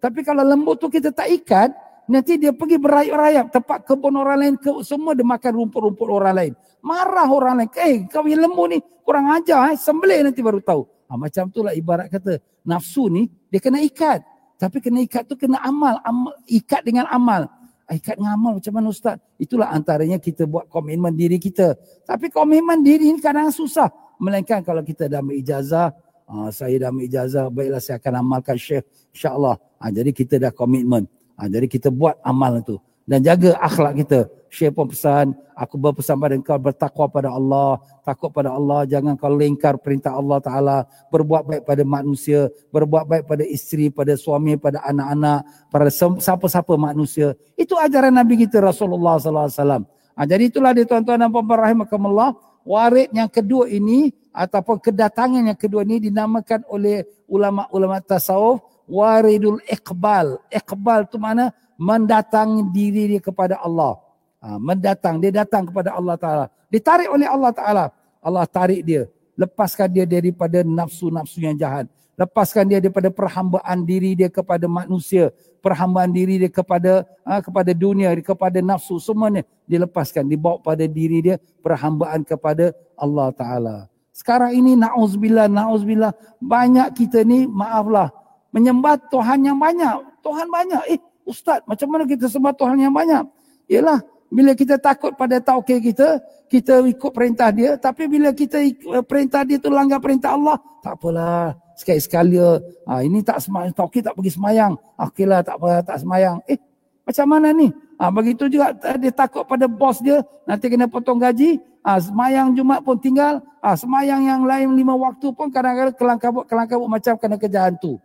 Tapi 0.02 0.26
kalau 0.26 0.42
lembu 0.42 0.74
tu 0.74 0.90
kita 0.90 1.14
tak 1.14 1.30
ikat, 1.30 1.70
Nanti 2.06 2.38
dia 2.38 2.54
pergi 2.54 2.78
berayap-rayap 2.78 3.50
tempat 3.50 3.82
kebun 3.82 4.14
orang 4.14 4.38
lain. 4.38 4.54
Ke, 4.62 4.70
semua 4.86 5.18
dia 5.18 5.26
makan 5.26 5.66
rumput-rumput 5.66 6.06
orang 6.06 6.34
lain. 6.38 6.54
Marah 6.86 7.26
orang 7.26 7.66
lain. 7.66 7.70
Eh 7.82 7.96
kau 8.06 8.22
yang 8.30 8.46
lembu 8.46 8.70
ni 8.70 8.78
kurang 9.02 9.34
ajar. 9.34 9.74
Eh. 9.74 9.78
Sembelih 9.82 10.30
nanti 10.30 10.46
baru 10.46 10.62
tahu. 10.62 10.86
Ha, 11.10 11.18
macam 11.18 11.50
itulah 11.50 11.74
ibarat 11.74 12.14
kata 12.14 12.38
nafsu 12.62 13.10
ni 13.10 13.26
dia 13.50 13.58
kena 13.58 13.82
ikat. 13.82 14.22
Tapi 14.62 14.78
kena 14.78 15.02
ikat 15.02 15.26
tu 15.26 15.34
kena 15.34 15.58
amal. 15.66 15.98
amal 16.06 16.38
ikat 16.46 16.86
dengan 16.86 17.10
amal. 17.10 17.50
Ha, 17.90 17.98
ikat 17.98 18.22
dengan 18.22 18.38
amal 18.38 18.62
macam 18.62 18.74
mana 18.78 18.94
Ustaz? 18.94 19.18
Itulah 19.42 19.74
antaranya 19.74 20.22
kita 20.22 20.46
buat 20.46 20.70
komitmen 20.70 21.18
diri 21.18 21.42
kita. 21.42 21.74
Tapi 22.06 22.30
komitmen 22.30 22.86
diri 22.86 23.10
ni 23.10 23.18
kadang 23.18 23.50
susah. 23.50 23.90
Melainkan 24.22 24.62
kalau 24.62 24.86
kita 24.86 25.10
dah 25.10 25.26
ambil 25.26 25.42
ijazah. 25.42 25.90
Ha, 26.30 26.54
saya 26.54 26.86
dah 26.86 26.94
ambil 26.94 27.10
ijazah. 27.10 27.50
Baiklah 27.50 27.82
saya 27.82 27.98
akan 27.98 28.14
amalkan 28.22 28.58
syekh. 28.62 28.86
InsyaAllah. 29.10 29.58
Ha, 29.82 29.90
jadi 29.90 30.14
kita 30.14 30.38
dah 30.38 30.54
komitmen. 30.54 31.10
Ha, 31.34 31.50
jadi 31.50 31.66
kita 31.66 31.90
buat 31.90 32.22
amal 32.22 32.62
itu 32.62 32.78
dan 33.06 33.22
jaga 33.22 33.54
akhlak 33.62 33.94
kita. 34.02 34.20
Syekh 34.50 34.72
pun 34.72 34.88
pesan, 34.88 35.36
aku 35.52 35.76
berpesan 35.76 36.16
pada 36.16 36.34
engkau 36.34 36.56
bertakwa 36.56 37.06
pada 37.12 37.30
Allah, 37.34 37.78
takut 38.08 38.32
pada 38.32 38.56
Allah, 38.56 38.88
jangan 38.88 39.20
kau 39.20 39.28
lingkar 39.28 39.76
perintah 39.78 40.16
Allah 40.16 40.40
Taala, 40.40 40.78
berbuat 41.12 41.44
baik 41.44 41.62
pada 41.68 41.84
manusia, 41.84 42.48
berbuat 42.72 43.04
baik 43.04 43.24
pada 43.28 43.44
isteri, 43.44 43.92
pada 43.92 44.16
suami, 44.16 44.56
pada 44.56 44.80
anak-anak, 44.88 45.70
pada 45.70 45.92
siapa-siapa 45.92 46.74
manusia. 46.80 47.36
Itu 47.60 47.76
ajaran 47.76 48.16
Nabi 48.16 48.48
kita 48.48 48.64
Rasulullah 48.64 49.20
sallallahu 49.20 49.48
alaihi 49.52 49.60
wasallam. 49.60 49.84
Ha, 50.16 50.20
jadi 50.24 50.44
itulah 50.48 50.72
dia 50.72 50.88
tuan-tuan 50.88 51.20
dan 51.20 51.28
puan-puan 51.28 51.60
rahimakumullah, 51.60 52.32
warid 52.64 53.12
yang 53.12 53.28
kedua 53.28 53.68
ini 53.68 54.16
ataupun 54.32 54.80
kedatangan 54.80 55.52
yang 55.52 55.60
kedua 55.60 55.84
ini 55.84 56.00
dinamakan 56.08 56.64
oleh 56.72 57.04
ulama-ulama 57.28 58.00
tasawuf 58.00 58.64
waridul 58.88 59.60
iqbal. 59.68 60.40
Iqbal 60.48 61.12
tu 61.12 61.20
mana? 61.20 61.52
Mendatang 61.76 62.72
diri 62.72 63.16
dia 63.16 63.22
kepada 63.22 63.60
Allah. 63.60 64.00
Ha, 64.40 64.56
mendatang. 64.56 65.20
Dia 65.20 65.44
datang 65.44 65.68
kepada 65.68 65.96
Allah 65.96 66.16
Ta'ala. 66.16 66.46
Ditarik 66.72 67.12
oleh 67.12 67.28
Allah 67.28 67.52
Ta'ala. 67.52 67.86
Allah 68.24 68.46
tarik 68.48 68.82
dia. 68.82 69.12
Lepaskan 69.36 69.92
dia 69.92 70.08
daripada 70.08 70.64
nafsu-nafsu 70.64 71.44
yang 71.44 71.56
jahat. 71.60 71.92
Lepaskan 72.16 72.64
dia 72.72 72.80
daripada 72.80 73.12
perhambaan 73.12 73.84
diri 73.84 74.16
dia 74.16 74.32
kepada 74.32 74.64
manusia. 74.72 75.36
Perhambaan 75.60 76.08
diri 76.16 76.40
dia 76.40 76.52
kepada 76.52 77.04
ha, 77.28 77.44
kepada 77.44 77.76
dunia, 77.76 78.16
kepada 78.24 78.64
nafsu. 78.64 78.96
Semuanya 79.04 79.44
dilepaskan. 79.68 80.24
Dibawa 80.24 80.64
pada 80.64 80.88
diri 80.88 81.20
dia 81.20 81.36
perhambaan 81.60 82.24
kepada 82.24 82.72
Allah 82.96 83.36
Ta'ala. 83.36 83.76
Sekarang 84.16 84.56
ini 84.56 84.80
na'uzubillah, 84.80 85.52
na'uzubillah. 85.52 86.16
Banyak 86.40 86.96
kita 86.96 87.28
ni, 87.28 87.44
maaflah 87.44 88.16
menyembah 88.56 88.96
Tuhan 89.12 89.44
yang 89.44 89.60
banyak. 89.60 90.24
Tuhan 90.24 90.48
banyak. 90.48 90.82
Eh, 90.96 91.00
Ustaz, 91.26 91.66
macam 91.66 91.88
mana 91.90 92.06
kita 92.06 92.30
sembah 92.30 92.54
Tuhan 92.54 92.78
yang 92.78 92.94
banyak? 92.94 93.26
Ialah, 93.66 94.06
bila 94.30 94.54
kita 94.54 94.78
takut 94.78 95.18
pada 95.18 95.42
tauhid 95.42 95.82
kita, 95.82 96.22
kita 96.46 96.86
ikut 96.86 97.12
perintah 97.14 97.50
dia. 97.50 97.78
Tapi 97.82 98.06
bila 98.06 98.30
kita 98.30 98.62
ikut 98.62 99.02
perintah 99.10 99.42
dia 99.42 99.58
tu 99.58 99.74
langgar 99.74 99.98
perintah 99.98 100.38
Allah, 100.38 100.62
tak 100.86 101.02
apalah. 101.02 101.58
Sekali-sekali, 101.76 102.38
ha, 102.86 103.02
ini 103.02 103.26
tak 103.26 103.42
semayang, 103.42 103.74
tauhid 103.74 104.06
tak 104.06 104.14
pergi 104.14 104.32
semayang. 104.38 104.78
Okeylah, 105.02 105.42
tak 105.42 105.58
apa, 105.58 105.82
tak 105.82 105.98
semayang. 106.00 106.40
Eh, 106.46 106.62
macam 107.04 107.26
mana 107.26 107.50
ni? 107.52 107.74
Ha, 107.98 108.12
begitu 108.14 108.46
juga 108.46 108.76
dia 108.76 109.12
takut 109.12 109.48
pada 109.48 109.66
bos 109.66 109.98
dia, 110.04 110.22
nanti 110.46 110.70
kena 110.70 110.86
potong 110.86 111.18
gaji. 111.18 111.58
Ha, 111.86 112.02
semayang 112.02 112.54
Jumat 112.54 112.82
pun 112.82 112.98
tinggal. 112.98 113.42
Ha, 113.62 113.74
semayang 113.74 114.26
yang 114.26 114.42
lain 114.46 114.74
lima 114.74 114.94
waktu 114.94 115.30
pun 115.34 115.50
kadang-kadang 115.50 115.96
kelang-kabut-kelang 115.98 116.68
kabut 116.70 116.90
macam 116.90 117.14
kena 117.18 117.38
kerja 117.38 117.70
hantu. 117.70 117.98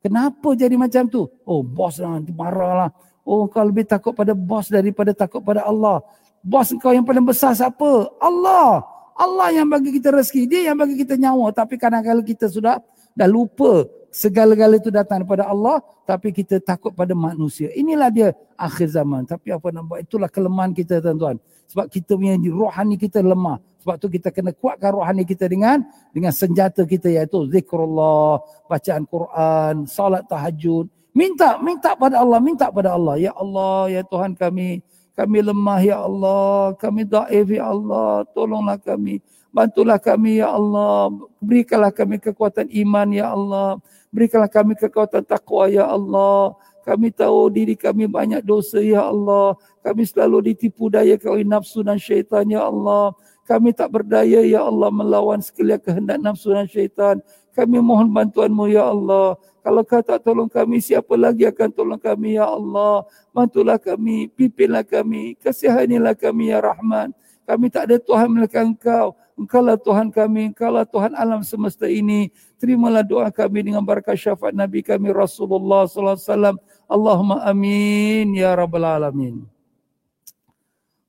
Kenapa 0.00 0.56
jadi 0.56 0.74
macam 0.80 1.04
tu? 1.06 1.28
Oh 1.44 1.60
bos 1.60 2.00
lah 2.00 2.16
nanti 2.16 2.32
marah 2.32 2.72
lah. 2.86 2.90
Oh 3.20 3.44
kau 3.46 3.60
lebih 3.60 3.84
takut 3.84 4.16
pada 4.16 4.32
bos 4.32 4.72
daripada 4.72 5.12
takut 5.12 5.44
pada 5.44 5.68
Allah. 5.68 6.00
Bos 6.40 6.72
kau 6.80 6.92
yang 6.92 7.04
paling 7.04 7.24
besar 7.24 7.52
siapa? 7.52 8.08
Allah. 8.16 8.80
Allah 9.20 9.52
yang 9.52 9.68
bagi 9.68 9.92
kita 9.92 10.08
rezeki. 10.08 10.48
Dia 10.48 10.72
yang 10.72 10.76
bagi 10.80 10.96
kita 10.96 11.20
nyawa. 11.20 11.52
Tapi 11.52 11.76
kadang-kadang 11.76 12.24
kita 12.24 12.48
sudah 12.48 12.80
dah 13.12 13.28
lupa 13.28 13.84
segala-gala 14.08 14.80
itu 14.80 14.88
datang 14.88 15.20
daripada 15.20 15.44
Allah. 15.44 15.84
Tapi 16.08 16.32
kita 16.32 16.56
takut 16.64 16.96
pada 16.96 17.12
manusia. 17.12 17.68
Inilah 17.76 18.08
dia 18.08 18.28
akhir 18.56 18.88
zaman. 18.96 19.28
Tapi 19.28 19.52
apa 19.52 19.68
buat? 19.84 20.00
Itulah 20.00 20.32
kelemahan 20.32 20.72
kita 20.72 21.04
tuan-tuan. 21.04 21.36
Sebab 21.70 21.86
kita 21.86 22.18
punya 22.18 22.34
rohani 22.50 22.98
kita 22.98 23.22
lemah. 23.22 23.62
Sebab 23.80 23.96
tu 23.96 24.10
kita 24.10 24.28
kena 24.34 24.50
kuatkan 24.52 24.92
rohani 24.92 25.22
kita 25.22 25.46
dengan 25.46 25.80
dengan 26.12 26.34
senjata 26.34 26.82
kita 26.84 27.08
iaitu 27.08 27.48
zikrullah, 27.48 28.42
bacaan 28.66 29.06
Quran, 29.06 29.86
salat 29.86 30.26
tahajud. 30.26 30.90
Minta, 31.14 31.58
minta 31.62 31.94
pada 31.94 32.22
Allah, 32.22 32.38
minta 32.42 32.68
pada 32.68 32.94
Allah. 32.94 33.16
Ya 33.16 33.32
Allah, 33.34 33.86
ya 33.90 34.02
Tuhan 34.02 34.34
kami, 34.34 34.82
kami 35.14 35.38
lemah 35.42 35.80
ya 35.82 35.96
Allah, 36.02 36.74
kami 36.78 37.06
daif 37.06 37.46
ya 37.50 37.70
Allah, 37.70 38.26
tolonglah 38.34 38.78
kami. 38.78 39.22
Bantulah 39.50 39.98
kami 39.98 40.38
ya 40.38 40.54
Allah, 40.54 41.10
berikanlah 41.42 41.90
kami 41.90 42.22
kekuatan 42.22 42.70
iman 42.70 43.08
ya 43.10 43.34
Allah. 43.34 43.82
Berikanlah 44.10 44.50
kami 44.50 44.78
kekuatan 44.78 45.22
takwa 45.26 45.66
ya 45.66 45.86
Allah. 45.86 46.54
Kami 46.90 47.14
tahu 47.14 47.54
diri 47.54 47.78
kami 47.78 48.10
banyak 48.10 48.42
dosa 48.42 48.82
ya 48.82 49.06
Allah. 49.06 49.54
Kami 49.78 50.02
selalu 50.02 50.50
ditipu 50.50 50.90
daya 50.90 51.14
oleh 51.22 51.46
nafsu 51.46 51.86
dan 51.86 52.02
syaitan 52.02 52.42
ya 52.50 52.66
Allah. 52.66 53.14
Kami 53.46 53.70
tak 53.70 53.94
berdaya 53.94 54.42
ya 54.42 54.66
Allah 54.66 54.90
melawan 54.90 55.38
sekalian 55.38 55.78
kehendak 55.78 56.18
nafsu 56.18 56.50
dan 56.50 56.66
syaitan. 56.66 57.22
Kami 57.54 57.78
mohon 57.78 58.10
bantuanmu 58.10 58.66
ya 58.74 58.90
Allah. 58.90 59.38
Kalau 59.62 59.86
kau 59.86 60.02
tak 60.02 60.26
tolong 60.26 60.50
kami, 60.50 60.82
siapa 60.82 61.14
lagi 61.14 61.46
akan 61.46 61.70
tolong 61.70 62.02
kami 62.02 62.42
ya 62.42 62.50
Allah. 62.50 63.06
Bantulah 63.30 63.78
kami, 63.78 64.26
pimpinlah 64.26 64.82
kami, 64.82 65.38
kasihanilah 65.38 66.18
kami 66.18 66.50
ya 66.50 66.58
Rahman. 66.58 67.14
Kami 67.46 67.66
tak 67.70 67.86
ada 67.86 68.02
Tuhan 68.02 68.34
melainkan 68.34 68.74
engkau. 68.74 69.14
Engkaulah 69.40 69.80
Tuhan 69.80 70.12
kami, 70.12 70.52
engkaulah 70.52 70.84
Tuhan 70.84 71.16
alam 71.16 71.40
semesta 71.40 71.88
ini. 71.88 72.28
Terimalah 72.60 73.00
doa 73.00 73.32
kami 73.32 73.72
dengan 73.72 73.80
berkat 73.80 74.20
syafaat 74.20 74.52
Nabi 74.52 74.84
kami 74.84 75.10
Rasulullah 75.10 75.88
sallallahu 75.88 76.18
alaihi 76.18 76.28
wasallam. 76.28 76.56
Allahumma 76.90 77.46
amin 77.46 78.34
ya 78.34 78.50
rabbal 78.58 78.82
alamin. 78.82 79.46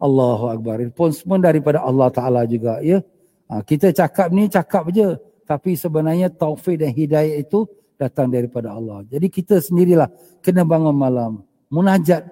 Allahu 0.01 0.49
Akbar. 0.49 0.81
Semua 1.13 1.37
daripada 1.41 1.81
Allah 1.81 2.09
Ta'ala 2.13 2.41
juga. 2.45 2.81
ya. 2.81 3.01
Ha, 3.49 3.61
kita 3.61 3.93
cakap 3.93 4.29
ni 4.33 4.49
cakap 4.49 4.89
je. 4.93 5.17
Tapi 5.45 5.77
sebenarnya 5.77 6.29
taufik 6.29 6.79
dan 6.81 6.93
hidayah 6.93 7.37
itu 7.37 7.65
datang 7.97 8.29
daripada 8.33 8.73
Allah. 8.73 9.05
Jadi 9.05 9.29
kita 9.29 9.61
sendirilah 9.61 10.09
kena 10.41 10.65
bangun 10.65 10.93
malam. 10.93 11.45
Munajat. 11.69 12.25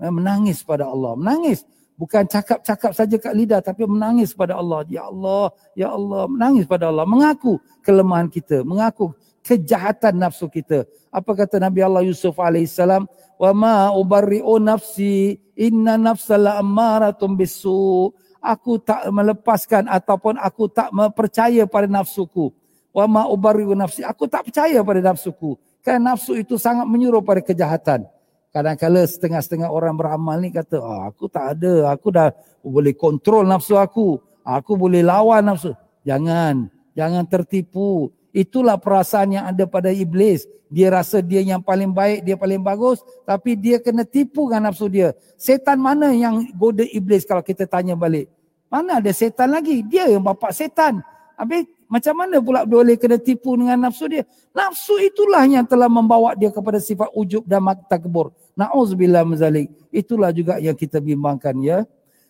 Eh, 0.00 0.12
menangis 0.12 0.64
pada 0.64 0.88
Allah. 0.88 1.12
Menangis. 1.12 1.64
Bukan 2.00 2.24
cakap-cakap 2.24 2.96
saja 2.96 3.16
kat 3.20 3.36
lidah. 3.36 3.60
Tapi 3.60 3.84
menangis 3.84 4.32
pada 4.32 4.56
Allah. 4.56 4.80
Ya 4.88 5.04
Allah. 5.08 5.52
Ya 5.76 5.88
Allah. 5.92 6.24
Menangis 6.24 6.64
pada 6.64 6.88
Allah. 6.88 7.04
Mengaku 7.04 7.60
kelemahan 7.84 8.32
kita. 8.32 8.64
Mengaku 8.64 9.12
kejahatan 9.44 10.20
nafsu 10.20 10.46
kita. 10.46 10.84
Apa 11.10 11.34
kata 11.34 11.58
Nabi 11.58 11.80
Allah 11.82 12.04
Yusuf 12.06 12.36
alaihissalam? 12.38 13.08
Wa 13.40 13.50
ma 13.56 13.90
ubarri'u 13.96 14.60
nafsi 14.60 15.40
Inna 15.60 16.00
nafsala 16.00 16.56
ammaratun 16.56 17.36
bisu. 17.36 18.08
Aku 18.40 18.80
tak 18.80 19.04
melepaskan 19.12 19.84
ataupun 19.84 20.40
aku 20.40 20.72
tak 20.72 20.88
percaya 21.12 21.68
pada 21.68 21.84
nafsuku. 21.84 22.48
Wa 22.96 23.04
ma 23.04 23.28
ubariu 23.28 23.76
nafsi. 23.76 24.00
Aku 24.00 24.24
tak 24.24 24.48
percaya 24.48 24.80
pada 24.80 25.12
nafsuku. 25.12 25.60
Kerana 25.84 26.16
nafsu 26.16 26.32
itu 26.40 26.56
sangat 26.56 26.88
menyuruh 26.88 27.20
pada 27.20 27.44
kejahatan. 27.44 28.08
Kadang-kadang 28.50 29.06
setengah-setengah 29.06 29.68
orang 29.70 29.94
beramal 29.94 30.40
ni 30.40 30.50
kata, 30.50 30.80
oh, 30.80 31.04
aku 31.06 31.28
tak 31.28 31.60
ada. 31.60 31.92
Aku 31.92 32.08
dah 32.08 32.32
boleh 32.64 32.96
kontrol 32.96 33.44
nafsu 33.44 33.76
aku. 33.76 34.16
Aku 34.40 34.80
boleh 34.80 35.04
lawan 35.04 35.52
nafsu. 35.52 35.76
Jangan. 36.08 36.72
Jangan 36.96 37.28
tertipu. 37.28 38.08
Itulah 38.30 38.78
perasaan 38.78 39.34
yang 39.34 39.44
ada 39.46 39.66
pada 39.66 39.90
iblis. 39.90 40.46
Dia 40.70 40.86
rasa 40.94 41.18
dia 41.18 41.42
yang 41.42 41.58
paling 41.58 41.90
baik, 41.90 42.22
dia 42.22 42.38
paling 42.38 42.62
bagus. 42.62 43.02
Tapi 43.26 43.58
dia 43.58 43.82
kena 43.82 44.06
tipu 44.06 44.46
dengan 44.46 44.70
nafsu 44.70 44.86
dia. 44.86 45.10
Setan 45.34 45.82
mana 45.82 46.14
yang 46.14 46.46
goda 46.54 46.86
iblis 46.86 47.26
kalau 47.26 47.42
kita 47.42 47.66
tanya 47.66 47.98
balik? 47.98 48.30
Mana 48.70 49.02
ada 49.02 49.10
setan 49.10 49.50
lagi? 49.50 49.82
Dia 49.82 50.06
yang 50.06 50.22
bapak 50.22 50.54
setan. 50.54 51.02
Habis 51.34 51.66
macam 51.90 52.14
mana 52.22 52.38
pula 52.38 52.62
boleh 52.62 52.94
kena 52.94 53.18
tipu 53.18 53.58
dengan 53.58 53.90
nafsu 53.90 54.06
dia? 54.06 54.22
Nafsu 54.54 54.94
itulah 55.02 55.42
yang 55.42 55.66
telah 55.66 55.90
membawa 55.90 56.38
dia 56.38 56.54
kepada 56.54 56.78
sifat 56.78 57.10
ujub 57.18 57.42
dan 57.42 57.66
takbur. 57.90 58.30
Na'udzubillah 58.54 59.26
mazalik. 59.26 59.74
Itulah 59.90 60.30
juga 60.30 60.62
yang 60.62 60.78
kita 60.78 61.02
bimbangkan 61.02 61.58
ya. 61.58 61.82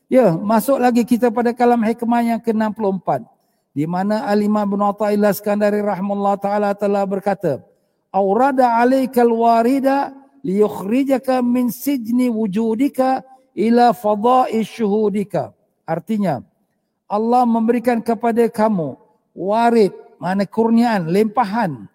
Ya, 0.09 0.33
masuk 0.33 0.81
lagi 0.81 1.05
kita 1.05 1.29
pada 1.29 1.53
kalam 1.53 1.79
hikmah 1.87 2.25
yang 2.25 2.41
ke-64 2.41 3.40
di 3.71 3.87
mana 3.87 4.27
Al-Imam 4.27 4.67
bin 4.67 4.83
Athaillah 4.83 5.31
Skandari 5.31 5.79
rahimahullah 5.79 6.37
taala 6.43 6.71
telah 6.75 7.07
berkata, 7.07 7.63
"Aurada 8.11 8.79
'alaikal 8.79 9.31
warida 9.31 10.11
liyukhrijaka 10.43 11.39
min 11.43 11.71
sijni 11.71 12.27
wujudika 12.27 13.23
ila 13.55 13.95
fada'i 13.95 14.67
syuhudika." 14.67 15.55
Artinya, 15.87 16.43
Allah 17.11 17.43
memberikan 17.47 18.03
kepada 18.03 18.47
kamu 18.51 18.99
warid, 19.35 19.95
mana 20.19 20.47
kurniaan, 20.47 21.11
lempahan 21.11 21.91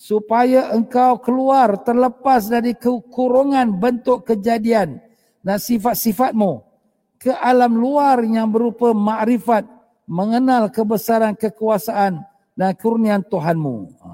supaya 0.00 0.72
engkau 0.72 1.20
keluar 1.20 1.76
terlepas 1.84 2.48
dari 2.48 2.72
kekurungan 2.72 3.76
bentuk 3.76 4.24
kejadian 4.24 4.96
dan 5.44 5.58
sifat-sifatmu 5.60 6.64
ke 7.20 7.28
alam 7.36 7.76
luar 7.76 8.24
yang 8.24 8.48
berupa 8.48 8.96
makrifat 8.96 9.68
mengenal 10.10 10.74
kebesaran 10.74 11.38
kekuasaan 11.38 12.26
dan 12.58 12.70
kurnian 12.74 13.22
Tuhanmu. 13.22 13.94
Ha. 14.02 14.10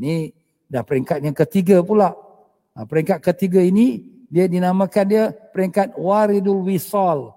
Ini 0.00 0.32
dah 0.72 0.80
peringkat 0.80 1.20
yang 1.20 1.36
ketiga 1.36 1.84
pula. 1.84 2.16
Ha, 2.72 2.88
peringkat 2.88 3.20
ketiga 3.20 3.60
ini 3.60 4.00
dia 4.32 4.48
dinamakan 4.48 5.04
dia 5.04 5.24
peringkat 5.30 6.00
waridul 6.00 6.64
wisal. 6.64 7.36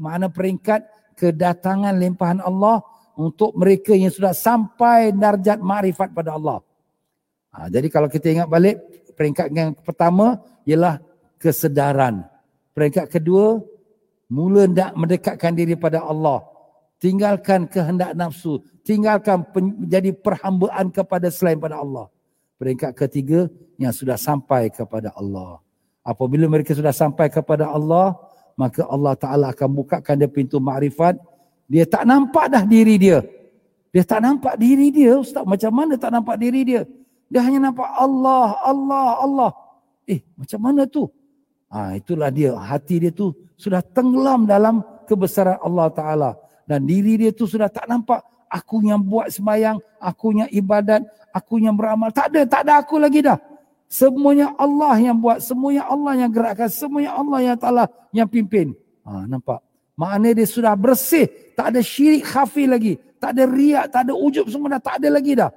Makna 0.00 0.32
peringkat 0.32 0.88
kedatangan 1.20 1.92
limpahan 2.00 2.40
Allah 2.40 2.80
untuk 3.16 3.52
mereka 3.56 3.92
yang 3.92 4.12
sudah 4.12 4.32
sampai 4.32 5.12
darjat 5.12 5.60
makrifat 5.60 6.16
pada 6.16 6.32
Allah. 6.32 6.64
Ha, 7.52 7.68
jadi 7.68 7.92
kalau 7.92 8.08
kita 8.08 8.32
ingat 8.32 8.48
balik 8.48 8.80
peringkat 9.12 9.52
yang 9.52 9.76
pertama 9.76 10.40
ialah 10.64 10.96
kesedaran. 11.36 12.24
Peringkat 12.72 13.12
kedua 13.12 13.60
mula 14.32 14.64
nak 14.64 14.96
mendekatkan 14.96 15.52
diri 15.56 15.76
pada 15.76 16.04
Allah 16.04 16.55
tinggalkan 17.00 17.68
kehendak 17.68 18.16
nafsu, 18.16 18.60
tinggalkan 18.84 19.44
menjadi 19.54 20.12
perhambaan 20.16 20.88
kepada 20.92 21.28
selain 21.28 21.60
pada 21.60 21.80
Allah. 21.80 22.08
Peringkat 22.56 22.96
ketiga 22.96 23.52
yang 23.76 23.92
sudah 23.92 24.16
sampai 24.16 24.72
kepada 24.72 25.12
Allah. 25.12 25.60
Apabila 26.00 26.48
mereka 26.48 26.72
sudah 26.72 26.94
sampai 26.94 27.28
kepada 27.28 27.68
Allah, 27.68 28.16
maka 28.56 28.86
Allah 28.88 29.12
Taala 29.18 29.46
akan 29.52 29.68
bukakan 29.84 30.14
dia 30.16 30.30
pintu 30.30 30.56
makrifat. 30.56 31.20
Dia 31.68 31.84
tak 31.84 32.08
nampak 32.08 32.48
dah 32.48 32.64
diri 32.64 32.96
dia. 32.96 33.20
Dia 33.92 34.04
tak 34.06 34.24
nampak 34.24 34.56
diri 34.56 34.88
dia, 34.88 35.20
ustaz. 35.20 35.44
Macam 35.44 35.72
mana 35.72 36.00
tak 36.00 36.14
nampak 36.14 36.36
diri 36.40 36.64
dia? 36.64 36.82
Dia 37.28 37.42
hanya 37.44 37.68
nampak 37.68 37.90
Allah, 37.96 38.56
Allah, 38.64 39.08
Allah. 39.20 39.50
Eh, 40.06 40.22
macam 40.38 40.62
mana 40.62 40.86
tu? 40.86 41.10
Ah, 41.66 41.98
itulah 41.98 42.30
dia. 42.30 42.54
Hati 42.54 43.02
dia 43.02 43.10
tu 43.12 43.34
sudah 43.58 43.82
tenggelam 43.82 44.46
dalam 44.46 44.80
kebesaran 45.10 45.58
Allah 45.58 45.90
Taala 45.90 46.30
dan 46.66 46.82
diri 46.82 47.14
dia 47.16 47.30
tu 47.30 47.46
sudah 47.46 47.70
tak 47.70 47.86
nampak 47.86 48.22
aku 48.50 48.82
yang 48.82 49.02
buat 49.02 49.30
sembahyang, 49.30 49.78
aku 50.02 50.34
yang 50.34 50.50
ibadat, 50.50 51.02
aku 51.30 51.62
yang 51.62 51.74
beramal. 51.74 52.10
Tak 52.10 52.34
ada, 52.34 52.42
tak 52.46 52.60
ada 52.66 52.82
aku 52.82 52.98
lagi 52.98 53.22
dah. 53.22 53.38
Semuanya 53.86 54.50
Allah 54.58 54.98
yang 54.98 55.16
buat, 55.18 55.38
semuanya 55.38 55.86
Allah 55.86 56.26
yang 56.26 56.30
gerakkan, 56.34 56.66
semuanya 56.66 57.14
Allah 57.14 57.38
yang 57.38 57.56
Taala 57.56 57.86
yang 58.10 58.26
pimpin. 58.26 58.74
Ha, 59.06 59.30
nampak? 59.30 59.62
Maknanya 59.94 60.42
dia 60.42 60.46
sudah 60.50 60.74
bersih, 60.74 61.30
tak 61.54 61.72
ada 61.72 61.80
syirik 61.80 62.26
khafi 62.26 62.66
lagi, 62.66 62.98
tak 63.22 63.38
ada 63.38 63.46
riak, 63.46 63.86
tak 63.94 64.10
ada 64.10 64.12
ujub 64.12 64.50
semua 64.50 64.76
dah 64.76 64.82
tak 64.82 65.00
ada 65.00 65.08
lagi 65.14 65.38
dah. 65.38 65.50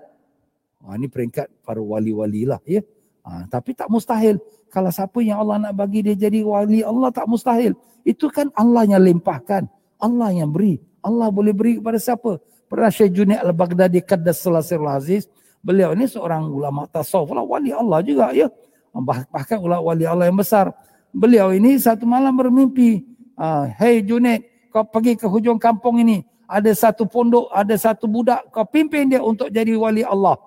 Ha, 0.86 0.95
ini 0.95 1.10
peringkat 1.10 1.66
para 1.66 1.82
wali-wali 1.82 2.45
lah 2.45 2.62
ya. 2.70 2.86
Ha, 3.26 3.49
tapi 3.49 3.76
tak 3.76 3.89
mustahil. 3.91 4.39
Kalau 4.70 4.93
siapa 4.93 5.18
yang 5.26 5.41
Allah 5.41 5.70
nak 5.70 5.74
bagi 5.74 6.05
dia 6.05 6.14
jadi 6.14 6.45
wali 6.45 6.86
Allah 6.86 7.10
tak 7.10 7.26
mustahil. 7.26 7.74
Itu 8.05 8.30
kan 8.30 8.53
Allah 8.53 8.86
yang 8.86 9.01
limpahkan. 9.01 9.66
Allah 9.99 10.30
yang 10.32 10.53
beri. 10.53 10.80
Allah 11.04 11.28
boleh 11.32 11.56
beri 11.56 11.78
kepada 11.80 11.97
siapa? 11.97 12.39
Pernah 12.70 12.91
Syekh 12.93 13.16
Junaid 13.16 13.41
Al-Baghdadi 13.41 14.00
Qaddas 14.06 14.43
Salasir 14.43 14.78
Aziz. 14.86 15.26
Beliau 15.60 15.91
ni 15.91 16.08
seorang 16.08 16.47
ulama 16.47 16.88
tasawuf 16.88 17.36
lah. 17.36 17.43
Wali 17.43 17.74
Allah 17.74 18.00
juga 18.06 18.32
ya. 18.32 18.47
Bahkan 18.93 19.58
ulama 19.60 19.82
wali 19.84 20.06
Allah 20.08 20.30
yang 20.32 20.39
besar. 20.39 20.72
Beliau 21.12 21.52
ini 21.52 21.76
satu 21.82 22.06
malam 22.06 22.38
bermimpi. 22.38 23.04
Uh, 23.39 23.72
hey 23.80 24.04
Junaid, 24.04 24.45
kau 24.70 24.86
pergi 24.86 25.18
ke 25.18 25.26
hujung 25.26 25.58
kampung 25.58 26.00
ini. 26.00 26.22
Ada 26.50 26.74
satu 26.74 27.06
pondok, 27.06 27.50
ada 27.54 27.76
satu 27.78 28.06
budak. 28.10 28.50
Kau 28.54 28.66
pimpin 28.66 29.10
dia 29.10 29.22
untuk 29.22 29.50
jadi 29.50 29.74
wali 29.74 30.06
Allah. 30.06 30.38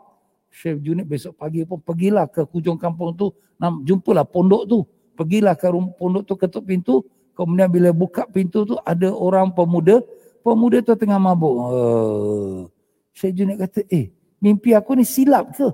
Syekh 0.53 0.85
Junaid 0.85 1.09
besok 1.09 1.37
pagi 1.41 1.65
pun 1.65 1.81
pergilah 1.81 2.29
ke 2.29 2.45
hujung 2.49 2.77
kampung 2.77 3.17
tu. 3.17 3.33
Jumpalah 3.87 4.27
pondok 4.27 4.63
tu. 4.69 4.79
Pergilah 5.13 5.55
ke 5.59 5.69
pondok 5.97 6.23
tu 6.25 6.35
ketuk 6.39 6.65
pintu. 6.65 7.05
Kemudian 7.33 7.73
bila 7.73 7.93
buka 7.97 8.29
pintu 8.29 8.65
tu 8.69 8.77
ada 8.85 9.09
orang 9.13 9.53
pemuda. 9.53 10.05
Pemuda 10.43 10.83
tu 10.83 10.99
tengah 10.99 11.23
mabuk. 11.23 11.55
Uh, 11.55 12.67
Syekh 13.15 13.39
Junaid 13.39 13.63
kata, 13.63 13.87
eh 13.87 14.11
mimpi 14.43 14.75
aku 14.75 14.99
ni 14.99 15.07
silap 15.07 15.55
ke? 15.55 15.71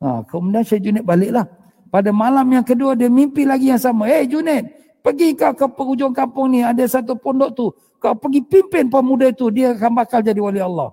Ha, 0.00 0.24
kemudian 0.24 0.64
Syekh 0.64 0.88
Junaid 0.88 1.04
baliklah. 1.04 1.44
Pada 1.92 2.10
malam 2.10 2.44
yang 2.50 2.64
kedua 2.64 2.96
dia 2.96 3.12
mimpi 3.12 3.44
lagi 3.44 3.68
yang 3.68 3.80
sama. 3.80 4.08
Eh 4.08 4.24
hey, 4.24 4.32
Junaid, 4.32 4.68
pergi 5.04 5.36
kau 5.36 5.52
ke 5.52 5.66
penghujung 5.68 6.12
kampung 6.16 6.52
ni. 6.52 6.64
Ada 6.64 7.00
satu 7.00 7.14
pondok 7.14 7.50
tu. 7.54 7.66
Kau 8.00 8.16
pergi 8.16 8.40
pimpin 8.44 8.88
pemuda 8.88 9.30
tu. 9.32 9.52
Dia 9.52 9.76
akan 9.76 9.92
bakal 9.92 10.20
jadi 10.24 10.40
wali 10.40 10.60
Allah. 10.60 10.92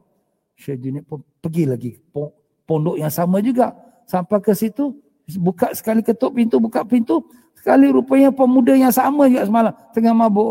Syekh 0.59 0.83
Junaid 0.83 1.03
pun 1.07 1.23
pergi 1.41 1.63
lagi. 1.65 1.91
Pondok 2.63 2.95
yang 2.99 3.11
sama 3.11 3.41
juga. 3.41 3.73
Sampai 4.05 4.39
ke 4.43 4.53
situ. 4.53 4.93
Buka 5.39 5.73
sekali 5.73 6.05
ketuk 6.05 6.35
pintu. 6.35 6.61
Buka 6.61 6.85
pintu. 6.85 7.25
Sekali 7.57 7.89
rupanya 7.89 8.29
pemuda 8.29 8.75
yang 8.75 8.93
sama 8.93 9.25
juga 9.27 9.47
semalam. 9.49 9.73
Tengah 9.91 10.13
mabuk. 10.13 10.47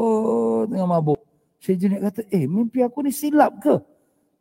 Tengah 0.72 0.88
mabuk. 0.88 1.21
Syekh 1.62 1.86
Junaid 1.86 2.02
kata, 2.02 2.26
eh 2.26 2.50
mimpi 2.50 2.82
aku 2.82 3.06
ni 3.06 3.14
silap 3.14 3.62
ke? 3.62 3.78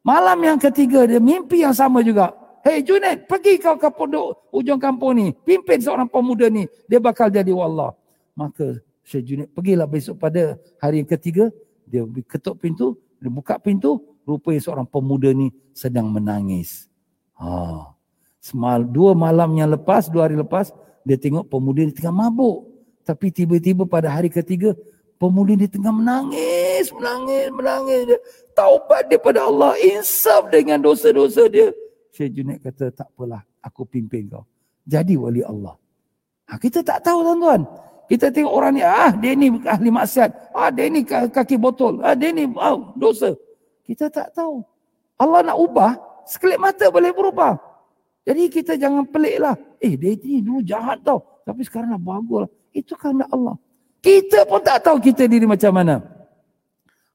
Malam 0.02 0.42
yang 0.42 0.58
ketiga 0.58 1.06
dia 1.06 1.22
mimpi 1.22 1.62
yang 1.62 1.78
sama 1.78 2.02
juga. 2.02 2.34
Hei 2.66 2.82
Junaid, 2.82 3.30
pergi 3.30 3.62
kau 3.62 3.78
ke 3.78 3.90
pondok 3.94 4.50
ujung 4.50 4.82
kampung 4.82 5.14
ni. 5.14 5.30
Pimpin 5.46 5.78
seorang 5.78 6.10
pemuda 6.10 6.50
ni. 6.50 6.66
Dia 6.90 6.98
bakal 6.98 7.30
jadi 7.30 7.54
wallah. 7.54 7.94
Maka 8.34 8.82
Syekh 9.06 9.24
Junaid 9.30 9.50
pergilah 9.54 9.86
besok 9.86 10.18
pada 10.18 10.58
hari 10.82 11.06
yang 11.06 11.10
ketiga. 11.10 11.54
Dia 11.86 12.02
ketuk 12.26 12.58
pintu. 12.58 12.98
Dia 13.22 13.30
buka 13.30 13.62
pintu. 13.62 14.02
Rupanya 14.26 14.62
seorang 14.62 14.88
pemuda 14.90 15.30
ni 15.30 15.54
sedang 15.78 16.10
menangis. 16.10 16.90
Ha. 17.38 17.94
Semal, 18.42 18.82
dua 18.86 19.14
malam 19.14 19.54
yang 19.58 19.70
lepas, 19.70 20.10
dua 20.10 20.26
hari 20.26 20.38
lepas. 20.38 20.74
Dia 21.06 21.18
tengok 21.22 21.50
pemuda 21.50 21.86
ni 21.86 21.94
tengah 21.94 22.14
mabuk. 22.14 22.66
Tapi 23.06 23.30
tiba-tiba 23.30 23.86
pada 23.86 24.10
hari 24.10 24.30
ketiga. 24.30 24.74
Pemuda 25.22 25.54
ni 25.54 25.70
tengah 25.70 25.94
menangis, 25.94 26.90
menangis, 26.98 27.54
menangis. 27.54 28.02
Dia 28.10 28.18
taubat 28.58 29.06
daripada 29.06 29.46
Allah. 29.46 29.78
Insaf 29.78 30.50
dengan 30.50 30.82
dosa-dosa 30.82 31.46
dia. 31.46 31.70
Syekh 32.10 32.42
Junaid 32.42 32.58
kata, 32.66 32.90
tak 32.90 33.06
apalah, 33.14 33.46
aku 33.62 33.86
pimpin 33.86 34.26
kau. 34.26 34.50
Jadi 34.82 35.14
wali 35.14 35.46
Allah. 35.46 35.78
Ha, 36.50 36.58
kita 36.58 36.82
tak 36.82 37.06
tahu 37.06 37.22
tuan-tuan. 37.22 37.62
Kita 38.10 38.34
tengok 38.34 38.50
orang 38.50 38.74
ni, 38.76 38.82
ah 38.82 39.14
dia 39.14 39.38
ni 39.38 39.48
ahli 39.62 39.94
maksiat. 39.94 40.58
Ah 40.58 40.74
dia 40.74 40.90
ni 40.90 41.06
kaki 41.06 41.56
botol. 41.56 42.02
Ah 42.02 42.18
dia 42.18 42.34
ni 42.34 42.50
oh, 42.58 42.92
dosa. 42.98 43.32
Kita 43.86 44.10
tak 44.10 44.34
tahu. 44.34 44.66
Allah 45.22 45.54
nak 45.54 45.58
ubah, 45.62 45.96
sekelip 46.26 46.58
mata 46.58 46.90
boleh 46.90 47.14
berubah. 47.14 47.62
Jadi 48.26 48.50
kita 48.50 48.74
jangan 48.74 49.06
pelik 49.06 49.38
lah. 49.38 49.54
Eh 49.78 49.94
dia 49.96 50.18
ni 50.18 50.42
dulu 50.42 50.66
jahat 50.66 51.00
tau. 51.06 51.24
Tapi 51.46 51.62
sekarang 51.62 51.94
dah 51.96 52.02
bagus 52.02 52.40
lah. 52.44 52.52
Itu 52.74 52.98
kerana 52.98 53.30
Allah. 53.30 53.56
Kita 54.02 54.50
pun 54.50 54.60
tak 54.66 54.82
tahu 54.82 54.98
kita 54.98 55.30
diri 55.30 55.46
macam 55.46 55.78
mana. 55.78 56.02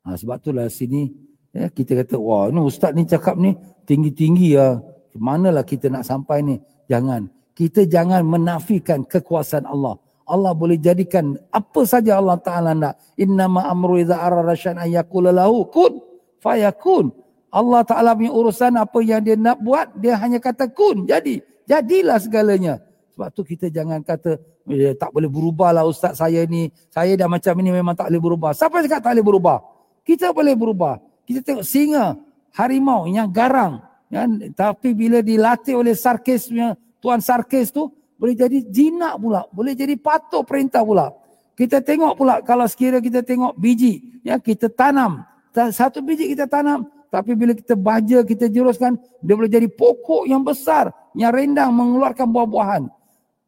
Ha, 0.07 0.14
sebab 0.14 0.39
itulah 0.39 0.70
sini 0.70 1.11
ya, 1.51 1.66
kita 1.66 1.99
kata, 1.99 2.14
wah 2.14 2.47
ni 2.47 2.62
ustaz 2.62 2.95
ni 2.95 3.03
cakap 3.03 3.34
ni 3.34 3.59
tinggi-tinggi 3.82 4.55
ya. 4.55 4.78
Manalah 5.18 5.66
kita 5.66 5.91
nak 5.91 6.07
sampai 6.07 6.47
ni? 6.47 6.57
Jangan. 6.87 7.26
Kita 7.57 7.89
jangan 7.89 8.22
menafikan 8.22 9.03
kekuasaan 9.03 9.66
Allah. 9.66 9.99
Allah 10.26 10.53
boleh 10.55 10.78
jadikan 10.78 11.34
apa 11.51 11.82
saja 11.82 12.22
Allah 12.22 12.39
Ta'ala 12.39 12.70
nak. 12.76 12.95
Innama 13.18 13.66
amru 13.66 13.99
iza 13.99 14.18
arara 14.18 14.55
syan 14.55 14.78
ayyakula 14.78 15.34
lahu 15.34 15.66
kun 15.72 16.03
fayakun. 16.39 17.11
Allah 17.51 17.82
Ta'ala 17.82 18.12
punya 18.14 18.30
urusan 18.30 18.76
apa 18.76 18.99
yang 19.01 19.24
dia 19.24 19.34
nak 19.34 19.59
buat, 19.64 19.97
dia 19.97 20.20
hanya 20.20 20.39
kata 20.39 20.68
kun. 20.70 21.09
Jadi, 21.09 21.41
jadilah 21.64 22.20
segalanya. 22.20 22.82
Sebab 23.16 23.32
tu 23.32 23.48
kita 23.48 23.72
jangan 23.72 24.04
kata, 24.04 24.36
eh, 24.68 24.92
tak 24.92 25.08
boleh 25.08 25.24
berubah 25.24 25.72
lah 25.72 25.88
ustaz 25.88 26.20
saya 26.20 26.44
ni. 26.44 26.68
Saya 26.92 27.16
dah 27.16 27.24
macam 27.24 27.56
ini 27.64 27.72
memang 27.72 27.96
tak 27.96 28.12
boleh 28.12 28.20
berubah. 28.20 28.52
Siapa 28.52 28.84
cakap 28.84 29.00
tak 29.00 29.16
boleh 29.16 29.24
berubah? 29.24 29.58
Kita 30.04 30.36
boleh 30.36 30.52
berubah. 30.52 31.00
Kita 31.24 31.40
tengok 31.40 31.64
singa, 31.64 32.20
harimau 32.52 33.08
yang 33.08 33.32
garang. 33.32 33.80
Ya, 34.12 34.28
tapi 34.52 34.92
bila 34.92 35.24
dilatih 35.24 35.80
oleh 35.80 35.96
sarkisnya, 35.96 36.76
tuan 37.00 37.24
sarkis 37.24 37.72
tu, 37.72 37.88
boleh 38.20 38.36
jadi 38.36 38.60
jinak 38.68 39.16
pula. 39.16 39.48
Boleh 39.48 39.72
jadi 39.72 39.96
patuh 39.96 40.44
perintah 40.44 40.84
pula. 40.84 41.16
Kita 41.56 41.80
tengok 41.80 42.20
pula 42.20 42.44
kalau 42.44 42.68
sekiranya 42.68 43.00
kita 43.00 43.24
tengok 43.24 43.56
biji. 43.56 44.20
ya 44.20 44.36
Kita 44.36 44.68
tanam. 44.68 45.24
Satu 45.72 46.04
biji 46.04 46.36
kita 46.36 46.44
tanam. 46.44 46.84
Tapi 47.08 47.32
bila 47.32 47.56
kita 47.56 47.72
baja, 47.72 48.20
kita 48.20 48.44
juruskan. 48.52 49.00
Dia 49.24 49.32
boleh 49.32 49.48
jadi 49.48 49.72
pokok 49.72 50.28
yang 50.28 50.44
besar. 50.44 50.92
Yang 51.16 51.32
rendang 51.32 51.72
mengeluarkan 51.72 52.28
buah-buahan. 52.28 52.92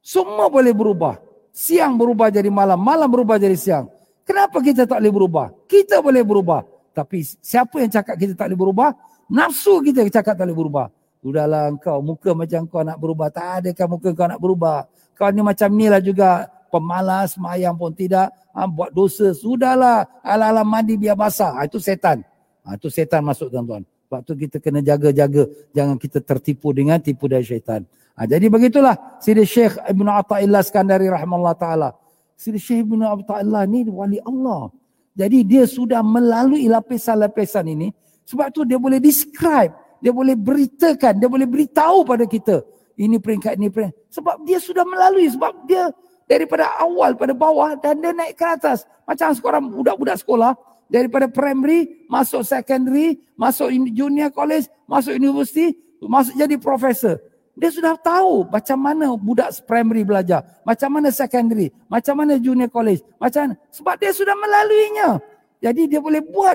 Semua 0.03 0.49
boleh 0.49 0.73
berubah. 0.73 1.21
Siang 1.53 1.99
berubah 1.99 2.31
jadi 2.31 2.49
malam. 2.49 2.79
Malam 2.79 3.11
berubah 3.11 3.37
jadi 3.37 3.59
siang. 3.59 3.91
Kenapa 4.23 4.61
kita 4.61 4.85
tak 4.85 5.01
boleh 5.01 5.15
berubah? 5.15 5.47
Kita 5.65 6.05
boleh 6.05 6.23
berubah. 6.23 6.61
Tapi 6.93 7.25
siapa 7.25 7.81
yang 7.81 7.91
cakap 7.91 8.15
kita 8.21 8.33
tak 8.37 8.53
boleh 8.53 8.61
berubah? 8.61 8.89
Nafsu 9.29 9.81
kita 9.85 10.05
cakap 10.09 10.37
tak 10.37 10.45
boleh 10.49 10.59
berubah. 10.59 10.87
Sudahlah 11.19 11.75
kau 11.83 11.99
muka 11.99 12.31
macam 12.31 12.63
kau 12.71 12.83
nak 12.87 12.99
berubah. 13.01 13.29
Tak 13.33 13.47
ada 13.65 13.71
kan 13.75 13.87
muka 13.91 14.15
kau 14.15 14.29
nak 14.29 14.39
berubah. 14.39 14.87
Kau 15.19 15.29
ni 15.35 15.43
macam 15.43 15.69
ni 15.75 15.87
lah 15.91 15.99
juga. 15.99 16.47
Pemalas, 16.69 17.41
mayang 17.41 17.81
pun 17.81 17.97
tidak. 17.97 18.29
Ha, 18.53 18.69
buat 18.69 18.93
dosa. 18.93 19.33
Sudahlah. 19.33 20.05
Ala-ala 20.21 20.63
mandi 20.63 21.01
biar 21.01 21.17
basah. 21.17 21.57
Ha, 21.57 21.65
itu 21.65 21.81
setan. 21.81 22.21
Ha, 22.69 22.77
itu 22.77 22.93
setan 22.93 23.25
masuk 23.25 23.49
tuan-tuan. 23.49 23.83
Sebab 24.09 24.21
tu 24.25 24.37
kita 24.37 24.61
kena 24.61 24.85
jaga-jaga. 24.85 25.49
Jangan 25.73 25.97
kita 25.97 26.21
tertipu 26.21 26.77
dengan 26.77 27.01
tipu 27.01 27.25
dari 27.25 27.43
syaitan. 27.43 27.89
Ha, 28.19 28.27
jadi 28.27 28.51
begitulah. 28.51 28.99
Sidi 29.23 29.47
Syekh 29.47 29.79
Ibn 29.79 30.07
Atta'illah 30.19 30.67
Skandari 30.67 31.07
rahmatullah 31.07 31.55
ta'ala. 31.55 31.95
Sidi 32.35 32.59
Syekh 32.59 32.83
Ibn 32.83 33.23
Atta'illah 33.23 33.63
ni 33.71 33.87
wali 33.87 34.19
Allah. 34.27 34.75
Jadi 35.15 35.47
dia 35.47 35.71
sudah 35.71 36.03
melalui 36.03 36.67
lapisan-lapisan 36.67 37.63
ini. 37.71 37.95
Sebab 38.27 38.51
tu 38.51 38.67
dia 38.67 38.75
boleh 38.75 38.99
describe. 38.99 39.71
Dia 40.03 40.11
boleh 40.11 40.35
beritakan. 40.35 41.15
Dia 41.15 41.31
boleh 41.31 41.47
beritahu 41.47 42.03
pada 42.03 42.27
kita. 42.27 42.67
Ini 42.99 43.23
peringkat, 43.23 43.55
ini 43.55 43.71
peringkat. 43.71 43.95
Sebab 44.11 44.43
dia 44.43 44.59
sudah 44.59 44.83
melalui. 44.83 45.31
Sebab 45.31 45.67
dia 45.71 45.87
daripada 46.27 46.75
awal 46.83 47.15
pada 47.15 47.31
bawah 47.39 47.79
dan 47.79 48.03
dia 48.03 48.11
naik 48.11 48.35
ke 48.35 48.47
atas. 48.47 48.83
Macam 49.07 49.31
sekarang 49.31 49.71
budak-budak 49.71 50.19
sekolah. 50.19 50.59
Daripada 50.91 51.31
primary, 51.31 52.07
masuk 52.09 52.43
secondary, 52.43 53.21
masuk 53.39 53.69
junior 53.93 54.33
college, 54.33 54.67
masuk 54.89 55.15
universiti, 55.15 55.77
masuk 56.01 56.33
jadi 56.35 56.57
profesor. 56.57 57.21
Dia 57.59 57.75
sudah 57.75 57.99
tahu 57.99 58.47
macam 58.47 58.79
mana 58.79 59.19
budak 59.19 59.51
primary 59.67 60.07
belajar. 60.07 60.47
Macam 60.63 60.95
mana 60.95 61.11
secondary. 61.11 61.75
Macam 61.91 62.15
mana 62.23 62.39
junior 62.39 62.71
college. 62.71 63.03
Macam 63.19 63.51
mana. 63.51 63.55
Sebab 63.75 63.99
dia 63.99 64.15
sudah 64.15 64.39
melaluinya. 64.39 65.19
Jadi 65.59 65.91
dia 65.91 65.99
boleh 65.99 66.23
buat. 66.23 66.55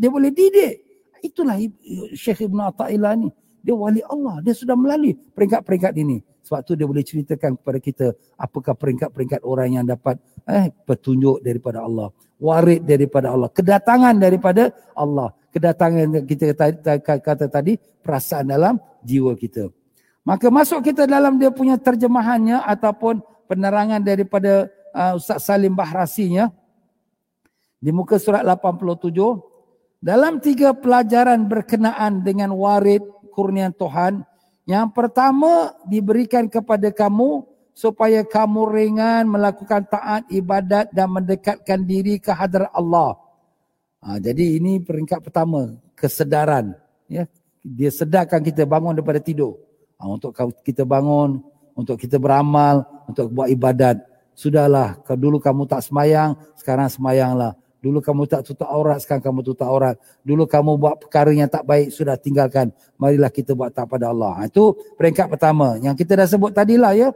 Dia 0.00 0.08
boleh 0.08 0.32
didik. 0.32 0.80
Itulah 1.20 1.60
Syekh 2.16 2.48
Ibn 2.48 2.72
Atta'illah 2.72 3.12
ni. 3.20 3.28
Dia 3.60 3.76
wali 3.76 4.00
Allah. 4.00 4.40
Dia 4.40 4.56
sudah 4.56 4.72
melalui 4.72 5.12
peringkat-peringkat 5.12 5.92
ini. 6.00 6.24
Sebab 6.40 6.64
tu 6.64 6.72
dia 6.72 6.88
boleh 6.88 7.04
ceritakan 7.04 7.60
kepada 7.60 7.78
kita. 7.78 8.06
Apakah 8.40 8.72
peringkat-peringkat 8.72 9.44
orang 9.44 9.76
yang 9.76 9.84
dapat 9.84 10.16
eh, 10.48 10.72
petunjuk 10.72 11.44
daripada 11.44 11.84
Allah. 11.84 12.08
Warid 12.40 12.88
daripada 12.88 13.36
Allah. 13.36 13.52
Kedatangan 13.52 14.16
daripada 14.16 14.72
Allah. 14.96 15.36
Kedatangan 15.52 16.24
kita 16.24 16.56
kata, 16.56 17.20
kata 17.20 17.44
tadi. 17.52 17.76
Perasaan 17.76 18.48
dalam 18.48 18.80
jiwa 19.04 19.36
kita. 19.36 19.68
Maka 20.20 20.52
masuk 20.52 20.84
kita 20.84 21.08
dalam 21.08 21.40
dia 21.40 21.48
punya 21.48 21.80
terjemahannya 21.80 22.60
ataupun 22.60 23.24
penerangan 23.48 24.04
daripada 24.04 24.68
uh, 24.92 25.16
Ustaz 25.16 25.48
Salim 25.48 25.72
Bahrasinya 25.72 26.52
di 27.80 27.90
muka 27.90 28.20
surat 28.20 28.44
87 28.44 29.16
dalam 30.04 30.36
tiga 30.38 30.76
pelajaran 30.76 31.48
berkenaan 31.48 32.20
dengan 32.20 32.52
warid 32.52 33.00
kurnian 33.32 33.72
Tuhan 33.72 34.20
yang 34.68 34.92
pertama 34.92 35.72
diberikan 35.88 36.46
kepada 36.46 36.92
kamu 36.92 37.48
supaya 37.72 38.20
kamu 38.20 38.60
ringan 38.68 39.24
melakukan 39.24 39.88
taat 39.88 40.28
ibadat 40.28 40.92
dan 40.92 41.08
mendekatkan 41.08 41.80
diri 41.80 42.20
ke 42.20 42.28
hadrat 42.28 42.68
Allah. 42.76 43.16
Ha, 44.04 44.20
jadi 44.20 44.60
ini 44.60 44.84
peringkat 44.84 45.24
pertama 45.24 45.80
kesedaran 45.96 46.76
ya 47.08 47.24
dia 47.64 47.88
sedarkan 47.92 48.44
kita 48.44 48.68
bangun 48.68 48.96
daripada 48.96 49.20
tidur. 49.20 49.56
Ha, 50.00 50.08
untuk 50.08 50.32
kita 50.64 50.88
bangun, 50.88 51.44
untuk 51.76 52.00
kita 52.00 52.16
beramal, 52.16 52.88
untuk 53.04 53.28
buat 53.28 53.52
ibadat. 53.52 54.00
Sudahlah, 54.32 54.96
dulu 55.20 55.36
kamu 55.36 55.68
tak 55.68 55.84
semayang, 55.84 56.32
sekarang 56.56 56.88
semayanglah. 56.88 57.52
Dulu 57.80 58.00
kamu 58.00 58.28
tak 58.28 58.44
tutup 58.44 58.68
aurat, 58.68 59.00
sekarang 59.00 59.20
kamu 59.20 59.40
tutup 59.40 59.68
aurat. 59.68 59.96
Dulu 60.24 60.44
kamu 60.44 60.76
buat 60.76 61.00
perkara 61.00 61.32
yang 61.32 61.48
tak 61.48 61.64
baik, 61.64 61.92
sudah 61.92 62.16
tinggalkan. 62.16 62.72
Marilah 62.96 63.28
kita 63.32 63.56
buat 63.56 63.72
tak 63.72 63.88
pada 63.88 64.12
Allah. 64.12 64.36
Ha, 64.40 64.48
itu 64.48 64.76
peringkat 64.96 65.28
pertama. 65.32 65.76
Yang 65.80 66.04
kita 66.04 66.12
dah 66.20 66.28
sebut 66.28 66.52
tadilah 66.52 66.92
ya. 66.92 67.12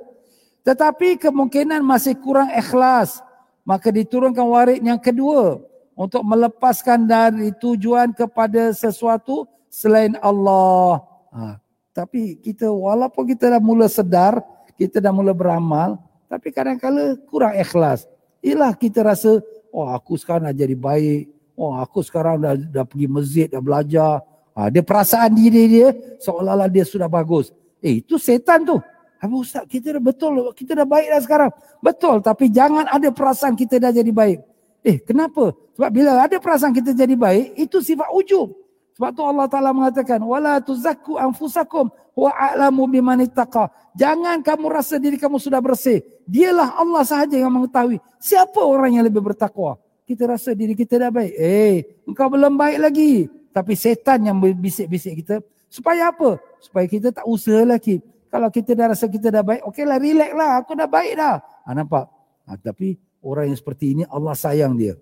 Tetapi 0.65 1.21
kemungkinan 1.21 1.85
masih 1.85 2.17
kurang 2.17 2.49
ikhlas. 2.53 3.21
Maka 3.65 3.93
diturunkan 3.93 4.45
warid 4.45 4.81
yang 4.81 5.01
kedua. 5.01 5.61
Untuk 5.97 6.25
melepaskan 6.25 7.05
dari 7.05 7.53
tujuan 7.61 8.17
kepada 8.17 8.73
sesuatu 8.73 9.45
selain 9.69 10.17
Allah. 10.21 11.05
Ha, 11.33 11.61
tapi 11.95 12.35
kita 12.43 12.67
walaupun 12.67 13.23
kita 13.31 13.55
dah 13.55 13.63
mula 13.63 13.87
sedar, 13.87 14.43
kita 14.75 14.99
dah 14.99 15.15
mula 15.15 15.31
beramal, 15.31 15.97
Tapi 16.25 16.51
kadang-kala 16.51 17.15
kurang 17.31 17.55
ikhlas. 17.55 18.11
Ialah 18.43 18.75
kita 18.75 19.07
rasa, 19.07 19.39
oh 19.71 19.87
aku 19.87 20.19
sekarang 20.19 20.51
dah 20.51 20.57
jadi 20.57 20.75
baik. 20.75 21.31
Oh 21.55 21.79
aku 21.79 22.03
sekarang 22.03 22.43
dah, 22.43 22.59
dah 22.59 22.83
pergi 22.83 23.07
masjid, 23.07 23.47
dah 23.47 23.63
belajar. 23.63 24.19
Ha, 24.59 24.67
dia 24.67 24.83
perasaan 24.83 25.31
diri 25.31 25.71
dia 25.71 25.95
seolah-olah 26.19 26.67
dia 26.67 26.83
sudah 26.83 27.07
bagus. 27.07 27.55
Eh 27.79 28.03
itu 28.03 28.19
setan 28.19 28.67
tu. 28.67 28.83
Abu 29.23 29.47
Ustaz, 29.47 29.63
kita 29.71 29.95
dah 29.95 30.03
betul, 30.03 30.51
kita 30.59 30.75
dah 30.75 30.89
baik 30.89 31.07
dah 31.07 31.23
sekarang. 31.23 31.51
Betul, 31.79 32.19
tapi 32.19 32.51
jangan 32.51 32.91
ada 32.91 33.09
perasaan 33.15 33.55
kita 33.55 33.79
dah 33.79 33.95
jadi 33.95 34.11
baik. 34.11 34.43
Eh, 34.83 34.99
kenapa? 35.01 35.55
Sebab 35.79 35.91
bila 35.95 36.19
ada 36.19 36.37
perasaan 36.43 36.75
kita 36.75 36.93
jadi 36.93 37.15
baik, 37.15 37.57
itu 37.57 37.79
sifat 37.79 38.11
ujub. 38.11 38.64
Sebab 38.95 39.11
tu 39.11 39.23
Allah 39.27 39.47
Taala 39.51 39.75
mengatakan, 39.75 40.23
"Wala 40.23 40.63
tuzakku 40.63 41.19
anfusakum 41.19 41.91
wa 42.15 42.31
a'lamu 42.31 42.87
biman 42.87 43.27
ittaqa." 43.27 43.67
Jangan 43.99 44.39
kamu 44.39 44.71
rasa 44.71 45.03
diri 45.03 45.19
kamu 45.19 45.43
sudah 45.43 45.59
bersih. 45.59 46.03
Dialah 46.31 46.79
Allah 46.79 47.03
sahaja 47.03 47.35
yang 47.35 47.51
mengetahui 47.51 47.99
siapa 48.23 48.63
orang 48.63 48.99
yang 48.99 49.05
lebih 49.07 49.23
bertakwa. 49.23 49.79
Kita 50.07 50.31
rasa 50.31 50.55
diri 50.55 50.79
kita 50.79 51.01
dah 51.01 51.11
baik. 51.11 51.33
Eh, 51.35 51.77
engkau 52.07 52.31
belum 52.31 52.55
baik 52.55 52.79
lagi. 52.79 53.27
Tapi 53.51 53.73
setan 53.75 54.27
yang 54.27 54.37
bisik-bisik 54.39 55.25
kita. 55.25 55.43
Supaya 55.67 56.15
apa? 56.15 56.39
Supaya 56.63 56.87
kita 56.87 57.11
tak 57.11 57.27
usaha 57.27 57.67
lagi. 57.67 57.99
Kalau 58.31 58.51
kita 58.51 58.75
dah 58.75 58.95
rasa 58.95 59.07
kita 59.07 59.31
dah 59.31 59.43
baik, 59.47 59.63
okeylah 59.63 59.99
relax 59.99 60.31
lah. 60.35 60.51
Aku 60.63 60.75
dah 60.75 60.91
baik 60.91 61.15
dah. 61.19 61.39
Ha, 61.39 61.71
nampak? 61.71 62.11
Ha, 62.47 62.59
tapi 62.59 62.99
orang 63.23 63.51
yang 63.51 63.59
seperti 63.59 63.95
ini 63.95 64.03
Allah 64.11 64.35
sayang 64.35 64.75
dia. 64.75 64.99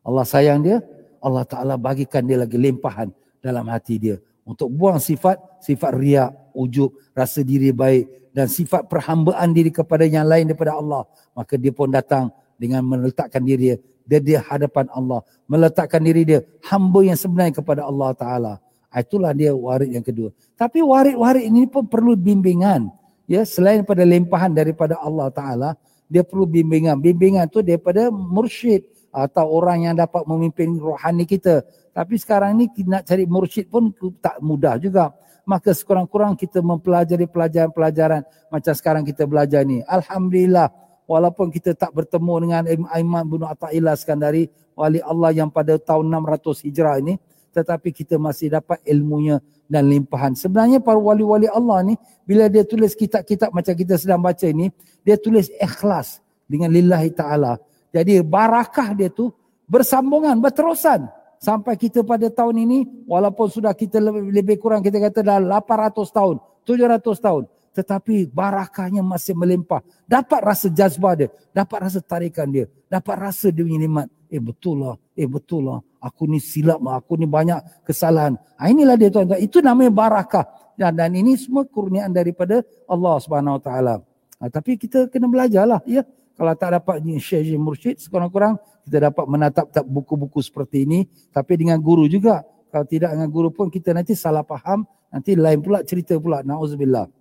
Allah 0.00 0.24
sayang 0.24 0.64
dia. 0.64 0.80
Allah 1.20 1.44
Ta'ala 1.44 1.74
bagikan 1.76 2.24
dia 2.24 2.40
lagi 2.40 2.56
limpahan 2.56 3.12
dalam 3.44 3.68
hati 3.68 4.00
dia. 4.00 4.16
Untuk 4.42 4.72
buang 4.72 4.98
sifat, 4.98 5.38
sifat 5.62 5.92
riak, 5.94 6.30
ujub, 6.56 6.90
rasa 7.14 7.44
diri 7.44 7.70
baik. 7.70 8.32
Dan 8.34 8.46
sifat 8.46 8.86
perhambaan 8.86 9.50
diri 9.50 9.74
kepada 9.74 10.06
yang 10.06 10.26
lain 10.26 10.50
daripada 10.50 10.78
Allah. 10.78 11.02
Maka 11.34 11.58
dia 11.58 11.74
pun 11.74 11.90
datang 11.90 12.30
dengan 12.54 12.82
meletakkan 12.86 13.42
diri 13.42 13.74
dia. 13.74 13.76
Dia 14.06 14.18
di 14.18 14.34
hadapan 14.34 14.90
Allah. 14.90 15.22
Meletakkan 15.46 16.02
diri 16.02 16.22
dia 16.26 16.40
hamba 16.66 17.04
yang 17.06 17.18
sebenarnya 17.18 17.58
kepada 17.62 17.86
Allah 17.86 18.10
Ta'ala. 18.14 18.54
Ah, 18.90 19.06
itulah 19.06 19.30
dia 19.30 19.54
warid 19.54 19.94
yang 19.94 20.02
kedua. 20.02 20.34
Tapi 20.58 20.82
warid-warid 20.82 21.46
ini 21.46 21.70
pun 21.70 21.86
perlu 21.86 22.18
bimbingan. 22.18 22.90
Ya, 23.30 23.46
selain 23.46 23.86
pada 23.86 24.02
limpahan 24.02 24.50
daripada 24.50 24.98
Allah 24.98 25.30
Taala, 25.30 25.70
dia 26.10 26.26
perlu 26.26 26.42
bimbingan. 26.42 26.98
Bimbingan 26.98 27.46
tu 27.46 27.62
daripada 27.62 28.10
mursyid 28.10 28.82
atau 29.10 29.46
orang 29.50 29.90
yang 29.90 29.94
dapat 29.98 30.22
memimpin 30.26 30.78
rohani 30.78 31.26
kita. 31.26 31.66
Tapi 31.90 32.14
sekarang 32.16 32.54
ni 32.58 32.70
nak 32.86 33.06
cari 33.06 33.26
mursyid 33.26 33.66
pun 33.66 33.90
tak 34.22 34.38
mudah 34.38 34.78
juga. 34.78 35.10
Maka 35.42 35.74
sekurang-kurang 35.74 36.38
kita 36.38 36.62
mempelajari 36.62 37.26
pelajaran-pelajaran 37.26 38.22
macam 38.54 38.72
sekarang 38.74 39.02
kita 39.02 39.26
belajar 39.26 39.66
ni. 39.66 39.82
Alhamdulillah 39.82 40.70
walaupun 41.10 41.50
kita 41.50 41.74
tak 41.74 41.90
bertemu 41.90 42.34
dengan 42.46 42.62
Imam 42.94 43.24
bin 43.26 43.42
Atta'illah 43.42 43.98
Skandari 43.98 44.46
wali 44.78 45.02
Allah 45.02 45.34
yang 45.34 45.50
pada 45.50 45.74
tahun 45.74 46.06
600 46.06 46.70
Hijrah 46.70 47.02
ini 47.02 47.18
tetapi 47.50 47.90
kita 47.90 48.14
masih 48.16 48.54
dapat 48.54 48.78
ilmunya 48.86 49.42
dan 49.66 49.86
limpahan. 49.86 50.34
Sebenarnya 50.38 50.78
para 50.78 50.98
wali-wali 50.98 51.50
Allah 51.50 51.82
ni 51.82 51.94
bila 52.22 52.46
dia 52.46 52.62
tulis 52.62 52.94
kitab-kitab 52.94 53.50
macam 53.50 53.74
kita 53.74 53.98
sedang 53.98 54.22
baca 54.22 54.46
ini, 54.46 54.70
dia 55.02 55.18
tulis 55.18 55.50
ikhlas 55.58 56.22
dengan 56.46 56.70
lillahi 56.70 57.10
taala. 57.14 57.58
Jadi 57.90 58.22
barakah 58.22 58.94
dia 58.94 59.10
tu 59.10 59.34
bersambungan, 59.66 60.38
berterusan 60.38 61.10
sampai 61.42 61.74
kita 61.74 62.06
pada 62.06 62.30
tahun 62.30 62.66
ini 62.66 62.78
walaupun 63.06 63.50
sudah 63.50 63.74
kita 63.74 63.98
lebih, 63.98 64.30
lebih 64.30 64.56
kurang 64.62 64.82
kita 64.82 64.98
kata 64.98 65.26
dah 65.26 65.38
800 65.42 66.10
tahun, 66.10 66.36
700 66.66 67.02
tahun, 67.18 67.42
tetapi 67.74 68.30
barakahnya 68.30 69.02
masih 69.02 69.34
melimpah. 69.34 69.82
Dapat 70.06 70.40
rasa 70.42 70.66
jazbah 70.70 71.18
dia, 71.18 71.28
dapat 71.50 71.90
rasa 71.90 71.98
tarikan 72.02 72.46
dia, 72.46 72.70
dapat 72.86 73.16
rasa 73.18 73.50
dia 73.50 73.66
punya 73.66 73.80
nikmat. 73.82 74.06
Eh 74.30 74.38
betul 74.38 74.86
lah, 74.86 74.94
eh 75.18 75.26
betul 75.26 75.66
lah 75.66 75.82
aku 76.00 76.24
ni 76.26 76.40
silap, 76.40 76.80
aku 76.80 77.20
ni 77.20 77.28
banyak 77.28 77.84
kesalahan. 77.84 78.34
Ha, 78.56 78.72
inilah 78.72 78.96
dia 78.96 79.12
tuan-tuan. 79.12 79.38
Itu 79.38 79.60
namanya 79.60 79.92
barakah. 79.92 80.48
Dan, 80.74 80.96
dan 80.96 81.12
ini 81.12 81.36
semua 81.36 81.68
kurniaan 81.68 82.10
daripada 82.10 82.64
Allah 82.88 83.20
Taala. 83.60 83.94
Ha, 84.40 84.48
tapi 84.48 84.80
kita 84.80 85.12
kena 85.12 85.28
belajarlah. 85.28 85.84
Ya? 85.84 86.08
Kalau 86.40 86.56
tak 86.56 86.80
dapat 86.80 87.04
share 87.20 87.44
mursyid, 87.60 88.00
sekurang-kurang 88.00 88.56
kita 88.88 89.12
dapat 89.12 89.24
menatap 89.28 89.68
buku-buku 89.84 90.40
seperti 90.40 90.88
ini. 90.88 91.04
Tapi 91.28 91.60
dengan 91.60 91.76
guru 91.76 92.08
juga. 92.08 92.40
Kalau 92.72 92.88
tidak 92.88 93.12
dengan 93.12 93.28
guru 93.28 93.52
pun 93.52 93.68
kita 93.68 93.92
nanti 93.92 94.16
salah 94.16 94.40
faham. 94.40 94.88
Nanti 95.12 95.36
lain 95.36 95.60
pula 95.60 95.84
cerita 95.84 96.16
pula. 96.16 96.40
Na'udzubillah. 96.40 97.12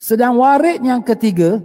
Sedang 0.00 0.40
warid 0.40 0.80
yang 0.80 1.04
ketiga, 1.04 1.60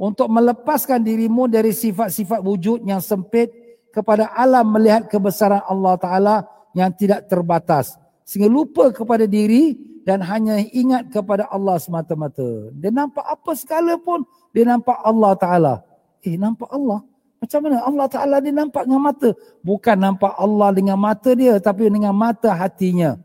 untuk 0.00 0.32
melepaskan 0.32 1.04
dirimu 1.04 1.44
dari 1.44 1.76
sifat-sifat 1.76 2.40
wujud 2.40 2.84
yang 2.88 3.04
sempit 3.04 3.52
kepada 3.92 4.32
alam 4.32 4.68
melihat 4.72 5.08
kebesaran 5.12 5.60
Allah 5.64 5.94
Ta'ala 6.00 6.36
yang 6.72 6.88
tidak 6.92 7.28
terbatas. 7.28 7.96
Sehingga 8.24 8.48
lupa 8.48 8.92
kepada 8.92 9.28
diri 9.28 9.76
dan 10.06 10.22
hanya 10.22 10.60
ingat 10.60 11.10
kepada 11.10 11.48
Allah 11.48 11.80
semata-mata. 11.80 12.70
Dia 12.76 12.94
nampak 12.94 13.26
apa 13.26 13.52
segala 13.58 13.96
pun, 13.98 14.22
dia 14.54 14.64
nampak 14.66 14.98
Allah 15.02 15.32
Ta'ala. 15.38 15.74
Eh, 16.22 16.34
nampak 16.34 16.70
Allah? 16.70 17.02
Macam 17.36 17.58
mana 17.62 17.84
Allah 17.84 18.06
Ta'ala 18.08 18.36
dia 18.40 18.50
nampak 18.50 18.82
dengan 18.88 19.02
mata? 19.02 19.30
Bukan 19.60 19.96
nampak 19.96 20.32
Allah 20.34 20.68
dengan 20.72 20.96
mata 20.98 21.30
dia, 21.36 21.54
tapi 21.60 21.86
dengan 21.86 22.16
mata 22.16 22.50
hatinya. 22.50 23.20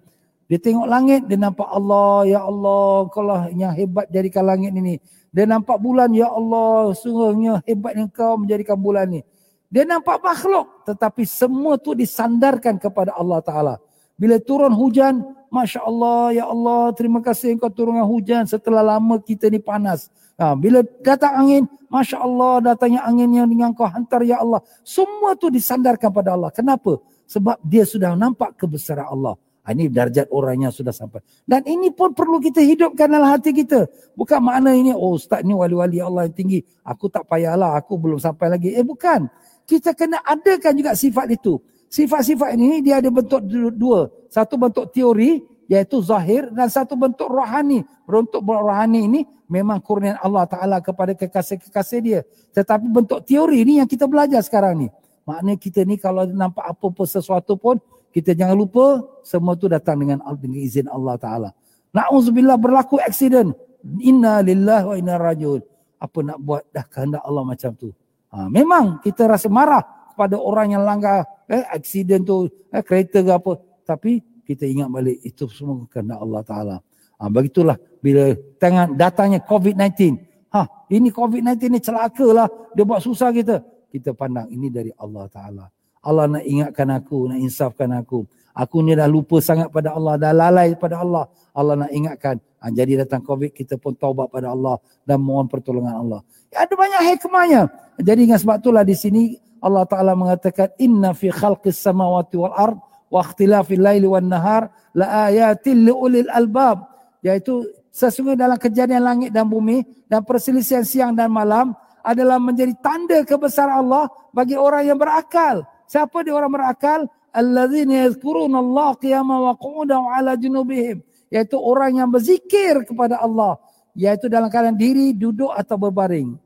Dia 0.51 0.59
tengok 0.59 0.83
langit, 0.83 1.21
dia 1.31 1.39
nampak 1.39 1.63
Allah, 1.63 2.27
Ya 2.27 2.43
Allah, 2.43 3.07
kau 3.07 3.23
lah 3.23 3.47
yang 3.55 3.71
hebat 3.71 4.11
jadikan 4.11 4.43
langit 4.43 4.75
ini. 4.75 4.99
Dia 5.31 5.47
nampak 5.47 5.79
bulan, 5.79 6.11
Ya 6.11 6.27
Allah, 6.27 6.91
sungguhnya 6.91 7.63
hebat 7.63 7.95
yang 7.95 8.11
kau 8.11 8.35
menjadikan 8.35 8.75
bulan 8.75 9.07
ini. 9.07 9.23
Dia 9.71 9.87
nampak 9.87 10.19
makhluk 10.19 10.83
tetapi 10.83 11.23
semua 11.23 11.79
tu 11.79 11.95
disandarkan 11.95 12.75
kepada 12.75 13.15
Allah 13.15 13.39
Ta'ala. 13.39 13.75
Bila 14.19 14.35
turun 14.43 14.75
hujan, 14.75 15.23
Masya 15.47 15.87
Allah, 15.87 16.35
Ya 16.35 16.45
Allah, 16.51 16.91
terima 16.99 17.23
kasih 17.23 17.55
engkau 17.55 17.71
turunkan 17.71 18.03
hujan 18.03 18.43
setelah 18.43 18.83
lama 18.83 19.23
kita 19.23 19.47
ni 19.47 19.63
panas. 19.63 20.11
Ha, 20.41 20.57
bila 20.57 20.81
datang 21.05 21.45
angin, 21.45 21.69
Masya 21.85 22.17
Allah, 22.17 22.73
datangnya 22.73 23.05
angin 23.05 23.29
yang 23.29 23.45
dengan 23.45 23.77
kau 23.77 23.85
hantar, 23.85 24.25
Ya 24.25 24.41
Allah. 24.41 24.57
Semua 24.81 25.37
tu 25.37 25.53
disandarkan 25.53 26.09
pada 26.09 26.33
Allah. 26.33 26.49
Kenapa? 26.49 26.97
Sebab 27.29 27.61
dia 27.61 27.85
sudah 27.85 28.17
nampak 28.17 28.57
kebesaran 28.57 29.05
Allah. 29.05 29.37
Ha, 29.61 29.77
ini 29.77 29.85
darjat 29.93 30.25
orang 30.33 30.65
yang 30.65 30.73
sudah 30.73 30.89
sampai. 30.89 31.21
Dan 31.45 31.61
ini 31.69 31.93
pun 31.93 32.17
perlu 32.17 32.41
kita 32.41 32.57
hidupkan 32.57 33.05
dalam 33.05 33.29
hati 33.29 33.53
kita. 33.53 33.85
Bukan 34.17 34.41
makna 34.41 34.73
ini, 34.73 34.89
oh 34.97 35.13
Ustaz 35.13 35.45
ni 35.45 35.53
wali-wali 35.53 36.01
Allah 36.01 36.25
yang 36.25 36.33
tinggi. 36.33 36.65
Aku 36.81 37.05
tak 37.13 37.29
payahlah, 37.29 37.77
aku 37.77 38.01
belum 38.01 38.17
sampai 38.17 38.49
lagi. 38.57 38.73
Eh 38.73 38.81
bukan 38.81 39.29
kita 39.69 39.93
kena 39.93 40.25
adakan 40.25 40.73
juga 40.73 40.97
sifat 40.97 41.37
itu. 41.37 41.61
Sifat-sifat 41.85 42.57
ini 42.57 42.81
dia 42.81 42.97
ada 42.97 43.13
bentuk 43.13 43.45
dua. 43.77 44.09
Satu 44.25 44.57
bentuk 44.57 44.89
teori 44.89 45.43
iaitu 45.67 45.99
zahir 46.03 46.49
dan 46.53 46.67
satu 46.67 46.97
bentuk 46.97 47.29
rohani. 47.29 47.85
Bentuk 48.07 48.41
rohani 48.43 49.07
ini 49.07 49.21
memang 49.51 49.83
kurnian 49.83 50.15
Allah 50.19 50.47
Ta'ala 50.47 50.77
kepada 50.79 51.11
kekasih-kekasih 51.15 51.99
dia. 51.99 52.19
Tetapi 52.55 52.87
bentuk 52.87 53.23
teori 53.27 53.63
ini 53.63 53.83
yang 53.83 53.89
kita 53.89 54.07
belajar 54.07 54.39
sekarang 54.41 54.85
ni. 54.85 54.87
Maknanya 55.27 55.57
kita 55.59 55.85
ni 55.85 55.95
kalau 56.01 56.25
nampak 56.25 56.65
apa-apa 56.65 57.03
sesuatu 57.05 57.55
pun 57.55 57.77
kita 58.11 58.35
jangan 58.35 58.57
lupa 58.57 58.99
semua 59.23 59.55
tu 59.55 59.71
datang 59.71 59.95
dengan, 59.99 60.19
dengan 60.35 60.59
izin 60.59 60.87
Allah 60.91 61.15
Ta'ala. 61.15 61.49
Na'udzubillah 61.91 62.59
berlaku 62.59 62.99
aksiden. 62.99 63.55
Inna 64.03 64.43
lillahi 64.43 64.85
wa 64.87 64.95
inna 64.95 65.15
rajul. 65.15 65.63
Apa 66.01 66.19
nak 66.25 66.37
buat 66.41 66.65
dah 66.71 66.85
kehendak 66.87 67.23
Allah 67.23 67.43
macam 67.45 67.71
tu. 67.77 67.93
Ha, 68.31 68.47
memang 68.47 69.03
kita 69.03 69.27
rasa 69.27 69.51
marah 69.51 69.83
kepada 70.11 70.39
orang 70.39 70.75
yang 70.75 70.83
langgar 70.87 71.27
eh, 71.51 71.63
aksiden 71.71 72.23
tu, 72.23 72.47
eh, 72.71 72.83
kereta 72.83 73.23
ke 73.23 73.31
apa. 73.31 73.53
Tapi 73.83 74.23
kita 74.51 74.67
ingat 74.67 74.91
balik 74.91 75.17
itu 75.23 75.47
semua 75.47 75.87
kerana 75.87 76.19
Allah 76.19 76.41
Ta'ala. 76.43 76.77
Ha, 77.21 77.29
begitulah 77.31 77.77
bila 78.03 78.35
tengah 78.59 78.91
datangnya 78.91 79.39
COVID-19. 79.45 80.17
Ha, 80.51 80.67
ini 80.91 81.13
COVID-19 81.13 81.71
ni 81.71 81.79
celaka 81.79 82.27
lah. 82.33 82.47
Dia 82.75 82.83
buat 82.83 82.99
susah 82.99 83.31
kita. 83.31 83.63
Kita 83.87 84.11
pandang 84.11 84.51
ini 84.51 84.67
dari 84.67 84.91
Allah 84.99 85.25
Ta'ala. 85.31 85.65
Allah 86.01 86.25
nak 86.25 86.43
ingatkan 86.43 86.89
aku, 86.91 87.29
nak 87.29 87.39
insafkan 87.39 87.93
aku. 87.93 88.25
Aku 88.51 88.83
ni 88.83 88.97
dah 88.97 89.07
lupa 89.07 89.39
sangat 89.39 89.71
pada 89.71 89.95
Allah, 89.95 90.19
dah 90.19 90.33
lalai 90.35 90.75
pada 90.75 90.99
Allah. 90.99 91.29
Allah 91.55 91.87
nak 91.87 91.91
ingatkan. 91.93 92.35
Ha, 92.59 92.67
jadi 92.73 93.05
datang 93.05 93.23
COVID, 93.23 93.55
kita 93.55 93.79
pun 93.79 93.95
taubat 93.95 94.27
pada 94.27 94.51
Allah 94.51 94.81
dan 95.07 95.23
mohon 95.23 95.47
pertolongan 95.47 95.95
Allah. 96.03 96.19
Ya, 96.51 96.67
ada 96.67 96.73
banyak 96.75 97.01
hikmahnya. 97.15 97.61
Jadi 98.01 98.27
dengan 98.27 98.39
sebab 98.41 98.59
itulah 98.59 98.83
di 98.83 98.97
sini 98.97 99.39
Allah 99.61 99.85
Taala 99.85 100.17
mengatakan 100.17 100.73
inna 100.81 101.13
fi 101.13 101.29
khalqis 101.29 101.77
samawati 101.79 102.35
wal 102.35 102.51
ard 102.57 102.77
wa 103.11 103.19
ikhtilafil 103.21 103.83
laili 103.83 104.07
wan 104.07 104.31
nahar 104.31 104.71
la 104.95 105.27
ayatil 105.27 105.91
liulil 105.91 106.31
albab 106.31 106.87
yaitu 107.19 107.67
sesungguhnya 107.91 108.47
dalam 108.47 108.57
kejadian 108.57 109.03
langit 109.03 109.29
dan 109.35 109.45
bumi 109.45 109.83
dan 110.07 110.23
perselisihan 110.23 110.87
siang 110.87 111.11
dan 111.11 111.27
malam 111.27 111.75
adalah 112.01 112.41
menjadi 112.41 112.73
tanda 112.81 113.21
kebesaran 113.21 113.85
Allah 113.85 114.09
bagi 114.33 114.57
orang 114.57 114.89
yang 114.89 114.97
berakal. 114.97 115.61
Siapa 115.85 116.25
dia 116.25 116.33
orang 116.33 116.49
berakal? 116.49 117.05
Alladzina 117.29 118.09
yadhkuruna 118.09 118.57
Allah 118.57 118.89
qiyaman 118.97 119.37
wa 119.37 119.53
qu'udan 119.53 120.01
ala 120.09 120.33
junubihim. 120.33 121.05
Yaitu 121.29 121.61
orang 121.61 122.01
yang 122.01 122.09
berzikir 122.09 122.83
kepada 122.89 123.21
Allah 123.21 123.61
Iaitu 123.91 124.31
dalam 124.31 124.47
keadaan 124.47 124.79
diri, 124.79 125.11
duduk 125.11 125.51
atau 125.51 125.75
berbaring. 125.75 126.39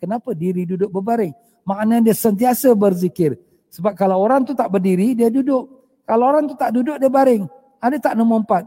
Kenapa 0.00 0.32
diri 0.32 0.64
duduk 0.64 0.88
berbaring? 0.88 1.32
Maknanya 1.68 2.12
dia 2.12 2.16
sentiasa 2.16 2.72
berzikir. 2.72 3.36
Sebab 3.68 3.92
kalau 3.92 4.16
orang 4.16 4.48
tu 4.48 4.56
tak 4.56 4.72
berdiri, 4.72 5.12
dia 5.12 5.28
duduk. 5.28 5.75
Kalau 6.06 6.24
orang 6.30 6.46
tu 6.46 6.54
tak 6.54 6.70
duduk, 6.70 6.96
dia 7.02 7.10
baring. 7.10 7.50
Ada 7.82 7.98
tak 7.98 8.14
nombor 8.14 8.46
empat? 8.46 8.64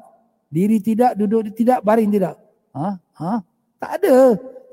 Diri 0.52 0.84
tidak, 0.84 1.16
duduk 1.16 1.56
tidak, 1.56 1.80
baring 1.82 2.12
tidak. 2.12 2.36
Ha? 2.76 3.00
Ha? 3.00 3.34
Tak 3.80 3.92
ada. 4.04 4.16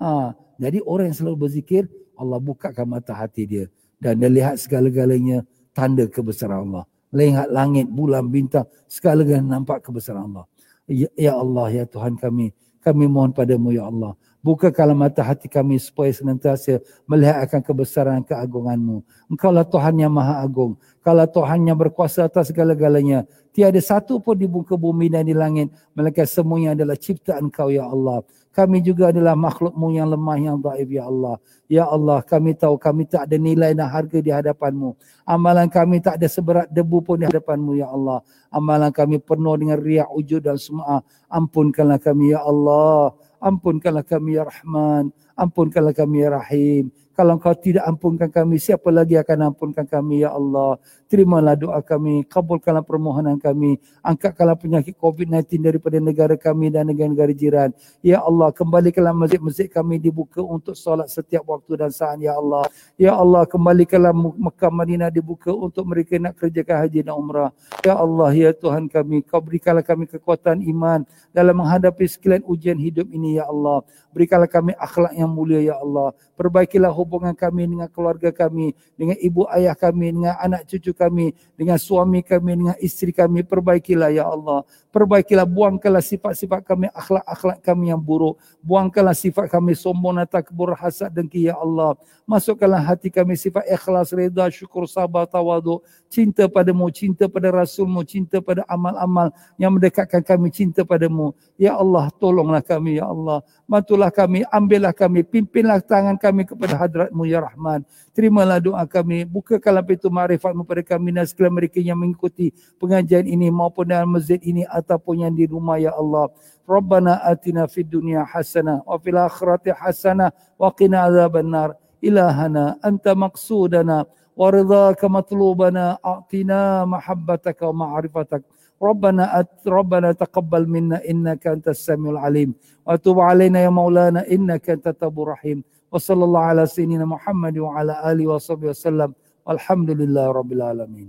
Ha. 0.02 0.10
Jadi 0.58 0.78
orang 0.82 1.12
yang 1.12 1.16
selalu 1.16 1.36
berzikir, 1.46 1.86
Allah 2.18 2.42
bukakan 2.42 2.86
mata 2.90 3.14
hati 3.14 3.46
dia. 3.46 3.64
Dan 3.96 4.20
dia 4.20 4.28
lihat 4.28 4.58
segala-galanya 4.58 5.46
tanda 5.72 6.04
kebesaran 6.10 6.68
Allah. 6.68 6.84
Lihat 7.14 7.48
langit, 7.54 7.86
bulan, 7.86 8.28
bintang, 8.28 8.66
segala-galanya 8.90 9.60
nampak 9.60 9.84
kebesaran 9.86 10.26
Allah. 10.32 10.44
Ya, 10.90 11.08
ya 11.14 11.32
Allah, 11.38 11.70
ya 11.70 11.84
Tuhan 11.86 12.18
kami, 12.18 12.50
kami 12.82 13.04
mohon 13.06 13.30
padamu 13.30 13.70
ya 13.70 13.86
Allah. 13.86 14.18
Bukakanlah 14.46 14.94
mata 14.94 15.26
hati 15.26 15.50
kami 15.50 15.74
supaya 15.82 16.14
senantiasa 16.14 16.78
melihat 17.10 17.42
akan 17.50 17.60
kebesaran 17.66 18.22
keagunganmu. 18.22 19.02
Engkau 19.26 19.50
lah 19.50 19.66
Tuhan 19.66 19.98
yang 19.98 20.14
maha 20.14 20.38
agung. 20.38 20.78
Kalau 21.02 21.26
Tuhan 21.26 21.66
yang 21.66 21.74
berkuasa 21.74 22.30
atas 22.30 22.54
segala-galanya. 22.54 23.26
Tiada 23.50 23.80
satu 23.82 24.22
pun 24.22 24.38
di 24.38 24.46
muka 24.46 24.78
bumi 24.78 25.10
dan 25.10 25.26
di 25.26 25.34
langit. 25.34 25.74
Melainkan 25.98 26.30
semuanya 26.30 26.78
adalah 26.78 26.94
ciptaan 26.94 27.50
kau 27.50 27.74
ya 27.74 27.90
Allah. 27.90 28.22
Kami 28.54 28.78
juga 28.86 29.10
adalah 29.10 29.34
makhlukmu 29.34 29.92
yang 29.98 30.14
lemah 30.14 30.36
yang 30.38 30.56
daif 30.62 30.88
ya 30.94 31.10
Allah. 31.10 31.36
Ya 31.66 31.84
Allah 31.84 32.22
kami 32.22 32.54
tahu 32.54 32.78
kami 32.78 33.04
tak 33.10 33.26
ada 33.26 33.36
nilai 33.36 33.74
dan 33.74 33.90
harga 33.90 34.18
di 34.22 34.30
hadapanmu. 34.30 34.94
Amalan 35.26 35.66
kami 35.66 35.98
tak 35.98 36.22
ada 36.22 36.30
seberat 36.30 36.70
debu 36.70 37.02
pun 37.02 37.18
di 37.18 37.26
hadapanmu 37.26 37.74
ya 37.82 37.90
Allah. 37.90 38.22
Amalan 38.54 38.94
kami 38.94 39.18
penuh 39.18 39.58
dengan 39.58 39.82
riak, 39.82 40.06
wujud 40.14 40.38
dan 40.38 40.54
semua. 40.56 41.02
Ampunkanlah 41.26 41.98
kami 41.98 42.30
ya 42.30 42.46
Allah. 42.46 43.10
Ampunkanlah 43.46 44.02
kami 44.02 44.34
ya 44.34 44.42
Rahman. 44.42 45.14
Ampunkanlah 45.38 45.94
kami 45.94 46.26
ya 46.26 46.34
Rahim. 46.34 46.90
Kalau 47.14 47.38
engkau 47.38 47.54
tidak 47.56 47.86
ampunkan 47.88 48.28
kami, 48.28 48.58
siapa 48.60 48.92
lagi 48.92 49.16
akan 49.16 49.54
ampunkan 49.54 49.86
kami 49.86 50.26
ya 50.26 50.34
Allah. 50.34 50.76
Terimalah 51.06 51.54
doa 51.54 51.78
kami, 51.86 52.26
kabulkanlah 52.26 52.82
permohonan 52.82 53.38
kami. 53.38 53.78
Angkatkanlah 54.02 54.58
penyakit 54.58 54.98
COVID-19 54.98 55.62
daripada 55.62 56.02
negara 56.02 56.34
kami 56.34 56.66
dan 56.66 56.90
negara-negara 56.90 57.30
jiran. 57.30 57.70
Ya 58.02 58.18
Allah, 58.18 58.50
kembalikanlah 58.50 59.14
masjid-masjid 59.14 59.70
kami 59.70 60.02
dibuka 60.02 60.42
untuk 60.42 60.74
solat 60.74 61.06
setiap 61.06 61.46
waktu 61.46 61.78
dan 61.78 61.94
saat 61.94 62.18
ya 62.18 62.34
Allah. 62.34 62.66
Ya 62.98 63.14
Allah, 63.14 63.46
kembalikanlah 63.46 64.10
Mekah 64.10 64.72
Madinah 64.74 65.06
dibuka 65.14 65.54
untuk 65.54 65.86
mereka 65.86 66.18
nak 66.18 66.42
kerjakan 66.42 66.74
haji 66.82 67.06
dan 67.06 67.14
umrah. 67.14 67.54
Ya 67.86 67.94
Allah, 67.94 68.34
ya 68.34 68.50
Tuhan 68.50 68.90
kami, 68.90 69.22
kau 69.22 69.38
berikanlah 69.38 69.86
kami 69.86 70.10
kekuatan 70.10 70.58
iman 70.74 71.06
dalam 71.30 71.54
menghadapi 71.62 72.02
sekalian 72.10 72.42
ujian 72.42 72.82
hidup 72.82 73.06
ini 73.14 73.38
ya 73.38 73.46
Allah. 73.46 73.86
Berikanlah 74.10 74.50
kami 74.50 74.74
akhlak 74.74 75.14
yang 75.14 75.30
mulia 75.30 75.62
ya 75.62 75.78
Allah. 75.78 76.10
Perbaikilah 76.34 76.90
hubungan 76.90 77.30
kami 77.30 77.70
dengan 77.70 77.86
keluarga 77.86 78.34
kami, 78.34 78.74
dengan 78.98 79.14
ibu 79.22 79.46
ayah 79.54 79.78
kami, 79.78 80.10
dengan 80.10 80.34
anak 80.42 80.66
cucu 80.66 80.95
kami, 80.96 81.36
dengan 81.52 81.76
suami 81.76 82.24
kami, 82.24 82.56
dengan 82.56 82.76
isteri 82.80 83.12
kami. 83.12 83.44
Perbaikilah 83.44 84.08
ya 84.08 84.24
Allah. 84.24 84.64
Perbaikilah, 84.88 85.44
buangkanlah 85.44 86.00
sifat-sifat 86.00 86.64
kami, 86.64 86.88
akhlak-akhlak 86.88 87.60
kami 87.60 87.92
yang 87.92 88.00
buruk. 88.00 88.40
Buangkanlah 88.64 89.12
sifat 89.12 89.52
kami 89.52 89.76
sombong, 89.76 90.24
takbur, 90.24 90.72
hasad, 90.72 91.12
dengki 91.12 91.52
ya 91.52 91.60
Allah. 91.60 91.94
Masukkanlah 92.24 92.80
hati 92.80 93.12
kami 93.12 93.36
sifat 93.36 93.68
ikhlas, 93.68 94.16
reda, 94.16 94.48
syukur, 94.48 94.88
sabar, 94.88 95.28
tawadu. 95.28 95.84
Cinta 96.08 96.48
padamu, 96.48 96.88
cinta 96.88 97.28
pada 97.28 97.52
Rasulmu, 97.52 98.00
cinta 98.08 98.40
pada 98.40 98.64
amal-amal 98.64 99.28
yang 99.60 99.76
mendekatkan 99.76 100.24
kami 100.24 100.48
cinta 100.48 100.80
padamu. 100.82 101.36
Ya 101.60 101.76
Allah, 101.76 102.08
tolonglah 102.16 102.64
kami 102.64 102.96
ya 102.96 103.04
Allah. 103.10 103.44
Bantulah 103.68 104.08
kami, 104.08 104.46
ambillah 104.48 104.96
kami, 104.96 105.26
pimpinlah 105.26 105.82
tangan 105.84 106.16
kami 106.16 106.48
kepada 106.48 106.78
hadratmu 106.78 107.26
ya 107.28 107.42
Rahman. 107.44 107.84
Terimalah 108.15 108.59
doa 108.59 108.83
kami, 108.83 109.23
bukakanlah 109.23 109.85
pintu 109.85 110.11
ma'rifatmu 110.11 110.67
pada 110.67 110.83
kami 110.83 111.15
dan 111.15 111.23
segala 111.23 111.49
mereka 111.51 111.79
yang 111.79 111.95
mengikuti 111.95 112.51
pengajian 112.75 113.23
ini 113.23 113.47
maupun 113.47 113.87
dalam 113.87 114.11
masjid 114.11 114.39
ini 114.43 114.67
ataupun 114.67 115.23
yang 115.23 115.31
di 115.31 115.47
rumah 115.47 115.79
ya 115.79 115.95
Allah. 115.95 116.27
Rabbana 116.67 117.23
atina 117.23 117.67
fid 117.71 117.87
dunya 117.87 118.27
hasanah 118.27 118.83
wa 118.83 118.99
fil 118.99 119.15
akhirati 119.15 119.71
hasanah 119.71 120.35
wa 120.59 120.69
qina 120.75 121.07
azaban 121.07 121.47
nar. 121.47 121.79
Ilahana 122.01 122.81
anta 122.81 123.13
maqsudana 123.13 124.09
wa 124.35 124.47
ridhaka 124.49 125.05
matlubana 125.05 126.01
a'tina 126.01 126.83
mahabbataka 126.83 127.69
wa 127.71 127.85
ma'rifataka. 127.85 128.47
ربنا 128.81 129.39
أت 129.39 129.61
ربنا 129.67 130.11
تقبل 130.11 130.65
منا 130.65 131.05
انك 131.05 131.47
انت 131.47 131.67
السميع 131.67 132.11
العليم 132.11 132.49
وتب 132.81 133.19
علينا 133.19 133.59
يا 133.61 133.69
مولانا 133.69 134.25
انك 134.25 134.69
انت 134.69 134.87
التواب 134.97 135.21
الرحيم 135.21 135.63
وصلى 135.92 136.24
الله 136.24 136.40
على 136.40 136.62
سيدنا 136.66 137.04
محمد 137.04 137.58
وعلى 137.58 138.12
آله 138.12 138.26
وصحبه 138.26 138.68
وسلم 138.74 139.10
والحمد 139.46 139.90
لله 139.90 140.26
رب 140.30 140.50
العالمين 140.52 141.08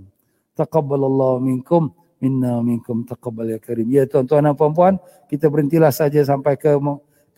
تقبل 0.56 1.00
الله 1.04 1.32
منكم 1.38 1.82
minkum. 2.22 3.06
Taqabbal 3.06 3.54
ya 3.54 3.58
karim. 3.62 3.86
Ya 3.90 4.02
tuan-tuan 4.06 4.42
dan 4.42 4.54
puan-puan 4.58 4.98
kita 5.30 5.46
berhentilah 5.46 5.94
saja 5.94 6.18
sampai 6.26 6.58
ke 6.58 6.74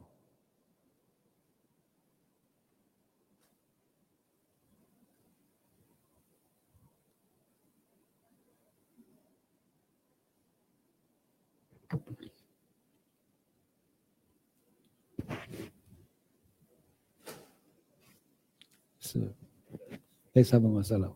Baik, 20.36 20.52
sama 20.52 20.68
Mas 20.68 20.92
Salam. 20.92 21.16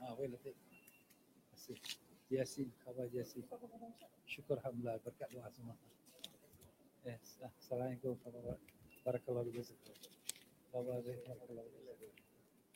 Ah, 0.00 0.16
Yasin, 2.32 2.72
khabar 2.80 3.04
Yasin. 3.12 3.44
Syukur 4.24 4.56
Alhamdulillah, 4.64 4.96
berkat 5.04 5.28
doa 5.36 5.52
semua. 5.52 5.76
Eh, 7.04 7.20
Assalamualaikum 7.60 8.16
warahmatullahi 8.24 8.56
wabarakatuh. 8.56 9.04
Barakallahu 9.04 9.52
wabarakatuh. 9.52 10.08
Khabar 10.72 10.96
Zahid, 11.04 11.28